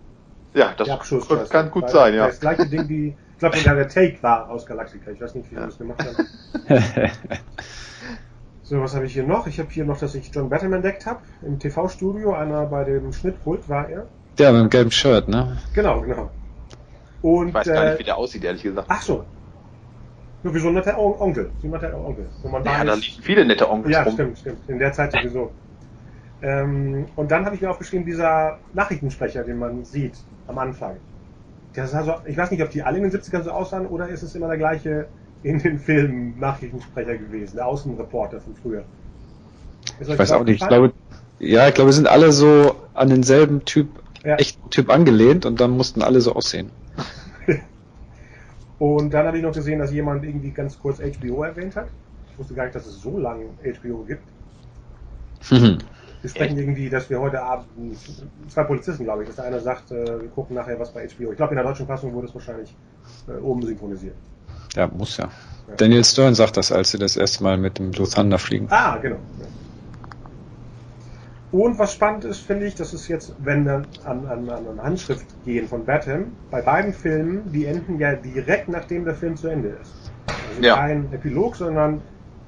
[0.53, 2.27] Ja, das kann, kann gut sein, ja.
[2.27, 5.11] Das gleiche Ding wie, ich glaube, der Take war aus Galactica.
[5.11, 5.67] Ich weiß nicht, wie die Ja.
[5.67, 6.29] das gemacht haben.
[8.73, 9.47] So, was habe ich hier noch?
[9.47, 11.21] Ich habe hier noch, dass ich John Batten entdeckt habe.
[11.43, 14.07] Im TV-Studio, einer bei dem Schnittpult war er.
[14.39, 15.59] Der mit dem gelben Shirt, ne?
[15.75, 16.31] Genau, genau.
[17.21, 18.87] Und, Ich weiß gar äh, nicht, wie der aussieht, ehrlich gesagt.
[18.91, 19.27] ach so.
[20.43, 21.51] Nur wie so ein netter On- Onkel.
[21.61, 22.31] So ein netter Onkel.
[22.41, 24.15] Wo man ja, da liegen viele nette Onkels Ja, rum.
[24.15, 24.67] stimmt, stimmt.
[24.67, 25.53] In der Zeit sowieso.
[26.41, 30.17] Ähm, und dann habe ich mir aufgeschrieben, dieser Nachrichtensprecher, den man sieht
[30.47, 30.97] am Anfang.
[31.77, 34.09] Der sah so, ich weiß nicht, ob die alle in den 70ern so aussahen oder
[34.09, 35.09] ist es immer der gleiche
[35.43, 38.85] in den Filmen Nachrichtensprecher gewesen, der Außenreporter von früher.
[40.01, 40.63] Ist Ich weiß auch nicht.
[40.63, 40.93] Ich glaube,
[41.39, 43.89] ja, ich glaube, wir sind alle so an denselben Typ,
[44.25, 44.37] Ja.
[44.37, 46.71] echten Typ angelehnt und dann mussten alle so aussehen.
[48.79, 51.87] Und dann habe ich noch gesehen, dass jemand irgendwie ganz kurz HBO erwähnt hat.
[52.33, 54.25] Ich wusste gar nicht, dass es so lange HBO gibt.
[55.51, 55.79] Mhm.
[56.21, 57.97] Wir sprechen irgendwie, dass wir heute Abend,
[58.49, 61.31] zwei Polizisten, glaube ich, dass der eine sagt, äh, wir gucken nachher was bei HBO.
[61.31, 62.75] Ich glaube, in der deutschen Fassung wurde es wahrscheinlich
[63.29, 64.15] äh, oben synchronisiert.
[64.75, 65.25] Ja, muss ja.
[65.69, 65.75] Ja.
[65.77, 68.67] Daniel Stern sagt das, als sie das erste Mal mit dem Blue Thunder fliegen.
[68.71, 69.19] Ah, genau.
[71.53, 74.83] Und was spannend ist, finde ich, das ist jetzt, wenn wir an, an, an an
[74.83, 79.49] Handschrift gehen von Batham, bei beiden Filmen, die enden ja direkt nachdem der Film zu
[79.49, 80.11] Ende ist.
[80.27, 80.77] Also Ja.
[80.77, 82.01] kein Epilog, sondern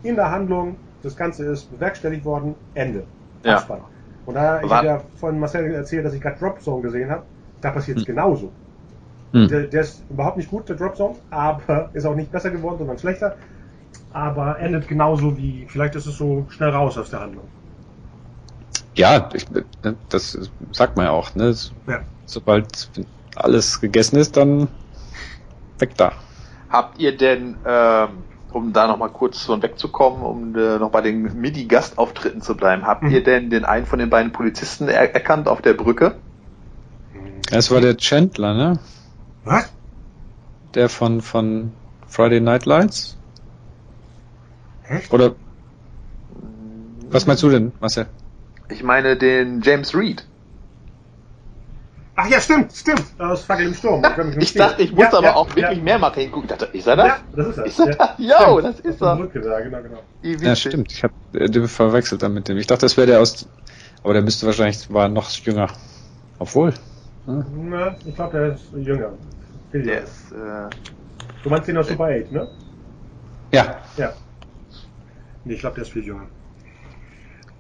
[0.03, 3.05] in der Handlung, das Ganze ist bewerkstelligt worden, Ende.
[3.45, 3.57] Ja.
[3.57, 3.81] Abspann.
[4.25, 7.25] Und da, ich habe ja von Marcel erzählt, dass ich gerade Drop Zone gesehen habe.
[7.61, 8.15] Da passiert es hm.
[8.15, 8.51] genauso.
[9.35, 9.49] Hm.
[9.49, 12.79] Der, der, ist überhaupt nicht gut, der Drop Zone, aber ist auch nicht besser geworden,
[12.79, 13.35] sondern schlechter.
[14.13, 17.45] Aber endet genauso wie, vielleicht ist es so schnell raus aus der Handlung.
[18.95, 19.47] Ja, ich,
[20.09, 20.39] das
[20.71, 21.35] sagt man ja auch.
[21.35, 21.53] Ne?
[21.89, 21.99] Ja.
[22.27, 22.89] Sobald
[23.35, 24.69] alles gegessen ist, dann
[25.81, 26.13] weg da.
[26.71, 28.09] Habt ihr denn, ähm,
[28.53, 33.03] um da nochmal kurz von wegzukommen, um äh, noch bei den Midi-Gastauftritten zu bleiben, habt
[33.03, 33.11] mhm.
[33.11, 36.15] ihr denn den einen von den beiden Polizisten er erkannt auf der Brücke?
[37.51, 38.79] Es war der Chandler, ne?
[39.45, 39.73] Was?
[40.75, 41.73] Der von, von
[42.09, 43.17] Friday Night Lights?
[44.89, 45.13] Echt?
[45.13, 45.35] Oder
[47.11, 48.07] was meinst du denn, Marcel?
[48.69, 50.27] Ich meine den James Reed.
[52.17, 53.05] Ach ja, stimmt, stimmt.
[53.19, 54.03] Aus Fackel im Sturm.
[54.39, 55.85] ich dachte, ich muss ja, aber ja, auch wirklich ja.
[55.85, 56.49] mehrmals hingucken.
[56.51, 57.07] Ich dachte, ist er das?
[57.07, 57.67] Ja, das ist er.
[57.67, 58.11] Ist er das?
[58.19, 59.19] Jo, das ist er.
[59.19, 60.03] Ja, genau, genau.
[60.23, 60.93] Ja, stimmt.
[60.93, 62.57] Ich habe äh, den verwechselt dann mit dem.
[62.57, 63.49] Ich dachte, das wäre der aus.
[64.03, 65.69] Aber der müsste wahrscheinlich war noch jünger.
[66.39, 66.75] Obwohl.
[67.27, 67.71] Hm?
[67.71, 69.13] Na, ich glaube, der ist jünger.
[69.71, 70.33] Viel der ist.
[70.33, 70.69] Äh,
[71.43, 72.49] du meinst den aus Super 8, ne?
[73.53, 73.81] Ja.
[73.97, 74.13] Ja.
[75.45, 76.27] Nee, ich glaube, der ist viel jünger.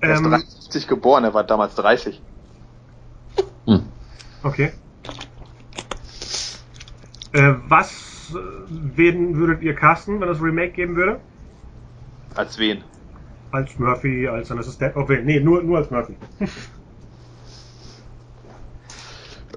[0.00, 2.20] Er ist ähm, 53 geboren, er war damals 30.
[3.66, 3.82] Hm.
[4.42, 4.72] Okay.
[7.32, 8.38] Äh, was äh,
[8.68, 11.20] wen würdet ihr casten, wenn es Remake geben würde?
[12.34, 12.84] Als wen?
[13.50, 14.96] Als Murphy, als ein Assistent.
[14.96, 16.16] Okay, nee, nur, nur als Murphy.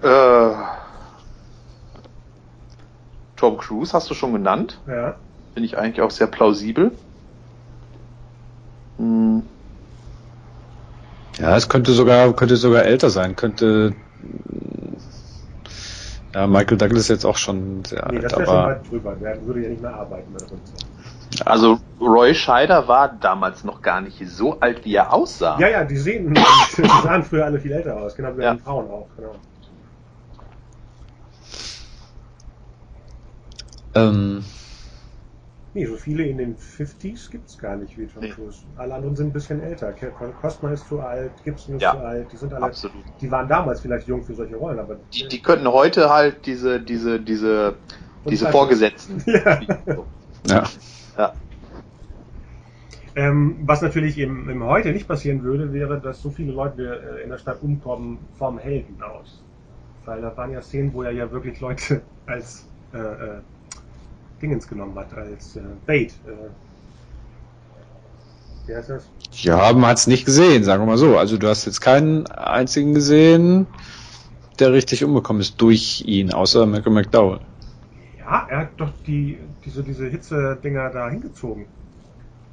[0.04, 0.54] äh,
[3.36, 4.80] Tom Cruise hast du schon genannt.
[4.88, 5.16] Ja.
[5.54, 6.92] Finde ich eigentlich auch sehr plausibel.
[8.98, 9.44] Hm.
[11.40, 13.94] Ja, es könnte sogar, könnte sogar älter sein, könnte
[16.34, 18.46] ja, Michael Douglas jetzt auch schon sehr nee, alt, das aber...
[18.46, 19.16] schon weit drüber.
[19.16, 20.36] Der würde ja nicht mehr arbeiten.
[21.46, 25.60] Also Roy Scheider war damals noch gar nicht so alt, wie er aussah.
[25.60, 28.54] Ja, ja, die sehen, die sahen früher alle viel älter aus, genau wie ja.
[28.56, 29.08] die Frauen auch.
[29.16, 29.36] Genau.
[33.98, 34.44] Ähm,
[35.78, 38.32] Nee, so viele in den 50s gibt es gar nicht wie Tom nee.
[38.32, 38.64] Cruise.
[38.78, 39.94] Alle anderen sind ein bisschen älter.
[40.42, 42.32] Costner ist zu alt, Gibson ist ja, zu alt.
[42.32, 43.04] Die sind alle, absolut.
[43.22, 44.98] die waren damals vielleicht jung für solche Rollen, aber.
[45.14, 47.76] Die, die könnten heute halt diese, diese, diese,
[48.28, 49.22] diese Vorgesetzten.
[49.28, 49.60] ja.
[50.48, 50.64] ja.
[51.16, 51.34] ja.
[53.16, 57.24] Ähm, was natürlich im, im heute nicht passieren würde, wäre, dass so viele Leute äh,
[57.24, 59.44] in der Stadt umkommen vom Helden aus.
[60.06, 63.42] Weil da waren ja Szenen, wo er ja wirklich Leute als äh, äh,
[64.42, 66.14] Dingens genommen hat, als äh, Bait.
[66.26, 66.50] Äh,
[68.68, 69.10] wie heißt das?
[69.32, 71.18] Ja, man hat es nicht gesehen, sagen wir mal so.
[71.18, 73.68] Also du hast jetzt keinen einzigen gesehen,
[74.60, 77.40] der richtig umgekommen ist durch ihn, außer Malcolm McDowell.
[78.20, 81.66] Ja, er hat doch die, diese, diese Hitze-Dinger da hingezogen.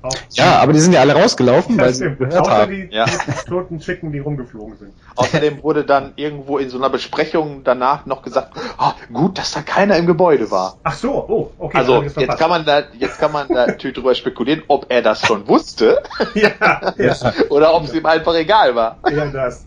[0.04, 2.72] Auch ja, aber die sind ja alle rausgelaufen, weil sie gehört Außer haben.
[2.72, 3.06] die ja.
[3.48, 4.92] toten Chicken, die rumgeflogen sind.
[5.16, 9.62] Außerdem wurde dann irgendwo in so einer Besprechung danach noch gesagt, oh, gut, dass da
[9.62, 10.76] keiner im Gebäude war.
[10.82, 11.78] Ach so, oh, okay.
[11.78, 15.22] Also jetzt kann man da, jetzt kann man da natürlich drüber spekulieren, ob er das
[15.24, 16.02] schon wusste.
[16.34, 16.50] ja,
[16.98, 17.16] ja.
[17.48, 18.98] Oder ob es ihm einfach egal war.
[19.10, 19.66] Ja, das.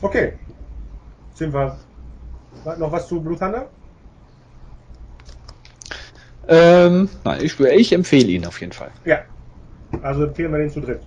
[0.00, 0.34] okay.
[1.34, 1.76] Sind wir
[2.78, 3.66] noch was zu Blue Thunder?
[6.48, 8.90] Ähm, nein, ich, ich empfehle ihn auf jeden Fall.
[9.04, 9.20] Ja.
[10.02, 11.02] Also empfehlen wir den zu dritt.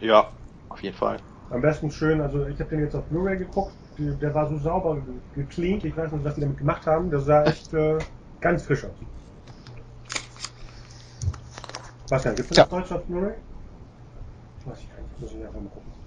[0.00, 0.30] Ja,
[0.68, 1.18] auf jeden Fall.
[1.50, 4.96] Am besten schön, also ich habe den jetzt auf Blu-ray geguckt, der war so sauber
[5.34, 7.98] gecleant, ich weiß nicht, was die damit gemacht haben, der sah echt äh,
[8.40, 8.90] ganz frisch aus.
[12.08, 12.76] Was denn, gibt es das ja.
[12.76, 13.34] Deutsch auf Blu-ray?
[14.64, 16.01] Weiß ich gar nicht, muss ich einfach mal gucken.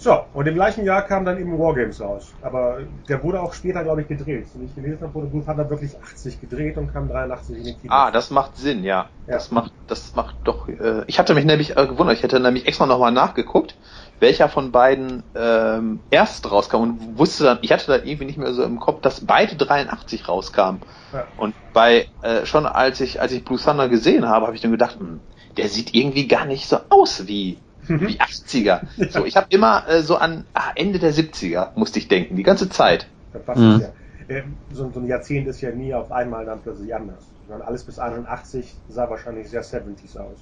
[0.00, 2.32] So, und im gleichen Jahr kam dann eben Wargames raus.
[2.40, 4.46] Aber der wurde auch später, glaube ich, gedreht.
[4.54, 7.78] Wie ich gelesen habe, wurde Blue Thunder wirklich 80 gedreht und kam 83 in den
[7.78, 7.92] Kino.
[7.92, 9.10] Ah, das macht Sinn, ja.
[9.26, 9.34] ja.
[9.34, 10.68] Das macht, das macht doch.
[10.68, 13.76] Äh, ich hatte mich nämlich äh, gewundert, ich hätte nämlich extra nochmal nachgeguckt,
[14.20, 18.54] welcher von beiden ähm, erst rauskam und wusste dann, ich hatte dann irgendwie nicht mehr
[18.54, 20.80] so im Kopf, dass beide 83 rauskamen.
[21.12, 21.26] Ja.
[21.36, 24.70] Und bei äh, schon als ich als ich Blue Thunder gesehen habe, habe ich dann
[24.70, 25.20] gedacht, hm,
[25.58, 27.58] der sieht irgendwie gar nicht so aus wie
[27.90, 28.08] mhm.
[28.08, 28.80] wie 80er.
[28.96, 29.10] Ja.
[29.10, 32.42] So, ich habe immer äh, so an ah, Ende der 70er musste ich denken, die
[32.42, 33.06] ganze Zeit.
[33.32, 33.80] Das passt mhm.
[33.80, 34.34] ja.
[34.34, 34.42] Äh,
[34.72, 37.24] so, so, ein Jahrzehnt ist ja nie auf einmal dann plötzlich anders.
[37.48, 40.38] Sondern alles bis 81 sah wahrscheinlich sehr 70s aus.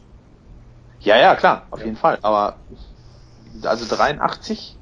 [1.00, 1.86] Ja, ja, klar, auf ja.
[1.86, 2.18] jeden Fall.
[2.22, 2.56] Aber
[3.62, 4.76] also 83,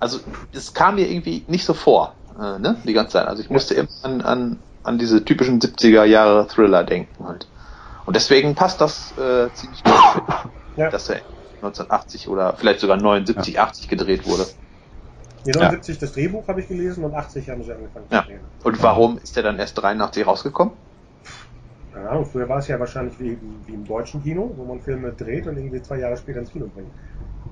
[0.00, 0.20] also
[0.52, 3.28] es kam mir irgendwie nicht so vor, äh, ne, die ganze Zeit.
[3.28, 7.46] Also ich musste immer an, an, an diese typischen 70er Jahre Thriller denken halt.
[8.06, 9.94] Und deswegen passt das äh, ziemlich gut,
[10.76, 10.90] ja.
[10.90, 11.20] dass er
[11.64, 13.64] 1980 oder vielleicht sogar 79, ja.
[13.64, 14.46] 80 gedreht wurde.
[15.44, 16.00] Nee, 79 ja.
[16.00, 18.22] das Drehbuch habe ich gelesen und 80 haben sie angefangen ja.
[18.22, 18.40] zu drehen.
[18.62, 20.74] Und warum ist der dann erst 83 rausgekommen?
[21.94, 25.12] keine Ahnung, früher war es ja wahrscheinlich wie, wie im deutschen Kino, wo man Filme
[25.12, 26.90] dreht und irgendwie zwei Jahre später ins Kino bringt.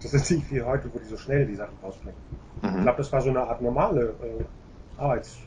[0.03, 2.19] Das ist nicht wie heute, wo die so schnell die Sachen rausbringen.
[2.61, 2.77] Mhm.
[2.77, 5.39] Ich glaube, das war so eine Art normale äh, Arbeits...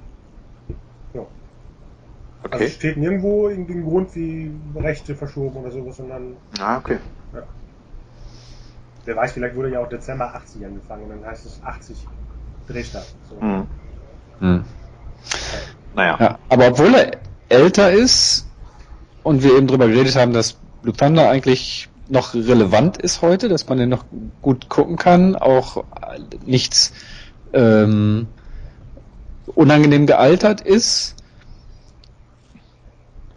[1.13, 1.21] Ja.
[2.43, 2.53] Okay.
[2.53, 6.37] Also steht nirgendwo irgendwie ein Grund wie Rechte verschoben oder sowas, sondern...
[6.59, 6.97] Ah, okay.
[7.33, 7.43] Ja.
[9.05, 12.07] Wer weiß, vielleicht wurde ja auch Dezember 80 angefangen und dann heißt es 80
[12.67, 13.05] Drehstart.
[13.29, 13.45] So.
[13.45, 13.67] Mhm.
[14.39, 14.65] Mhm.
[15.95, 16.17] Naja.
[16.19, 17.11] Ja, aber obwohl er
[17.49, 18.47] älter ist
[19.23, 23.67] und wir eben drüber geredet haben, dass Blue Thunder eigentlich noch relevant ist heute, dass
[23.67, 24.05] man den noch
[24.41, 25.83] gut gucken kann, auch
[26.45, 26.93] nichts
[27.53, 28.27] ähm,
[29.47, 31.15] unangenehm gealtert ist,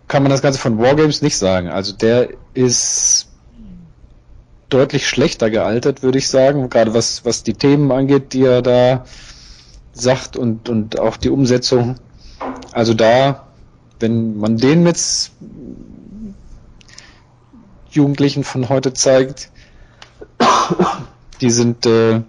[0.09, 1.69] kann man das Ganze von Wargames nicht sagen.
[1.69, 3.28] Also der ist
[4.69, 9.05] deutlich schlechter gealtert, würde ich sagen, gerade was, was die Themen angeht, die er da
[9.93, 11.97] sagt und, und auch die Umsetzung.
[12.73, 13.49] Also da,
[14.01, 14.99] wenn man den mit
[17.91, 19.51] Jugendlichen von heute zeigt,
[21.41, 22.23] die sind, äh,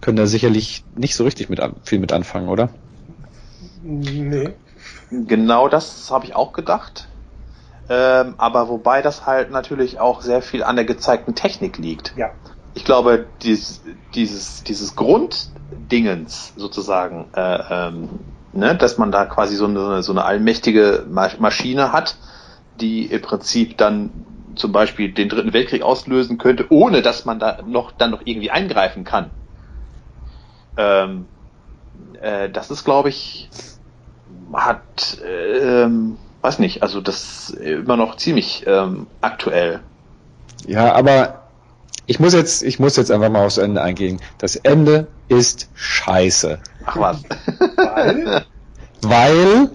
[0.00, 2.70] können da sicherlich nicht so richtig mit, viel mit anfangen, oder?
[3.82, 4.50] Nee.
[5.10, 7.08] Genau das habe ich auch gedacht.
[7.92, 12.14] Ähm, aber wobei das halt natürlich auch sehr viel an der gezeigten Technik liegt.
[12.16, 12.30] Ja.
[12.74, 13.82] Ich glaube, dieses,
[14.14, 18.08] dieses, dieses Grunddingens sozusagen, äh, ähm,
[18.52, 22.16] ne, dass man da quasi so eine, so eine allmächtige Maschine hat,
[22.80, 24.10] die im Prinzip dann
[24.54, 28.52] zum Beispiel den Dritten Weltkrieg auslösen könnte, ohne dass man da noch dann noch irgendwie
[28.52, 29.30] eingreifen kann.
[30.76, 31.26] Ähm,
[32.20, 33.50] äh, das ist, glaube ich,
[34.52, 39.80] hat, äh, ähm, weiß nicht, also das ist immer noch ziemlich ähm, aktuell.
[40.66, 41.48] Ja, aber
[42.06, 44.20] ich muss jetzt, ich muss jetzt einfach mal aufs Ende eingehen.
[44.38, 46.58] Das Ende ist scheiße.
[46.84, 47.22] Ach was.
[49.02, 49.70] Weil?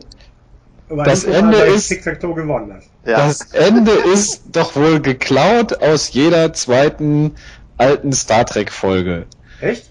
[0.89, 2.83] Weil das Ende ist gewonnen hat.
[3.05, 3.25] Ja.
[3.25, 7.35] Das Ende ist doch wohl geklaut aus jeder zweiten
[7.77, 9.25] alten Star Trek Folge.
[9.61, 9.89] Echt?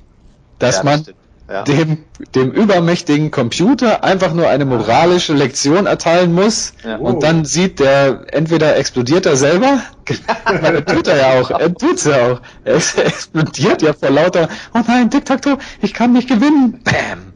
[0.59, 1.07] Dass ja, man
[1.49, 1.63] ja.
[1.63, 1.99] dem,
[2.35, 6.97] dem übermächtigen Computer einfach nur eine moralische Lektion erteilen muss ja.
[6.97, 9.83] und dann sieht der, entweder explodiert er selber,
[10.61, 14.81] weil tut er ja auch, er tut's ja auch, er explodiert ja vor lauter, oh
[14.87, 17.33] nein, Tic-Tac-Toe, ich kann nicht gewinnen, bam.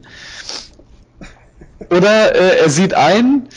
[1.89, 3.47] Oder äh, er sieht ein,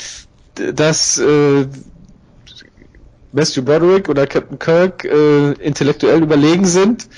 [0.74, 1.66] dass äh,
[3.32, 7.08] Matthew Broderick oder Captain Kirk äh, intellektuell überlegen sind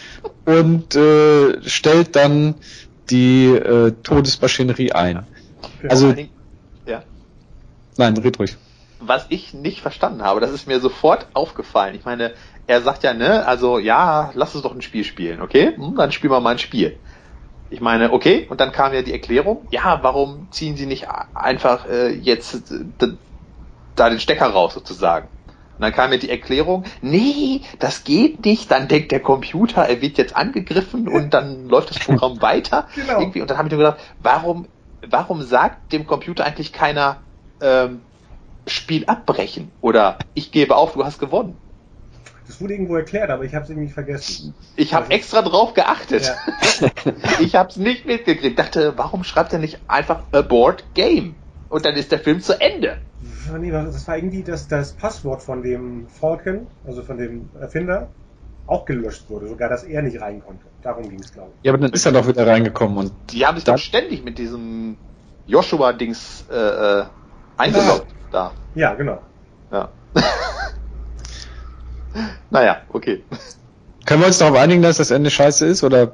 [0.44, 2.54] und äh, stellt dann
[3.10, 5.26] die äh, Todesmaschinerie ein.
[5.88, 6.14] Also,
[6.86, 7.02] ja.
[7.96, 8.56] Nein, red ruhig.
[9.00, 11.94] Was ich nicht verstanden habe, das ist mir sofort aufgefallen.
[11.94, 12.32] Ich meine,
[12.66, 15.76] er sagt ja, ne, also ja, lass uns doch ein Spiel spielen, okay?
[15.76, 16.96] Hm, dann spielen wir mal ein Spiel.
[17.70, 21.86] Ich meine, okay, und dann kam ja die Erklärung, ja, warum ziehen sie nicht einfach
[21.88, 23.08] äh, jetzt äh,
[23.96, 25.28] da den Stecker raus sozusagen?
[25.76, 28.70] Und dann kam mir die Erklärung, nee, das geht nicht.
[28.70, 32.86] Dann denkt der Computer, er wird jetzt angegriffen und dann läuft das Programm weiter.
[32.94, 33.20] Genau.
[33.20, 33.40] Irgendwie.
[33.40, 34.66] Und dann habe ich mir gedacht, warum,
[35.08, 37.18] warum sagt dem Computer eigentlich keiner
[37.60, 38.02] ähm,
[38.66, 39.70] Spiel abbrechen?
[39.80, 41.56] Oder ich gebe auf, du hast gewonnen.
[42.46, 44.54] Das wurde irgendwo erklärt, aber ich habe es irgendwie vergessen.
[44.76, 46.30] Ich habe also, extra drauf geachtet.
[46.80, 46.90] Ja.
[47.40, 48.58] ich habe es nicht mitgekriegt.
[48.58, 51.34] Dachte, warum schreibt er nicht einfach Abort Game?
[51.70, 52.98] Und dann ist der Film zu Ende
[53.58, 58.08] nee, das war irgendwie das, das Passwort von dem Falcon, also von dem Erfinder,
[58.66, 60.64] auch gelöscht wurde, sogar dass er nicht rein konnte.
[60.82, 61.64] Darum ging es, glaube ich.
[61.64, 63.12] Ja, aber dann ist er doch wieder reingekommen und.
[63.30, 64.96] Die haben sich doch ständig mit diesem
[65.46, 67.04] Joshua-Dings äh, äh,
[67.56, 68.52] eingeloggt da.
[68.74, 69.20] Ja, genau.
[69.70, 69.88] Ja.
[72.50, 73.22] naja, okay.
[74.06, 76.12] Können wir uns darauf einigen, dass das Ende scheiße ist, oder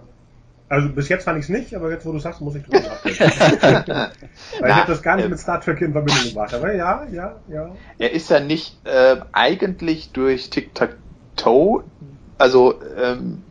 [0.71, 2.79] also bis jetzt fand ich es nicht, aber jetzt, wo du sagst, muss ich drüber
[2.79, 3.19] nachdenken.
[4.61, 6.55] Weil ich habe das gar nicht äh, mit Star Trek in Verbindung gebracht.
[6.55, 7.75] Aber ja, ja, ja.
[7.99, 11.83] Er ist ja nicht äh, eigentlich durch Tic-Tac-Toe,
[12.39, 13.43] also ähm,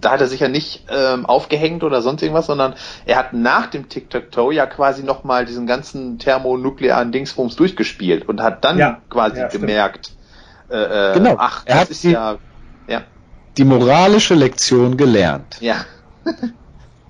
[0.00, 2.74] da hat er sich ja nicht ähm, aufgehängt oder sonst irgendwas, sondern
[3.06, 8.64] er hat nach dem Tic-Tac-Toe ja quasi nochmal diesen ganzen thermonuklearen Dingsbums durchgespielt und hat
[8.64, 10.12] dann ja, quasi ja, gemerkt,
[10.70, 11.34] äh, äh, genau.
[11.38, 12.36] ach, er hat ist die, ja,
[12.86, 13.02] ja.
[13.58, 15.56] die moralische Lektion gelernt.
[15.60, 15.78] Ja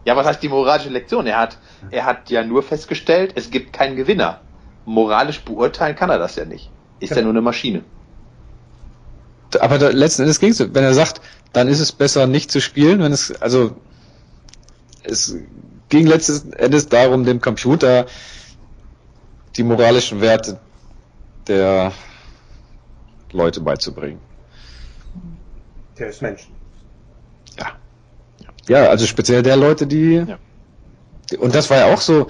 [0.05, 1.27] ja, was heißt die moralische Lektion?
[1.27, 1.59] Er hat,
[1.91, 4.41] er hat ja nur festgestellt, es gibt keinen Gewinner.
[4.85, 6.71] Moralisch beurteilen kann er das ja nicht.
[7.01, 7.85] Ist ja, ja nur eine Maschine.
[9.61, 11.21] Aber da, letzten Endes ging es, wenn er sagt,
[11.53, 13.77] dann ist es besser nicht zu spielen, wenn es, also,
[15.03, 15.37] es
[15.89, 18.07] ging letzten Endes darum, dem Computer
[19.57, 20.61] die moralischen Werte
[21.49, 21.93] der
[23.33, 24.21] Leute beizubringen.
[25.99, 26.56] Des Menschen.
[28.69, 30.25] Ja, also speziell der Leute, die.
[30.27, 30.39] Ja.
[31.39, 32.27] Und das war ja auch so.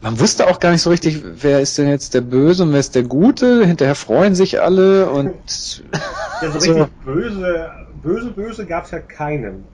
[0.00, 2.80] man wusste auch gar nicht so richtig, wer ist denn jetzt der Böse und wer
[2.80, 3.64] ist der Gute.
[3.64, 5.34] Hinterher freuen sich alle und.
[6.42, 7.70] ja, so richtig böse,
[8.02, 9.64] böse, böse gab es ja keinen.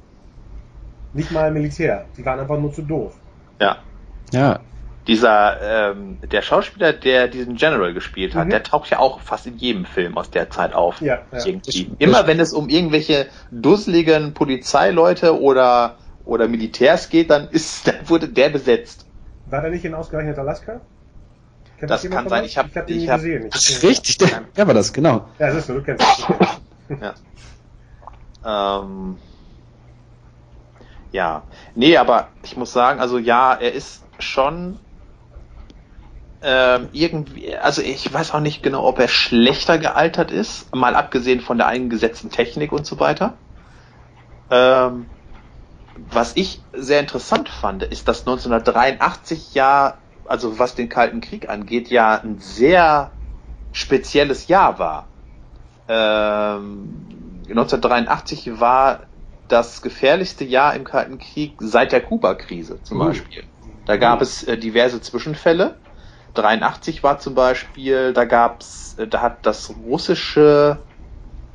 [1.14, 2.06] Nicht mal Militär.
[2.16, 3.14] Die waren einfach nur zu doof.
[3.60, 3.76] Ja.
[4.32, 4.60] Ja.
[5.06, 8.50] Dieser, ähm, der Schauspieler, der diesen General gespielt hat, mhm.
[8.50, 11.00] der taucht ja auch fast in jedem Film aus der Zeit auf.
[11.00, 11.44] Ja, ja.
[11.98, 18.28] Immer wenn es um irgendwelche dusseligen Polizeileute oder, oder Militärs geht, dann ist, dann wurde
[18.28, 19.06] der besetzt.
[19.46, 20.80] War der nicht in ausgerechnet Alaska?
[21.78, 22.44] Kennt das, das kann sein.
[22.44, 23.50] Ich habe ich hab den ich hab, gesehen.
[23.52, 25.26] Ich Ach, richtig, der, der war das, genau.
[25.40, 26.28] Ja, das ist so, du kennst das.
[28.44, 28.82] ja.
[28.84, 29.18] Ähm,
[31.10, 31.42] ja.
[31.74, 34.78] Nee, aber ich muss sagen, also ja, er ist schon
[36.42, 41.40] ähm, irgendwie, also ich weiß auch nicht genau, ob er schlechter gealtert ist, mal abgesehen
[41.40, 43.34] von der eingesetzten Technik und so weiter.
[44.50, 45.06] Ähm,
[46.10, 51.88] was ich sehr interessant fand, ist, dass 1983 ja, also was den Kalten Krieg angeht,
[51.88, 53.10] ja ein sehr
[53.72, 55.06] spezielles Jahr war.
[55.88, 56.88] Ähm,
[57.48, 59.00] 1983 war
[59.48, 63.04] das gefährlichste Jahr im Kalten Krieg seit der Kuba-Krise zum uh.
[63.04, 63.44] Beispiel.
[63.84, 64.22] Da gab uh.
[64.22, 65.76] es äh, diverse Zwischenfälle.
[66.34, 70.78] 83 war zum Beispiel, da gab's, äh, da hat das russische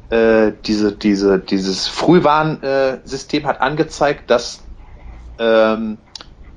[0.09, 4.63] äh, diese, diese, dieses Frühwarnsystem hat angezeigt, dass
[5.37, 5.97] ähm,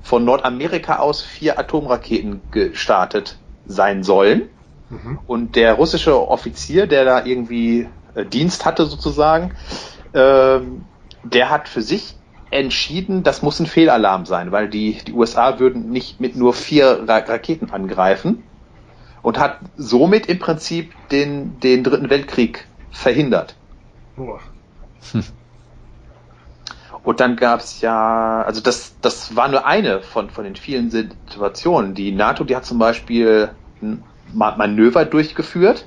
[0.01, 4.49] von Nordamerika aus vier Atomraketen gestartet sein sollen.
[4.89, 5.19] Mhm.
[5.27, 9.53] Und der russische Offizier, der da irgendwie äh, Dienst hatte sozusagen,
[10.13, 10.85] ähm,
[11.23, 12.15] der hat für sich
[12.51, 17.07] entschieden, das muss ein Fehlalarm sein, weil die, die USA würden nicht mit nur vier
[17.07, 18.43] Ra Raketen angreifen
[19.21, 23.55] und hat somit im Prinzip den, den Dritten Weltkrieg verhindert.
[25.11, 25.23] Hm.
[27.03, 30.91] Und dann gab es ja, also das, das war nur eine von, von den vielen
[30.91, 31.95] Situationen.
[31.95, 33.49] Die NATO, die hat zum Beispiel
[33.81, 34.03] ein
[34.33, 35.85] Manöver durchgeführt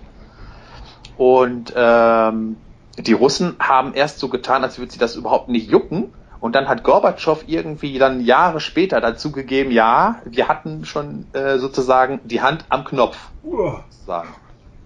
[1.16, 2.57] und ähm,
[2.99, 6.12] die Russen haben erst so getan, als würde sie das überhaupt nicht jucken.
[6.45, 11.57] Und dann hat Gorbatschow irgendwie dann Jahre später dazu gegeben, ja, wir hatten schon äh,
[11.57, 13.16] sozusagen die Hand am Knopf.
[13.43, 14.29] Sozusagen.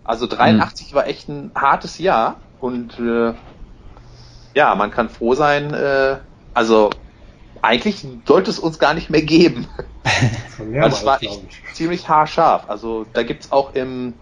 [0.04, 0.96] Also 83 mhm.
[0.96, 3.34] war echt ein hartes Jahr und äh,
[4.54, 6.18] ja, man kann froh sein, äh,
[6.54, 6.90] also
[7.60, 9.66] eigentlich sollte es uns gar nicht mehr geben.
[10.58, 12.70] Weil es war echt ziemlich haarscharf.
[12.70, 14.14] Also da gibt's auch im,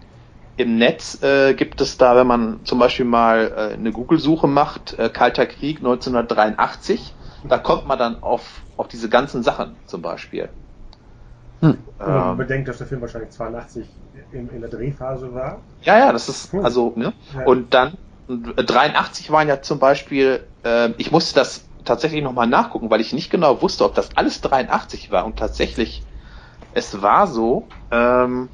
[0.55, 4.97] im Netz, äh, gibt es da, wenn man zum Beispiel mal äh, eine Google-Suche macht,
[4.97, 10.49] äh, Kalter Krieg 1983, da kommt man dann auf, auf diese ganzen Sachen zum Beispiel.
[11.61, 11.77] Hm.
[11.97, 13.87] Wenn man ähm, bedenkt, dass der Film wahrscheinlich 82
[14.31, 15.59] in, in der Drehphase war.
[15.81, 16.63] Ja, ja, das ist, hm.
[16.63, 17.13] also, ne?
[17.35, 17.45] Ja.
[17.45, 17.97] Und dann
[18.27, 23.29] 83 waren ja zum Beispiel, äh, ich musste das tatsächlich nochmal nachgucken, weil ich nicht
[23.29, 25.25] genau wusste, ob das alles 83 war.
[25.25, 26.03] Und tatsächlich,
[26.73, 28.49] es war so, ähm,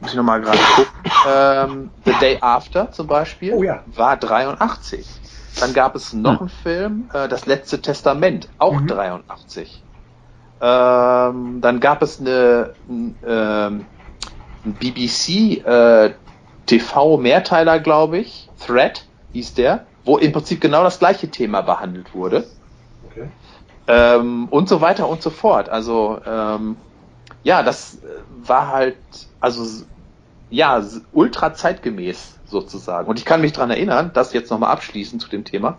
[0.00, 0.92] muss ich nochmal gerade gucken,
[1.28, 3.82] ähm, The Day After zum Beispiel oh, ja.
[3.86, 5.06] war 83.
[5.60, 6.38] Dann gab es noch hm.
[6.40, 8.86] einen Film, äh, Das letzte Testament, auch mhm.
[8.86, 9.82] 83.
[10.60, 13.86] Ähm, dann gab es eine, ähm,
[14.64, 16.14] BBC äh,
[16.66, 22.46] TV-Mehrteiler, glaube ich, Thread hieß der, wo im Prinzip genau das gleiche Thema behandelt wurde.
[23.10, 23.28] Okay.
[23.86, 25.68] Ähm, und so weiter und so fort.
[25.68, 26.76] Also ähm,
[27.42, 27.98] ja, das
[28.42, 28.96] war halt,
[29.40, 29.64] also
[30.50, 33.08] ja, ultra zeitgemäß sozusagen.
[33.08, 35.78] Und ich kann mich dran erinnern, das jetzt nochmal abschließend zu dem Thema,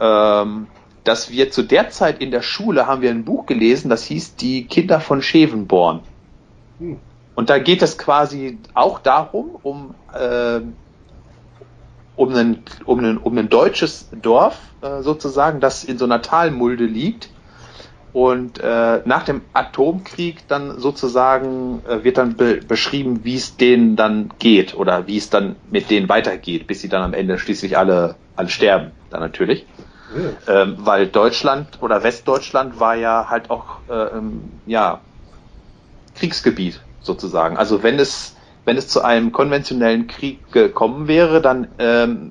[0.00, 0.66] ähm,
[1.04, 4.36] dass wir zu der Zeit in der Schule haben wir ein Buch gelesen, das hieß
[4.36, 6.00] Die Kinder von Schevenborn.
[6.78, 6.98] Hm.
[7.34, 10.60] Und da geht es quasi auch darum, um, äh,
[12.16, 16.84] um, ein, um, ein, um ein deutsches Dorf äh, sozusagen, das in so einer Talmulde
[16.86, 17.28] liegt.
[18.14, 23.96] Und äh, nach dem Atomkrieg dann sozusagen äh, wird dann be beschrieben, wie es denen
[23.96, 27.76] dann geht oder wie es dann mit denen weitergeht, bis sie dann am Ende schließlich
[27.76, 29.66] alle, alle sterben, dann natürlich.
[30.46, 30.62] Ja.
[30.62, 34.20] Ähm, weil Deutschland oder Westdeutschland war ja halt auch äh,
[34.66, 35.00] ja
[36.14, 37.56] Kriegsgebiet sozusagen.
[37.56, 42.30] Also wenn es, wenn es zu einem konventionellen Krieg gekommen wäre, dann, ähm,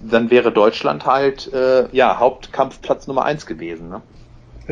[0.00, 3.88] dann wäre Deutschland halt äh, ja Hauptkampfplatz Nummer eins gewesen.
[3.88, 4.00] Ne?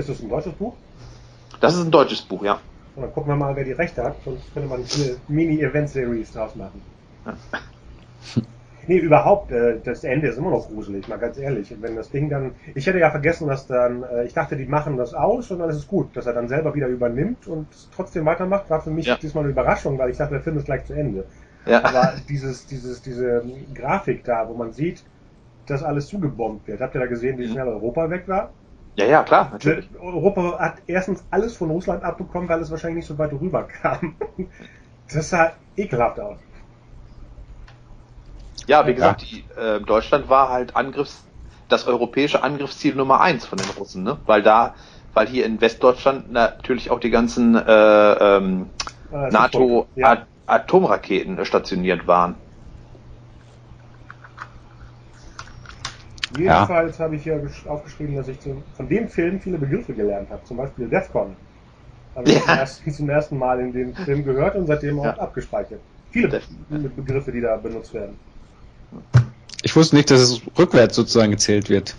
[0.01, 0.72] Ist das ein deutsches Buch?
[1.60, 2.59] Das ist ein deutsches Buch, ja.
[2.97, 6.56] Und dann gucken wir mal, wer die Rechte hat, sonst könnte man eine Mini-Event-Series draus
[6.56, 6.81] machen.
[7.27, 7.35] Ja.
[8.86, 11.77] Nee, überhaupt, äh, das Ende ist immer noch gruselig, mal ganz ehrlich.
[11.82, 14.97] Wenn das Ding dann, ich hätte ja vergessen, dass dann, äh, ich dachte, die machen
[14.97, 18.24] das aus und dann ist es gut, dass er dann selber wieder übernimmt und trotzdem
[18.24, 19.16] weitermacht, war für mich ja.
[19.16, 21.27] diesmal eine Überraschung, weil ich dachte, der Film ist gleich zu Ende.
[21.66, 21.85] Ja.
[21.85, 23.44] Aber dieses, dieses, diese
[23.74, 25.05] Grafik da, wo man sieht,
[25.66, 26.81] dass alles zugebombt wird.
[26.81, 28.51] Habt ihr da gesehen, wie schnell Europa weg war?
[28.97, 29.89] Ja, ja, klar, natürlich.
[29.99, 34.17] Europa hat erstens alles von Russland abbekommen, weil es wahrscheinlich nicht so weit rüberkam.
[35.12, 36.39] Das sah ekelhaft aus.
[38.69, 41.25] Ja, wie gesagt, die, äh, Deutschland war halt Angriffs,
[41.69, 44.19] das europäische Angriffsziel Nummer eins von den Russen, ne?
[44.27, 44.77] Weil da,
[45.12, 48.71] weil hier in Westdeutschland natürlich auch die ganzen äh, ähm,
[49.12, 50.12] Äh, NATO Ja.
[50.12, 52.37] At Atomraketen äh, stationiert waren.
[56.36, 60.31] Jedenfalls habe ich hier gesch- aufgeschrieben, dass ich zu, von dem Film viele Begriffe gelernt
[60.31, 60.43] habe.
[60.44, 61.35] Zum Beispiel DEFCON.
[62.15, 62.40] Habe ich Ja.
[62.43, 65.19] zum, ersten, zum ersten Mal in dem Film gehört und seitdem auch Ja.
[65.19, 65.81] abgespeichert.
[66.11, 66.48] Viele Def-
[66.97, 68.16] Begriffe, die da benutzt werden.
[69.62, 71.94] Ich wusste nicht, dass es rückwärts sozusagen gezählt wird.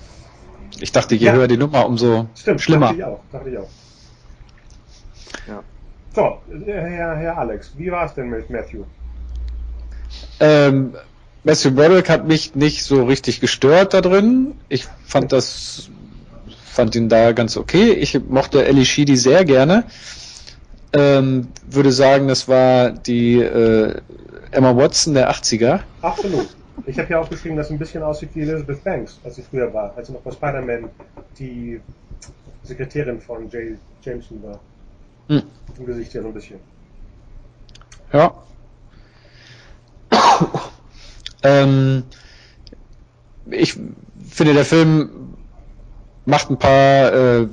[0.79, 1.33] Ich dachte, je Ja.
[1.33, 2.87] höher die Nummer, umso Stimmt, schlimmer.
[2.87, 3.19] dachte ich auch.
[3.31, 3.69] Dachte ich auch.
[5.47, 5.63] Ja.
[6.13, 8.83] So, äh, Herr, Herr Alex, wie war es denn mit Matthew?
[10.39, 10.95] Ähm,
[11.43, 14.53] Matthew Broderick hat mich nicht so richtig gestört da drin.
[14.69, 15.89] Ich fand das,
[16.65, 17.93] fand ihn da ganz okay.
[17.93, 19.85] Ich mochte Ellie Sheedy sehr gerne.
[20.93, 23.95] Ähm, würde sagen, das war die äh,
[24.51, 25.79] Emma Watson der 80er.
[26.01, 26.49] Absolut.
[26.85, 29.43] Ich habe hier auch geschrieben, dass sie ein bisschen aussieht wie Elizabeth Banks, als sie
[29.43, 30.89] früher war, als sie noch bei Spider-Man
[31.39, 31.79] die
[32.63, 34.59] Sekretärin von Jay Jameson war.
[35.27, 35.43] Hm.
[35.77, 36.59] Im Gesicht ja so ein bisschen.
[38.11, 38.33] Ja.
[41.43, 42.03] Ähm,
[43.49, 43.73] ich
[44.29, 45.37] finde, der Film
[46.25, 47.47] macht ein paar äh,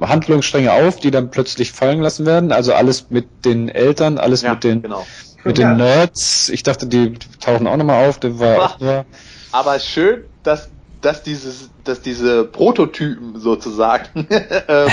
[0.00, 2.52] Handlungsstränge auf, die dann plötzlich fallen lassen werden.
[2.52, 5.06] Also alles mit den Eltern, alles Ja, mit den genau.
[5.44, 5.70] mit Ja.
[5.70, 6.48] den Nerds.
[6.48, 8.18] Ich dachte, die tauchen auch nochmal auf.
[8.18, 9.04] Der war nur.
[9.52, 10.68] Aber schön, dass,
[11.00, 14.26] dass, dieses, dass diese Prototypen sozusagen
[14.68, 14.90] ähm,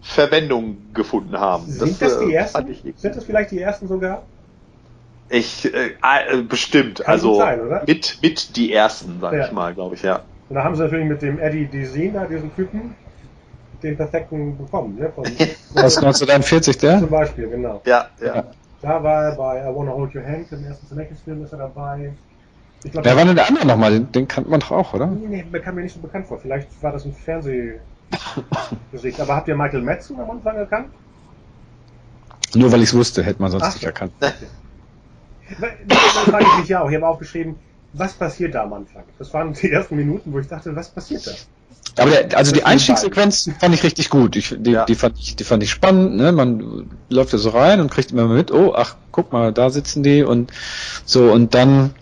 [0.00, 1.66] Verwendung gefunden haben.
[1.70, 2.76] Sind das, die äh, ersten?
[2.96, 4.22] Sind das vielleicht die ersten sogar?
[5.28, 7.82] Ich äh, äh, bestimmt, Kann also sein, oder?
[7.86, 9.46] mit mit die ersten, sag Ja.
[9.46, 10.22] ich mal, glaube ich, ja.
[10.48, 12.94] Und da haben sie natürlich mit dem Eddie Desin, da diesen Typen,
[13.82, 15.10] den perfekten bekommen, ne?
[15.14, 15.24] Von,
[15.74, 17.00] Aus 1941, der?
[17.00, 17.82] Zum Beispiel, genau.
[17.86, 18.44] Ja, ja.
[18.82, 22.12] Da war er bei I Wanna Hold Your Hand, im ersten Zemeckis-Film ist er dabei.
[22.84, 23.90] Ich glaube, Wer war denn der andere nochmal?
[23.90, 25.06] Den, den kannte man doch auch, oder?
[25.06, 26.38] Nee, nee, kam mir nicht so bekannt vor.
[26.38, 27.80] Vielleicht war das ein Fernsehgesicht.
[29.18, 30.88] Aber habt ihr Michael Madsen am Anfang erkannt?
[32.54, 34.12] Nur weil ich es wusste, hätte man sonst Ach nicht erkannt.
[35.86, 36.88] Das frage ich mich ja auch.
[36.90, 37.56] Ich habe aufgeschrieben,
[37.92, 39.04] was passiert da am Anfang?
[39.18, 41.32] Das waren die ersten Minuten, wo ich dachte, was passiert da?
[42.02, 44.36] Aber der, also die Einstiegssequenz fand ich richtig gut.
[44.36, 44.84] Ich, die, Ja.
[44.84, 46.16] die, fand ich, die fand ich spannend.
[46.16, 46.32] Ne?
[46.32, 50.02] Man läuft da so rein und kriegt immer mit, oh, ach, guck mal, da sitzen
[50.02, 50.52] die und
[51.04, 51.30] so.
[51.32, 51.94] Und dann,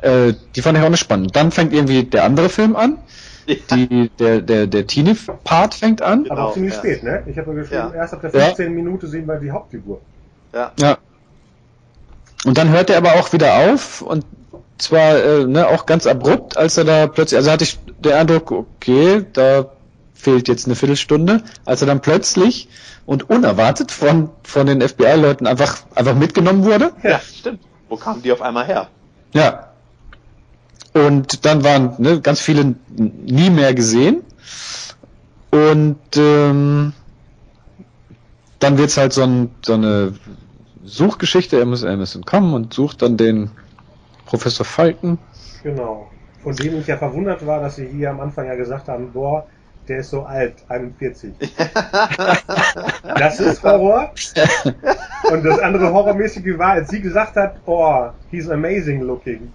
[0.00, 1.36] äh, die fand ich auch nicht spannend.
[1.36, 2.98] Dann fängt irgendwie der andere Film an.
[3.48, 6.26] Die, der, der, der Teenie-Part fängt an.
[6.26, 6.78] Aber Genau, auch ziemlich ja.
[6.78, 7.22] spät, ne?
[7.26, 7.94] Ich habe geschrieben, Ja.
[7.94, 8.46] erst ab der Ja.
[8.46, 8.72] 15.
[8.74, 10.00] Minute sehen wir die Hauptfigur.
[10.54, 10.72] ja.
[10.78, 10.98] Ja.
[12.44, 14.24] Und dann hört er aber auch wieder auf und
[14.78, 18.50] zwar äh, ne, auch ganz abrupt, als er da plötzlich, also hatte ich den Eindruck,
[18.50, 19.66] okay, da
[20.14, 22.68] fehlt jetzt eine Viertelstunde, als er dann plötzlich
[23.06, 26.92] und unerwartet von, von den FBI-Leuten einfach, einfach mitgenommen wurde.
[27.02, 27.60] ja, stimmt.
[27.88, 28.88] Wo kamen die auf einmal her?
[29.32, 29.68] Ja.
[30.94, 34.22] Und dann waren ne, ganz viele nie mehr gesehen.
[35.50, 36.92] Und ähm,
[38.58, 40.14] dann wird's halt so, ein, so eine
[40.84, 41.58] Suchgeschichte.
[41.58, 43.50] Er muss, er muss entkommen und sucht dann den
[44.26, 45.18] Professor Falken.
[45.62, 46.08] Genau.
[46.42, 49.46] Von dem ich ja verwundert war, dass sie hier am Anfang ja gesagt haben, boah,
[49.88, 51.34] der ist so alt, 41.
[53.02, 54.12] das ist Horror.
[55.32, 59.52] Und das andere Horrormäßige war, als sie gesagt hat, oh, he's amazing looking.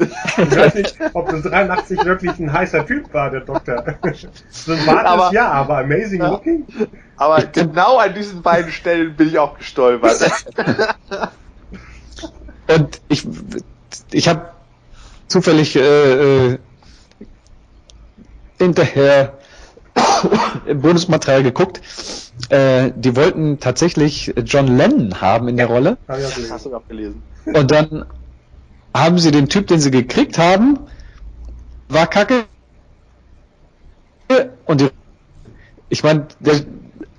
[0.00, 3.84] Ich weiß nicht, ob das 83 wirklich ein heißer Typ war, der Doktor.
[4.50, 6.28] Sympathisch Aber- ja, aber amazing Ja.
[6.30, 6.64] looking?
[7.16, 10.30] Aber genau an diesen beiden Stellen bin ich auch gestolpert.
[12.68, 13.26] Und ich,
[14.12, 14.50] ich habe
[15.26, 16.58] zufällig äh, äh,
[18.58, 19.32] hinterher
[20.66, 21.80] im Bonusmaterial geguckt.
[22.50, 25.96] Äh, die wollten tatsächlich John Lennon haben in der Rolle.
[26.06, 26.52] Hab ich auch gelesen.
[26.52, 27.22] Hast du auch gelesen?
[27.46, 28.04] Und dann
[28.94, 30.78] haben sie den Typ, den sie gekriegt haben,
[31.88, 32.44] war kacke.
[34.66, 34.90] Und die,
[35.88, 36.60] ich meine, der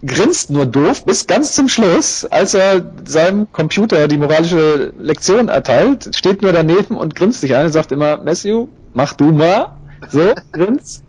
[0.06, 6.16] grinst nur doof bis ganz zum Schluss, als er seinem Computer die moralische Lektion erteilt,
[6.16, 9.78] steht nur daneben und grinst sich an und sagt immer, Matthew, mach du mal.
[10.10, 11.04] So, grins.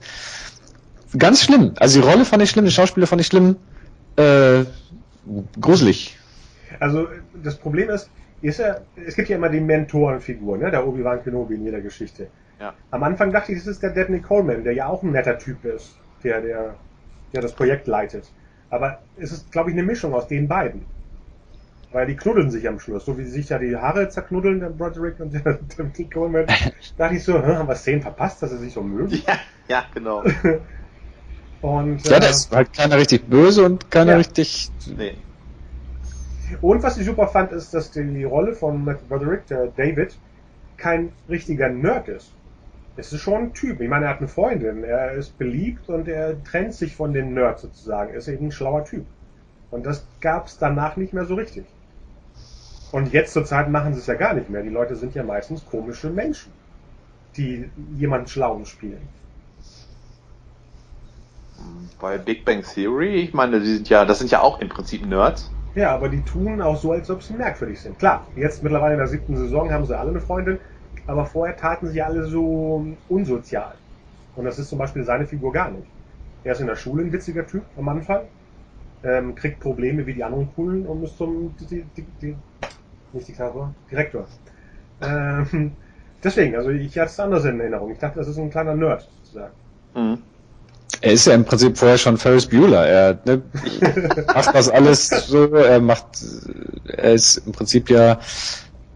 [1.16, 1.73] Ganz schlimm.
[1.77, 3.57] Also die Rolle fand ich schlimm, die Schauspieler fand ich schlimm.
[4.16, 4.65] Äh,
[5.61, 6.16] gruselig.
[6.81, 7.09] Also
[7.43, 8.09] das Problem ist,
[8.43, 10.71] ist er, es gibt ja immer die Mentorenfigur, ne?
[10.71, 12.29] der Obi-Wan Kenobi in jeder Geschichte.
[12.59, 12.75] Ja.
[12.91, 15.65] Am Anfang dachte ich, das ist der Dabney Coleman, der ja auch ein netter Typ
[15.65, 16.75] ist, der, der,
[17.33, 18.31] der das Projekt leitet.
[18.71, 20.87] Aber es ist, glaube ich, eine Mischung aus den beiden.
[21.93, 24.69] Weil die knuddeln sich am Schluss, so wie sie sich ja die Haare zerknuddeln, der
[24.69, 26.47] Broderick und der Dabney Coleman.
[26.97, 29.21] dachte ich so, hä, haben wir Szenen verpasst, dass sie sich so mögen?
[29.27, 29.39] Ja,
[29.69, 30.23] ja, genau.
[31.62, 34.17] Und, ja, das ist halt keiner richtig böse und keiner Ja.
[34.17, 34.71] richtig.
[34.97, 35.15] Nee.
[36.60, 40.18] Und was ich super fand, ist, dass die, Rolle von Matthew Broderick, der David,
[40.77, 42.32] kein richtiger Nerd ist.
[42.97, 43.81] Es ist schon ein Typ.
[43.81, 47.35] Ich meine, er hat eine Freundin, er ist beliebt und er trennt sich von den
[47.35, 48.10] Nerds sozusagen.
[48.10, 49.06] Er ist eben ein schlauer Typ.
[49.70, 51.64] Und das gab es danach nicht mehr so richtig.
[52.93, 54.62] Und jetzt zur Zeit machen sie es ja gar nicht mehr.
[54.62, 56.52] Die Leute sind ja meistens komische Menschen,
[57.36, 59.01] die jemanden Schlauen spielen.
[62.01, 65.06] Bei Big Bang Theory, ich meine, die sind ja, das sind ja auch im Prinzip
[65.06, 65.51] Nerds.
[65.74, 67.98] Ja, aber die tun auch so, als ob sie merkwürdig sind.
[67.98, 70.59] Klar, jetzt mittlerweile in der siebten Saison haben sie alle eine Freundin,
[71.06, 73.74] aber vorher taten sie alle so unsozial.
[74.34, 75.90] Und das ist zum Beispiel seine Figur gar nicht.
[76.42, 78.22] Er ist in der Schule ein witziger Typ am Anfang,
[79.02, 82.36] ähm, kriegt Probleme wie die anderen Coolen und ist zum die, die, die,
[83.12, 84.26] nicht Diktator, Direktor.
[85.01, 85.72] Ähm,
[86.22, 87.90] deswegen, also ich hatte es anders in Erinnerung.
[87.90, 89.55] Ich dachte, das ist ein kleiner Nerd sozusagen.
[89.94, 90.30] Mhm.
[91.02, 92.86] Er ist ja im Prinzip vorher schon Ferris Bueller.
[92.86, 93.43] Er ne,
[94.35, 95.55] macht das alles so.
[95.55, 96.05] Er macht,
[96.86, 98.20] er ist im Prinzip ja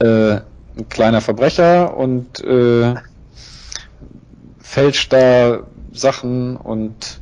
[0.01, 0.41] äh,
[0.77, 2.95] ein kleiner Verbrecher und äh,
[4.61, 5.63] fälscht da
[5.93, 7.21] Sachen und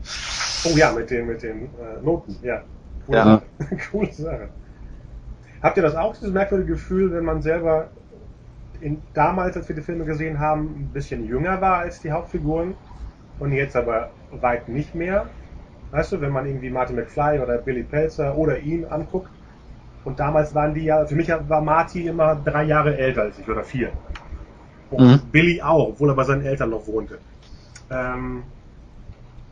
[0.65, 2.63] Oh ja, mit den, mit den äh, Noten, ja.
[3.07, 3.25] Coole Ja.
[3.25, 3.43] Sache.
[3.91, 4.49] Coole Sache.
[5.63, 7.89] Habt ihr das auch, dieses merkwürdige Gefühl, wenn man selber
[8.81, 12.75] in, damals, als wir die Filme gesehen haben, ein bisschen jünger war als die Hauptfiguren
[13.39, 15.27] und jetzt aber weit nicht mehr?
[15.91, 19.31] Weißt du, wenn man irgendwie Martin McFly oder Billy Pelzer oder ihn anguckt
[20.05, 23.49] und damals waren die ja, für mich war Marty immer drei Jahre älter als ich
[23.49, 23.93] oder vier.
[24.91, 25.21] Und Mhm.
[25.31, 27.19] Billy auch, obwohl er bei seinen Eltern noch wohnte.
[27.91, 28.45] Ähm,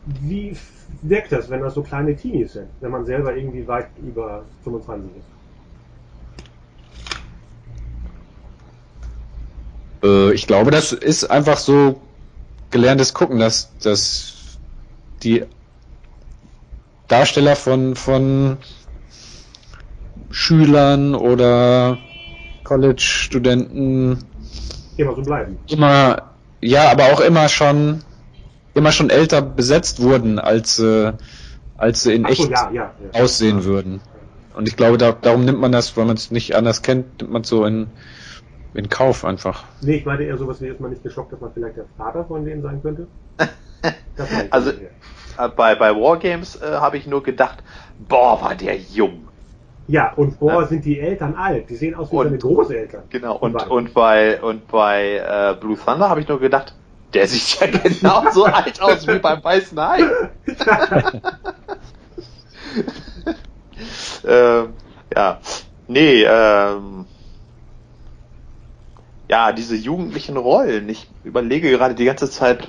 [0.04, 0.56] wie
[1.02, 5.16] wirkt das, wenn das so kleine Teenies sind, wenn man selber irgendwie weit über 25
[5.16, 5.26] ist?
[10.04, 12.09] Äh, ich glaube, das ist einfach so
[12.70, 14.58] gelerntes Gucken, dass, dass
[15.22, 15.44] die
[17.08, 18.58] Darsteller von, von
[20.30, 21.98] Schülern oder
[22.64, 24.24] College-Studenten
[24.96, 25.58] Immer so bleiben.
[25.68, 26.30] immer,
[26.60, 28.02] ja, aber auch immer schon,
[28.74, 31.12] immer schon älter besetzt wurden, als, äh,
[31.76, 33.20] als sie in Ach so, echt ja, ja, ja.
[33.20, 34.00] aussehen würden.
[34.54, 37.32] Und ich glaube, da, darum nimmt man das, weil man es nicht anders kennt, nimmt
[37.32, 37.88] man so in,
[38.74, 39.64] in Kauf einfach.
[39.80, 42.24] Nee, ich meinte eher sowas wie, ist man nicht geschockt, dass man vielleicht der Vater
[42.24, 43.06] von denen sein könnte?
[44.50, 44.70] Also-.
[44.70, 47.62] Äh, Bei, bei Wargames äh, habe ich nur gedacht,
[48.08, 49.28] boah, war der jung.
[49.86, 50.66] ja, und boah, Ja.
[50.68, 51.70] sind die Eltern alt.
[51.70, 53.04] Die sehen aus wie Und- seine Großeltern.
[53.08, 53.36] Genau.
[53.36, 56.74] Und Und, bei- und bei, und bei äh, Blue Thunder habe ich nur gedacht,
[57.14, 60.00] der sieht ja genauso alt aus wie beim Weißen Hai.
[64.26, 64.72] ähm,
[65.14, 65.38] ja.
[65.88, 67.06] Nee, ähm,
[69.30, 70.88] ja, diese jugendlichen Rollen.
[70.88, 72.68] Ich überlege gerade die ganze Zeit,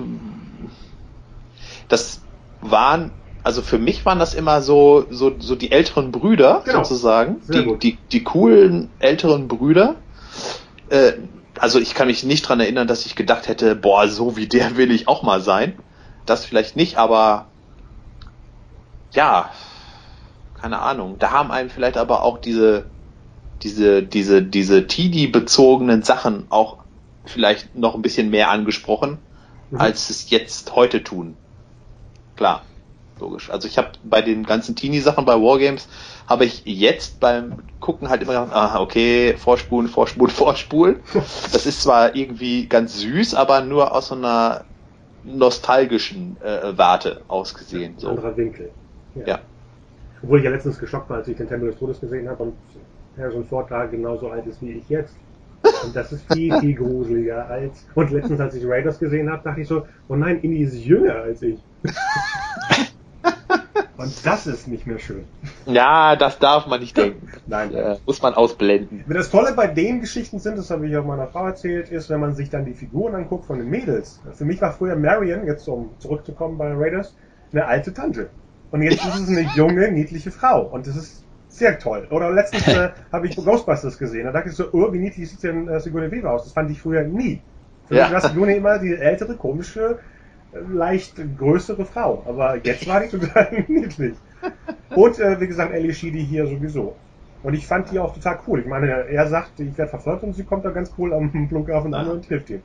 [1.88, 2.20] das
[2.60, 3.10] waren,
[3.42, 6.84] also für mich waren das immer so, so, so die älteren Brüder Genau.
[6.84, 7.40] sozusagen.
[7.48, 9.96] Die, die, die coolen älteren Brüder.
[10.88, 11.14] Äh,
[11.58, 14.76] also ich kann mich nicht dran erinnern, dass ich gedacht hätte, boah, so wie der
[14.76, 15.76] will ich auch mal sein.
[16.26, 17.46] Das vielleicht nicht, aber
[19.12, 19.50] ja,
[20.60, 21.16] keine Ahnung.
[21.18, 22.84] Da haben einem vielleicht aber auch diese,
[23.62, 26.78] diese, diese, diese Teenie-bezogenen Sachen auch
[27.24, 29.18] vielleicht noch ein bisschen mehr angesprochen,
[29.70, 29.80] Mhm.
[29.80, 31.34] als es jetzt heute tun.
[32.36, 32.62] Klar,
[33.20, 33.48] logisch.
[33.50, 35.88] Also ich habe bei den ganzen Teenie-Sachen bei Wargames
[36.26, 40.96] habe ich jetzt beim Gucken halt immer gedacht, ah, okay, vorspulen, vorspulen, vorspulen.
[41.52, 44.64] Das ist zwar irgendwie ganz süß, aber nur aus so einer
[45.24, 47.94] nostalgischen äh, Warte ausgesehen.
[47.94, 48.08] Ein So.
[48.10, 48.70] anderer Winkel.
[49.26, 49.38] Ja.
[50.22, 52.52] Obwohl ich ja letztens geschockt war, als ich den Tempel des Todes gesehen habe und
[53.16, 53.46] Harrison
[53.90, 55.14] genauso alt ist wie ich jetzt.
[55.84, 57.86] Und das ist viel, viel gruseliger als.
[57.94, 61.14] Und letztens, als ich Raiders gesehen habe, dachte ich so, oh nein, Indy ist jünger
[61.16, 61.58] als ich.
[63.96, 65.24] und das ist nicht mehr schön.
[65.66, 67.28] Ja, das darf man nicht denken.
[67.46, 67.72] Nein.
[67.74, 69.04] Äh, muss man ausblenden.
[69.08, 72.20] Das Tolle bei den Geschichten sind, das habe ich auch meiner Frau erzählt, ist, wenn
[72.20, 74.20] man sich dann die Figuren anguckt von den Mädels.
[74.32, 77.14] Für mich war früher Marion, jetzt um zurückzukommen bei Raiders,
[77.52, 78.30] eine alte Tante.
[78.72, 80.62] Und jetzt ist es eine junge, niedliche Frau.
[80.62, 81.21] Und das ist
[81.52, 82.06] sehr toll.
[82.10, 84.24] Oder letztens äh, habe ich Ghostbusters gesehen.
[84.24, 86.44] Da dachte ich so, oh, wie niedlich sieht denn äh, Sigourney Weaver aus?
[86.44, 87.40] Das fand ich früher nie.
[87.84, 88.04] Für Ja.
[88.04, 89.98] mich war Sigourney immer die ältere, komische,
[90.52, 92.24] äh, leicht größere Frau.
[92.26, 94.16] Aber jetzt war die total niedlich.
[94.94, 96.96] Und äh, wie gesagt, Ellie Sheedy hier sowieso.
[97.42, 98.60] Und ich fand die auch total cool.
[98.60, 101.92] Ich meine, er sagt, ich werde verfolgt und sie kommt da ganz cool am Flughafen
[101.92, 102.62] an und hilft ihm.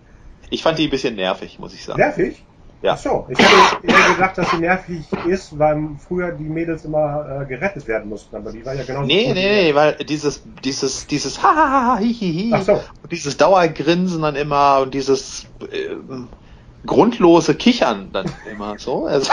[0.49, 1.99] Ich fand die ein bisschen nervig, muss ich sagen.
[1.99, 2.45] Nervig?
[2.81, 2.93] Ja.
[2.93, 7.41] Ach so, ich hätte eher gedacht, dass sie nervig ist, weil früher die Mädels immer
[7.41, 11.07] äh, gerettet werden mussten, aber die war ja genauso Nee, nee, nee, weil dieses, dieses,
[11.07, 12.73] dieses ha, hi, hi, hi, Ach so.
[13.01, 16.27] und dieses Dauergrinsen dann immer und dieses, ähm,
[16.85, 19.05] grundlose Kichern dann immer so.
[19.07, 19.31] Also,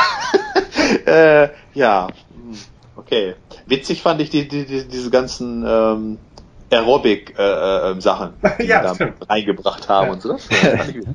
[1.07, 2.59] äh, ja, hm,
[2.97, 3.35] okay.
[3.67, 6.19] Witzig fand ich die, die, die, diese ganzen ähm,
[6.71, 9.29] Aerobic-Sachen, äh, äh, die Ja, da stimmt.
[9.29, 10.13] reingebracht haben Ja.
[10.15, 10.33] und so.
[10.33, 11.15] Das fand ich witzig.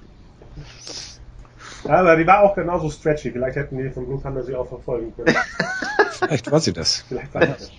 [1.90, 3.32] Aber die war auch genauso stretchy.
[3.32, 5.36] Vielleicht hätten die von Blue Thunder sie auch verfolgen können.
[6.12, 7.04] Vielleicht war sie das.
[7.08, 7.72] Vielleicht war das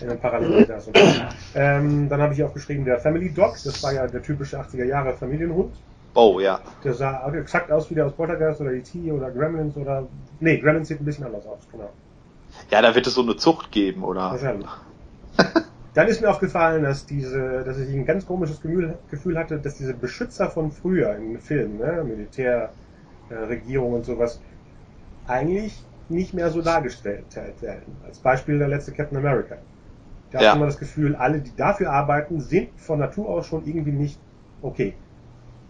[0.00, 0.92] in einem Paralleluniversum.
[1.54, 3.56] Ähm, dann habe ich auch geschrieben, der Family Dog.
[3.64, 5.74] Das war ja der typische 80er Jahre Familienhund.
[6.14, 6.60] Oh ja.
[6.82, 9.12] Der sah exakt aus wie der aus Poltergeist oder E.T.
[9.12, 10.06] oder Gremlins oder...
[10.40, 11.90] Nee, Gremlins sieht ein bisschen anders aus, genau.
[12.70, 14.30] Ja, da wird es so eine Zucht geben, oder?
[14.30, 14.68] Wahrscheinlich.
[15.94, 19.94] Dann ist mir aufgefallen, dass diese, dass ich ein ganz komisches Gefühl, hatte, dass diese
[19.94, 22.70] Beschützer von früher in Filmen, ne, Militär,
[23.30, 24.40] Regierung und sowas,
[25.24, 28.00] eigentlich nicht mehr so dargestellt werden.
[28.04, 29.58] Als Beispiel der letzte Captain America.
[30.30, 30.52] Da Ja.
[30.52, 34.22] hat man das Gefühl, alle, die dafür arbeiten, sind von Natur aus schon irgendwie nicht
[34.60, 34.98] okay.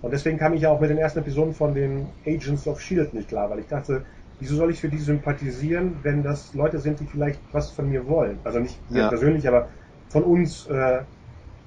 [0.00, 3.14] Und deswegen kam ich ja auch mit den ersten Episoden von den Agents of Shield
[3.14, 4.06] nicht klar, weil ich dachte,
[4.38, 8.06] wieso soll ich für die sympathisieren, wenn das Leute sind, die vielleicht was von mir
[8.06, 8.40] wollen?
[8.44, 9.08] Also nicht mir Ja.
[9.08, 9.70] persönlich, aber
[10.08, 11.04] von uns äh,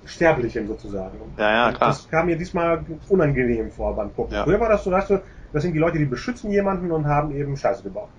[0.03, 1.21] Sterblichen sozusagen.
[1.37, 1.89] Ja, ja, Und klar.
[1.89, 4.35] Das kam mir diesmal unangenehm vor beim Gucken.
[4.35, 4.43] Ja.
[4.43, 7.57] Früher war das so, du, das sind die Leute, die beschützen jemanden und haben eben
[7.57, 8.13] Scheiße gebaut.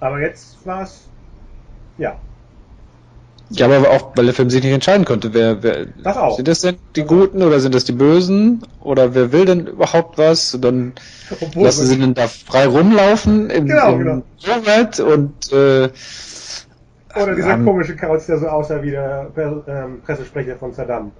[0.00, 1.14] Aber jetzt war es,
[1.96, 2.24] ja,
[3.52, 6.36] Ja, aber auch, weil der Film sich nicht entscheiden konnte, wer, wer Das auch.
[6.36, 8.62] sind das denn die Guten oder sind das die Bösen?
[8.78, 10.54] Oder wer will denn überhaupt was?
[10.54, 10.92] Und dann
[11.40, 14.22] obwohl lassen sie denn da frei rumlaufen im, Genau, im genau.
[15.00, 15.90] Und äh,
[17.16, 19.32] oder dieser ähm, komische Kauz, der so aussah wie der
[19.66, 21.12] ähm, Pressesprecher von Saddam.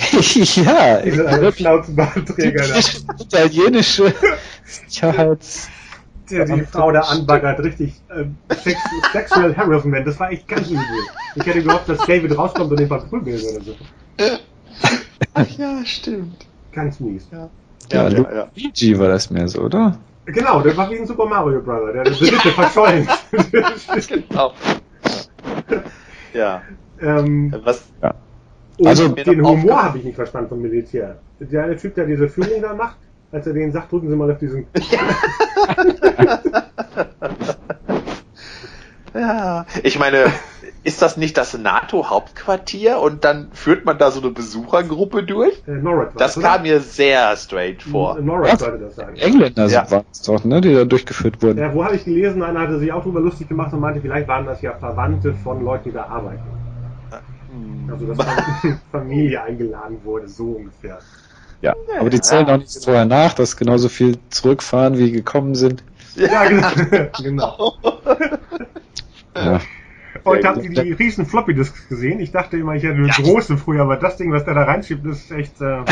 [0.64, 3.22] ja, Dieser Schnauzenbartträger da.
[3.22, 4.14] italienische
[4.64, 5.68] Sicherheits...
[6.30, 8.24] der die Frau da anbaggert, richtig äh,
[8.54, 8.78] Sex,
[9.12, 10.84] Sexual Harassment, das war echt ganz übel.
[11.34, 13.74] Ich hätte gehofft, dass David rauskommt und den verprügeln oder so.
[15.34, 16.46] Ach ja, stimmt.
[16.72, 17.26] Ganz mies.
[17.32, 17.48] Ja,
[17.92, 18.48] Ja, ja, ja.
[18.54, 19.98] Luigi war das mehr so, oder?
[20.26, 23.08] Genau, der war wie ein Super Mario Brother, der dritte verschollen.
[24.08, 24.52] Genau.
[26.32, 26.62] Ja.
[27.00, 27.84] ähm, Was,
[28.80, 31.18] und Also, den Humor habe ich nicht verstanden vom Militär.
[31.38, 32.96] Der eine Typ, der diese Führung da macht,
[33.30, 34.66] als er denen sagt, drücken Sie mal auf diesen...
[39.14, 39.66] ja.
[39.82, 40.26] Ich meine,
[40.82, 45.62] ist das nicht das NATO-Hauptquartier und dann führt man da so eine Besuchergruppe durch?
[45.66, 46.48] Äh, war Das oder?
[46.48, 48.18] kam mir sehr strange vor.
[48.20, 48.60] Norred Was?
[48.60, 49.14] sollte das sein.
[49.16, 49.90] Engländer Ja.
[49.90, 51.58] waren es doch, ne, die da durchgeführt wurden.
[51.58, 54.28] Ja, wo habe ich gelesen, einer hatte sich auch drüber lustig gemacht und meinte, vielleicht
[54.28, 56.40] waren das ja Verwandte von Leuten, die da arbeiten.
[57.50, 57.90] Hm.
[57.90, 58.18] Also, dass
[58.92, 60.98] Familie eingeladen wurde, so ungefähr.
[61.62, 65.84] Ja, aber die zählen auch nicht vorher nach, dass genauso viel zurückfahren, wie gekommen sind.
[66.16, 66.70] Ja, genau.
[67.22, 67.74] genau.
[69.36, 69.60] Ja.
[70.24, 72.20] Und habt ihr die riesen Floppy Disks gesehen?
[72.20, 75.04] Ich dachte immer, ich hätte eine große früher, aber das Ding, was der da reinschiebt,
[75.06, 75.60] ist echt.
[75.60, 75.84] Äh,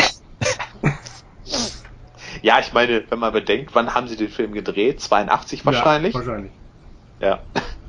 [2.42, 5.00] Ja, ich meine, wenn man bedenkt, wann haben sie den Film gedreht?
[5.00, 6.14] 82 wahrscheinlich?
[6.14, 6.52] Ja, wahrscheinlich.
[7.20, 7.40] Ja.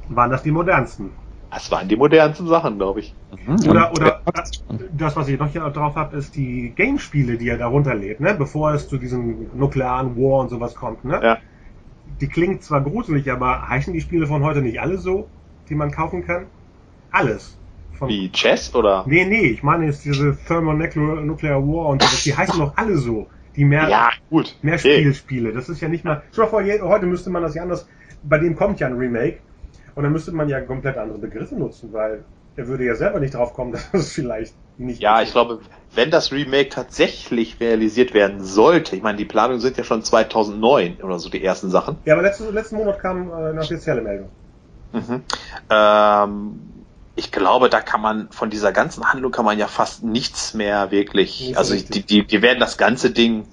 [0.07, 1.11] Waren das die modernsten?
[1.51, 3.15] Das waren die modernsten Sachen, glaube ich.
[3.45, 3.69] Mhm.
[3.69, 4.21] Oder, oder
[4.91, 8.35] das, was ich noch hier drauf habe, ist die Gamespiele, die er da runterlädt, ne?
[8.35, 11.03] bevor es zu diesem nuklearen War und sowas kommt.
[11.05, 11.19] Ne?
[11.23, 11.37] Ja.
[12.21, 15.27] Die klingen zwar gruselig, aber heißen die Spiele von heute nicht alle so,
[15.69, 16.47] die man kaufen kann?
[17.11, 17.57] Alles.
[17.97, 19.03] Von, Wie Chess oder?
[19.07, 22.97] Nee, nee, ich meine jetzt diese Thermonuclear Nuclear War und sowas, die heißen doch alle
[22.97, 23.27] so.
[23.55, 24.55] Die mehr, Ja, gut.
[24.61, 24.99] mehr Okay.
[24.99, 25.51] Spielspiele.
[25.51, 26.23] Das ist ja nicht mal.
[26.31, 27.87] Schau mal vor, je- heute müsste man das ja anders.
[28.23, 29.39] Bei dem kommt ja ein Remake.
[29.99, 32.23] Und dann müsste man ja komplett andere Begriffe nutzen, weil
[32.55, 35.01] er würde ja selber nicht drauf kommen, dass es vielleicht nicht.
[35.01, 35.27] Ja, ist.
[35.27, 35.59] ich glaube,
[35.93, 41.01] wenn das Remake tatsächlich realisiert werden sollte, ich meine, die Planungen sind ja schon 2009
[41.03, 41.97] oder so die ersten Sachen.
[42.05, 44.29] Ja, aber letzten, letzten Monat kam äh, eine offizielle Meldung.
[44.93, 45.21] Mhm.
[45.69, 46.59] Ähm,
[47.17, 50.91] ich glaube, da kann man von dieser ganzen Handlung kann man ja fast nichts mehr
[50.91, 51.41] wirklich.
[51.41, 53.49] Nicht so also die, die, die werden das ganze Ding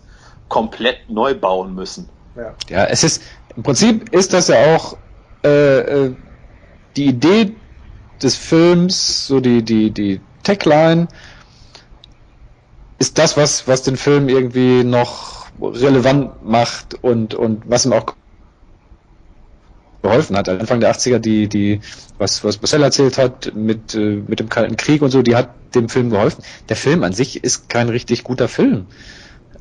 [0.48, 2.08] komplett neu bauen müssen.
[2.36, 2.54] Ja.
[2.68, 3.24] Ja, es ist,
[3.56, 4.96] im Prinzip ist das ja auch
[5.46, 6.16] äh, äh,
[6.96, 7.52] die Idee
[8.22, 11.08] des Films, so die, die, die Tagline,
[12.98, 18.14] ist das, was, was den Film irgendwie noch relevant macht und, und was ihm auch
[20.02, 20.48] geholfen hat.
[20.48, 21.80] Anfang der 80er, die, die,
[22.18, 25.50] was, was Marcel erzählt hat mit, äh, mit dem Kalten Krieg und so, die hat
[25.74, 26.42] dem Film geholfen.
[26.68, 28.86] Der Film an sich ist kein richtig guter Film.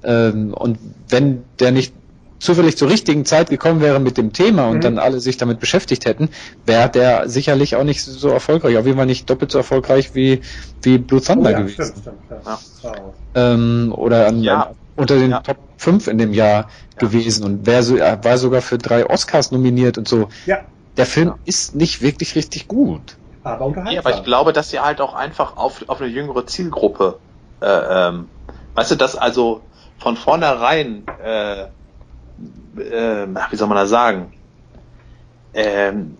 [0.03, 0.77] Ähm, und
[1.09, 1.93] wenn der nicht
[2.39, 4.81] zufällig zur richtigen Zeit gekommen wäre mit dem Thema und Mhm.
[4.83, 6.29] dann alle sich damit beschäftigt hätten,
[6.65, 8.77] wäre der sicherlich auch nicht so erfolgreich.
[8.77, 10.41] Auf jeden Fall nicht doppelt so erfolgreich wie,
[10.81, 11.73] wie Blue Oh, Thunder ja, gewesen.
[11.73, 12.19] stimmt, stimmt.
[12.29, 12.59] Ja.
[12.83, 13.13] Ja.
[13.33, 14.63] Ähm, oder an, Ja.
[14.63, 15.39] an, unter den Ja.
[15.41, 19.51] Top 5 in dem Jahr gewesen und wär so, er war sogar für drei Oscars
[19.51, 20.29] nominiert und so.
[20.45, 20.63] ja,
[20.97, 23.17] Der Film ist nicht wirklich richtig gut.
[23.43, 24.05] aber Ja, unterhaltsam.
[24.05, 27.19] aber ich glaube, dass sie halt auch einfach auf, auf eine jüngere Zielgruppe,
[27.61, 28.29] äh, ähm,
[28.73, 31.67] weißt du, dass also von vornherein äh,
[32.77, 34.33] äh, wie soll man das sagen,
[35.53, 36.17] ähm,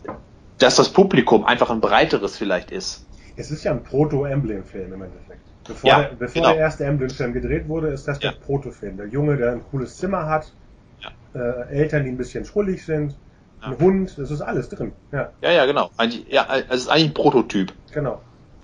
[0.59, 3.05] dass das Publikum einfach ein breiteres vielleicht ist.
[3.35, 5.41] Es ist ja ein Proto-Emblem-Film im Endeffekt.
[5.67, 6.53] Bevor, Ja, der, bevor genau.
[6.53, 8.31] der erste Emblem-Film gedreht wurde, ist das Ja.
[8.31, 8.97] der Proto-Film.
[8.97, 10.53] Der Junge, der ein cooles Zimmer hat,
[11.01, 11.09] Ja.
[11.39, 13.15] äh, Eltern, die ein bisschen schrullig sind,
[13.61, 13.77] ein.
[13.79, 14.93] Hund, das ist alles drin.
[15.11, 15.89] Ja, Ja, ja, genau.
[15.97, 17.73] Eigentlich, ja, es ist eigentlich ein Prototyp.
[17.91, 18.21] genau.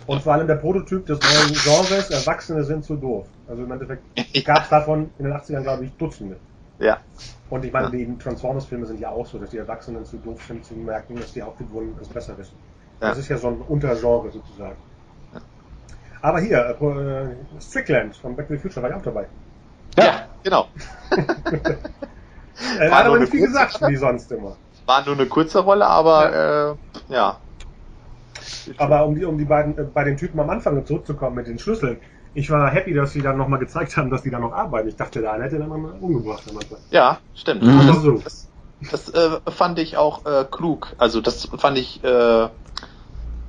[0.08, 3.28] Und vor allem der Prototyp des neuen Genres, Erwachsene sind zu doof.
[3.48, 4.02] Also im Endeffekt
[4.46, 6.38] gab es davon in den 80ern, glaube ich, Dutzende.
[6.80, 6.98] Ja.
[7.52, 7.92] Und ich meine, Ja.
[7.92, 11.34] die Transformers-Filme sind ja auch so, dass die Erwachsenen zu doof sind, zu merken, dass
[11.34, 12.56] die Hauptfiguren es besser wissen.
[13.02, 13.10] Ja.
[13.10, 14.78] Das ist ja so ein Untergenre sozusagen.
[16.22, 19.28] Aber hier, äh, äh, Strickland von Back to the Future war ja auch dabei.
[19.98, 20.68] Ja, genau.
[22.80, 24.56] Äh, War hat nur aber eine nicht viel kurze- gesagt, wie sonst immer.
[24.86, 26.78] War nur eine kurze Rolle, aber
[27.10, 27.38] äh, ja.
[28.78, 31.58] Aber um die, um die beiden, äh, bei den Typen am Anfang zurückzukommen mit den
[31.58, 31.98] Schlüsseln.
[32.34, 34.88] Ich war happy, dass sie dann nochmal gezeigt haben, dass die da noch arbeiten.
[34.88, 36.44] Ich dachte, der eine hätte dann mal umgebracht.
[36.90, 37.64] Ja, stimmt.
[37.64, 37.80] Mhm.
[37.82, 38.22] Aber so.
[38.24, 38.48] Das,
[38.90, 40.96] das äh, fand ich auch äh, klug.
[40.98, 42.48] Also das fand ich, äh,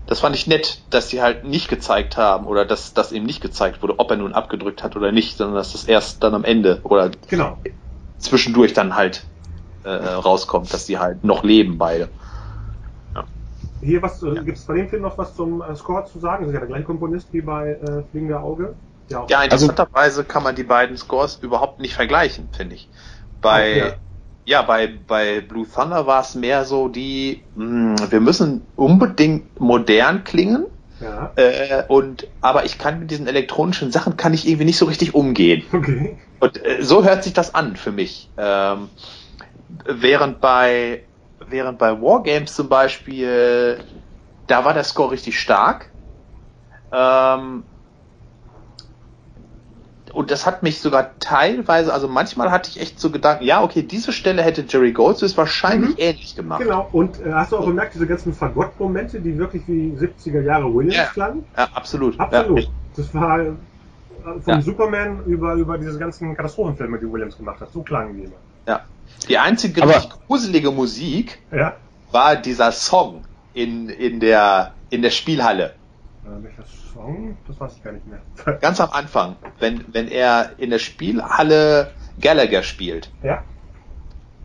[0.06, 3.40] das fand ich nett, dass sie halt nicht gezeigt haben oder dass das eben nicht
[3.40, 6.44] gezeigt wurde, ob er nun abgedrückt hat oder nicht, sondern dass das erst dann am
[6.44, 7.58] Ende oder Genau.
[8.18, 9.24] zwischendurch dann halt
[9.84, 12.08] äh, rauskommt, dass die halt noch leben beide.
[13.82, 16.44] Hier was, äh, gibt es bei dem Film noch was zum äh, Score zu sagen?
[16.44, 18.74] Das ist ja der gleiche Komponist wie bei äh, Fliegende Auge.
[19.08, 19.30] Ja, auch.
[19.30, 22.88] Ja, interessanterweise kann man die beiden Scores überhaupt nicht vergleichen, finde ich.
[23.40, 23.98] Bei, Ach,
[24.44, 24.62] ja.
[24.62, 30.66] bei, bei Blue Thunder war es mehr so die, mh, wir müssen unbedingt modern klingen,
[31.00, 31.32] ja.
[31.34, 35.14] äh, und, aber ich kann mit diesen elektronischen Sachen kann ich irgendwie nicht so richtig
[35.14, 35.64] umgehen.
[35.72, 36.16] Okay.
[36.38, 38.28] Und äh, so hört sich das an für mich.
[38.36, 38.88] Ähm,
[39.86, 41.02] während bei
[41.52, 43.84] während bei Wargames zum Beispiel,
[44.46, 45.92] da war der Score richtig stark.
[46.92, 47.68] Ähm,
[50.12, 53.82] und das hat mich sogar teilweise, also manchmal hatte ich echt so Gedanken, ja, okay,
[53.82, 55.98] diese Stelle hätte Jerry Goldsmith wahrscheinlich Mhm.
[55.98, 56.64] ähnlich gemacht.
[56.64, 56.88] Genau.
[56.92, 60.96] Und äh, hast du auch bemerkt, diese ganzen Fagott-Momente, die wirklich wie 70er Jahre Williams
[60.98, 61.12] Ja.
[61.12, 61.44] klangen?
[61.56, 62.18] Ja, absolut.
[62.18, 62.60] Absolut.
[62.60, 63.52] Ja, Das war äh,
[64.40, 64.60] vom Ja.
[64.60, 67.70] Superman über, über diese ganzen Katastrophenfilme, die Williams gemacht hat.
[67.72, 68.38] So klangen die immer.
[68.66, 68.91] ja.
[69.28, 71.74] Die einzige Aber- richtig gruselige Musik Ja.
[72.10, 73.24] war dieser Song
[73.54, 75.74] in, in, der, in der Spielhalle.
[76.24, 77.36] Äh, welcher Song?
[77.46, 78.20] Das weiß ich gar nicht mehr.
[78.60, 81.90] Ganz am Anfang, wenn, wenn er in der Spielhalle
[82.20, 83.10] Gallagher spielt.
[83.22, 83.42] ja.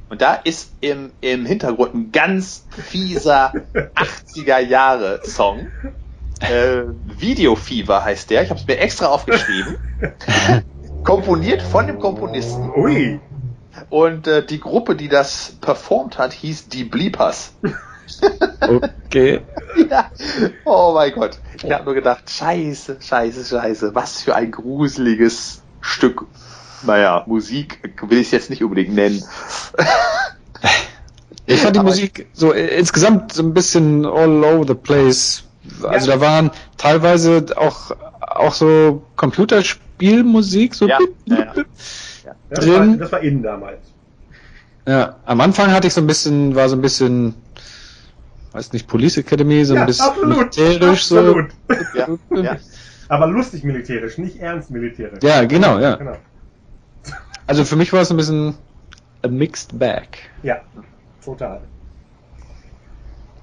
[0.10, 5.68] Und da ist im, im Hintergrund ein ganz fieser 80er Jahre Song.
[6.40, 6.84] Äh,
[7.20, 8.44] Video Fever heißt der.
[8.44, 9.76] Ich habe es mir extra aufgeschrieben.
[11.04, 12.72] Komponiert von dem Komponisten.
[12.78, 13.20] Ui.
[13.90, 17.54] Und äh, die Gruppe, die das performt hat, hieß die Bleepers.
[18.62, 19.42] Okay.
[19.90, 20.10] ja.
[20.66, 21.40] Oh mein Gott.
[21.62, 23.94] Ich habe nur gedacht, scheiße, scheiße, scheiße.
[23.96, 26.26] Was für ein gruseliges Stück.
[26.84, 29.22] Naja, Musik will ich es jetzt nicht unbedingt nennen.
[31.50, 35.44] Ich fand die Aber- Musik so äh, insgesamt so ein bisschen all over the place.
[35.84, 36.16] Also Ja.
[36.18, 37.92] da waren teilweise auch
[38.22, 41.64] auch so Computerspielmusik so Ja, bip, ja, bip, ja.
[42.50, 42.92] Ja, das, Drin.
[42.92, 43.80] war, das war innen damals.
[44.88, 47.36] Ja, am Anfang hatte ich so ein bisschen, war so ein bisschen,
[48.54, 51.52] weiß nicht, Police Academy, so ein Ja, bisschen absolut, militärisch absolut.
[51.94, 52.08] Ja,
[52.42, 52.58] ja.
[53.10, 55.20] Aber lustig militärisch, nicht ernst militärisch.
[55.22, 55.28] so.
[55.28, 55.96] Ja, genau, ja.
[55.96, 56.16] Genau.
[57.48, 58.56] Also für mich war es ein bisschen
[59.24, 60.08] a mixed bag.
[60.44, 60.62] Ja,
[61.24, 61.62] total.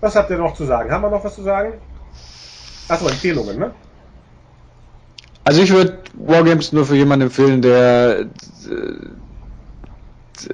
[0.00, 0.90] Was habt ihr noch zu sagen?
[0.90, 1.74] Haben wir noch was zu sagen?
[2.88, 3.72] Achso, Empfehlungen, ne?
[5.44, 8.26] Also ich würde Wargames nur für jemanden empfehlen, der
[8.70, 8.94] äh,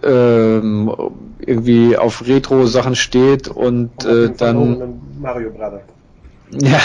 [0.02, 0.92] ähm,
[1.38, 5.82] irgendwie auf Retro-Sachen steht und äh, dann Mario Brother.
[6.50, 6.80] ja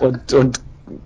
[0.00, 0.60] und und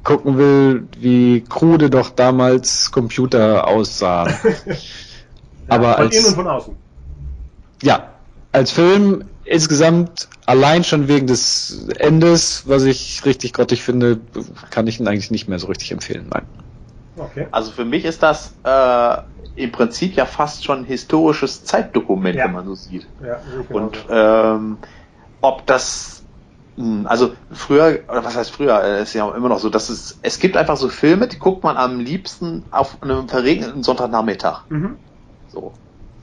[0.05, 4.33] gucken will, wie krude doch damals Computer aussahen.
[5.69, 6.77] Aber von als innen und von außen.
[7.83, 8.09] ja,
[8.53, 14.19] als Film insgesamt allein schon wegen des Endes, was ich richtig grottig finde,
[14.71, 16.27] kann ich ihn eigentlich nicht mehr so richtig empfehlen.
[16.33, 16.45] Nein.
[17.17, 17.47] Okay.
[17.51, 19.17] Also für mich ist das äh,
[19.57, 22.47] im Prinzip ja fast schon ein historisches Zeitdokument, Ja.
[22.47, 23.07] wenn man so sieht.
[23.23, 23.41] Ja.
[23.69, 24.79] Und ähm,
[25.43, 26.23] ob das,
[26.77, 30.19] mh, also früher, oder was heißt früher, äh, ist ja immer noch so, dass es,
[30.23, 34.63] es gibt einfach so Filme, die guckt man am liebsten auf einem verregneten Sonntagnachmittag.
[34.71, 34.97] mhm.
[35.53, 35.73] So.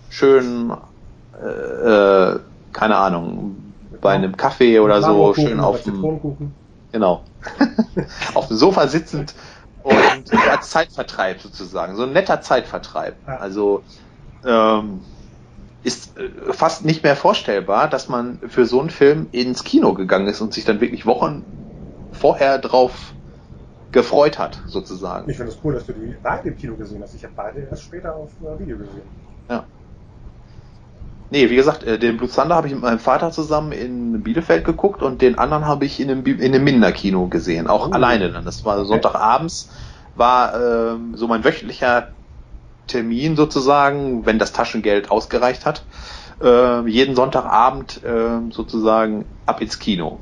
[0.10, 0.74] Schön,
[1.40, 2.40] äh, äh,
[2.80, 3.58] keine Ahnung,
[4.00, 6.54] bei einem Kaffee oder so, schön auf dem,
[6.94, 7.24] genau,
[8.36, 9.36] auf dem Sofa sitzend
[9.84, 9.94] und
[10.50, 13.16] als Zeitvertreib sozusagen, so ein netter Zeitvertreib.
[13.26, 13.84] Also
[14.46, 15.02] ähm,
[15.84, 20.28] ist äh, fast nicht mehr vorstellbar, dass man für so einen Film ins Kino gegangen
[20.28, 21.44] ist und sich dann wirklich Wochen
[22.14, 23.14] vorher drauf
[23.92, 25.30] gefreut hat, sozusagen.
[25.30, 27.14] Ich finde es cool, dass du die beide im Kino gesehen hast.
[27.14, 29.02] Ich habe beide erst später auf äh, Video gesehen.
[29.50, 29.66] Ja.
[31.32, 34.66] Nee, wie gesagt, äh, den Blue Thunder habe ich mit meinem Vater zusammen in Bielefeld
[34.66, 37.92] geguckt und den anderen habe ich in einem, Bi- in einem Minder-Kino gesehen, auch Oh.
[37.94, 38.46] alleine dann.
[38.46, 39.70] Das war Sonntagabends,
[40.16, 42.14] war ähm, so mein wöchentlicher
[42.88, 45.86] Termin sozusagen, wenn das Taschengeld ausgereicht hat.
[46.42, 50.22] Äh, jeden Sonntagabend äh, sozusagen ab ins Kino.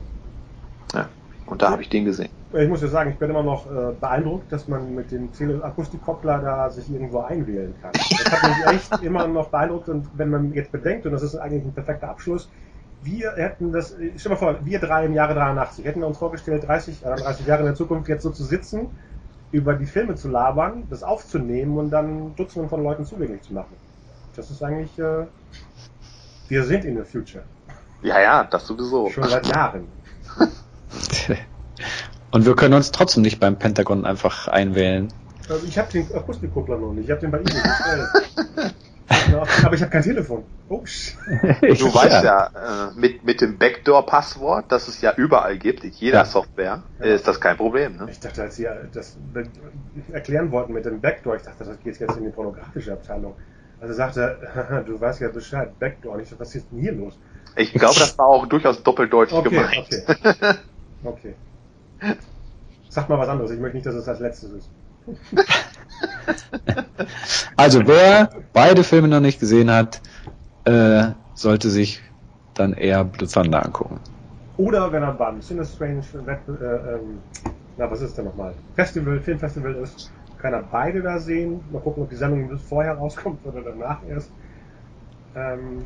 [0.93, 1.09] Ja,
[1.45, 2.36] und da habe ich den gesehen.
[2.53, 5.29] Ich muss ja sagen, ich bin immer noch äh, beeindruckt, dass man mit dem
[5.61, 7.91] Akustikkoppler da sich irgendwo einwählen kann.
[7.93, 11.35] Das hat mich echt immer noch beeindruckt und wenn man jetzt bedenkt, und das ist
[11.35, 12.49] eigentlich ein perfekter Abschluss,
[13.03, 16.17] wir hätten das, äh, stell mal vor, wir drei im Jahre 83, hätten wir uns
[16.17, 18.91] vorgestellt, 30, äh, 30 Jahre in der Zukunft jetzt so zu sitzen,
[19.51, 23.75] über die Filme zu labern, das aufzunehmen und dann Dutzenden von Leuten zugänglich zu machen.
[24.35, 25.25] Das ist eigentlich, äh,
[26.47, 27.43] wir sind in the future.
[28.01, 29.09] Ja, ja, das sowieso.
[29.09, 29.87] Schon seit Jahren.
[32.31, 35.13] Und wir können uns trotzdem nicht beim Pentagon einfach einwählen.
[35.49, 37.05] Also ich habe den Akustikkuppler noch nicht.
[37.05, 38.73] Ich habe den bei eBay bestellt.
[39.63, 40.43] Aber ich habe kein Telefon.
[40.67, 41.13] Oh, sh-
[41.79, 46.19] Du weißt ja, äh, mit, mit dem Backdoor-Passwort, das es ja überall gibt, in jeder
[46.19, 46.25] Ja.
[46.25, 47.05] Software, Ja.
[47.05, 47.95] ist das kein Problem.
[47.97, 48.07] Ne?
[48.11, 49.17] Ich dachte, als Sie das
[50.11, 53.35] erklären wollten mit dem Backdoor, ich dachte, das geht jetzt in die pornografische Abteilung.
[53.79, 56.15] Also sagte er, du weißt ja Bescheid, Backdoor.
[56.15, 57.17] Und ich dachte, was ist denn hier los?
[57.55, 59.77] Ich glaube, das war auch durchaus doppeldeutlich Okay, gemeint.
[59.77, 60.55] okay.
[61.03, 61.35] Okay.
[62.89, 63.51] Sag mal was anderes.
[63.51, 64.69] Ich möchte nicht, dass es als letztes ist.
[67.55, 70.01] Also wer beide Filme noch nicht gesehen hat,
[70.65, 72.01] äh, sollte sich
[72.53, 73.99] dann eher Blue Thunder angucken.
[74.57, 77.19] Oder wenn er beim Cinestrange Wett, äh, ähm,
[77.77, 78.53] na, was ist denn nochmal?
[78.75, 81.61] Festival, Filmfestival ist, kann er beide da sehen.
[81.71, 84.31] Mal gucken, ob die Sendung vorher rauskommt oder danach erst.
[85.35, 85.83] Ähm,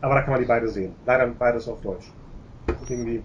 [0.00, 0.94] aber da kann man die beide sehen.
[1.04, 2.10] Leider beides auf Deutsch.
[2.88, 3.22] Irgendwie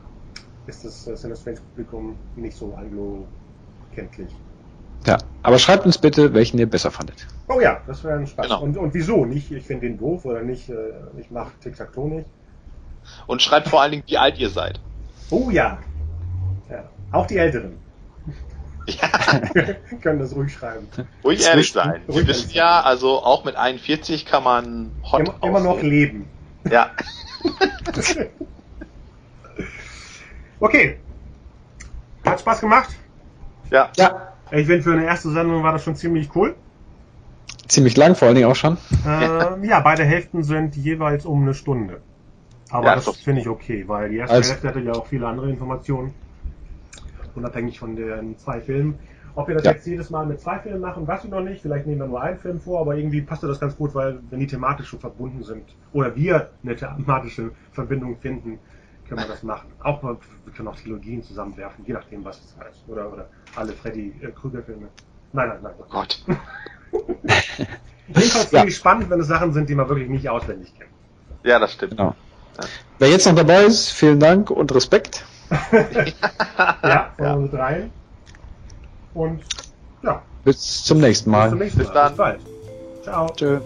[0.70, 4.30] ist das äh, Cinestrange Publikum nicht so anglo-kenntlich.
[5.06, 7.26] Ja, aber schreibt uns bitte, welchen ihr besser fandet.
[7.48, 8.46] Oh ja, das wäre ein Spaß.
[8.48, 8.62] Genau.
[8.62, 9.26] Und, und wieso?
[9.26, 10.74] Nicht, ich finde den doof oder nicht, äh,
[11.18, 12.26] ich mache Tic-Tac-Toe nicht.
[13.28, 14.80] Und schreibt vor allen Dingen, wie alt ihr seid.
[15.32, 15.80] Oh ja.
[16.70, 16.84] ja.
[17.12, 17.78] Auch die Älteren
[18.88, 19.08] Ja,
[20.02, 20.88] können das ruhig schreiben.
[21.24, 22.02] ruhig ehrlich sein.
[22.08, 25.82] Wir ruhig wissen ehrlich ja, also auch mit 41 kann man hot Immer, immer noch
[25.82, 26.28] leben.
[26.70, 26.92] Ja,
[30.60, 30.98] Okay.
[32.26, 32.90] Hat Spaß gemacht.
[33.72, 33.90] ja.
[33.98, 36.56] Ja, Ich finde, für eine erste Sendung war das schon ziemlich cool.
[37.68, 38.78] ziemlich lang vor allen Dingen auch schon.
[39.08, 42.02] Ähm, ja, beide Hälften sind jeweils um eine Stunde.
[42.72, 45.28] Aber Ja, das finde ich okay, weil die erste Also- Hälfte hatte ja auch viele
[45.28, 46.14] andere Informationen.
[47.36, 48.98] Unabhängig von den zwei Filmen.
[49.36, 49.72] Ob wir das Ja.
[49.72, 51.62] jetzt jedes Mal mit zwei Filmen machen, weiß ich noch nicht.
[51.62, 54.40] Vielleicht nehmen wir nur einen Film vor, aber irgendwie passt das ganz gut, weil wenn
[54.40, 55.64] die thematisch schon verbunden sind
[55.94, 58.58] oder wir eine thematische Verbindung finden,
[59.10, 59.74] können wir das machen.
[59.80, 60.18] Auch wir
[60.56, 62.88] können auch Trilogien zusammenwerfen, je nachdem, was es heißt.
[62.88, 64.90] Oder, oder alle Freddy äh, Krüger-Filme.
[65.34, 65.74] Nein, nein, nein.
[65.80, 66.24] Oh Gott.
[68.08, 68.60] Jedenfalls Ja.
[68.60, 70.90] finde ich spannend, wenn es Sachen sind, die man wirklich nicht auswendig kennt.
[71.44, 71.92] Ja, das stimmt.
[71.92, 72.16] Genau.
[73.00, 75.26] Wer jetzt noch dabei ist, vielen Dank und Respekt.
[76.84, 77.34] Ja, von Ja.
[77.34, 77.92] uns dreien.
[79.14, 79.44] Und
[80.04, 81.50] ja, Bis zum nächsten bis Mal.
[81.50, 81.94] zum nächsten Bis Mal.
[81.94, 82.10] dann.
[82.10, 82.42] Bis bald.
[83.04, 83.28] Ciao.
[83.36, 83.60] Tschö.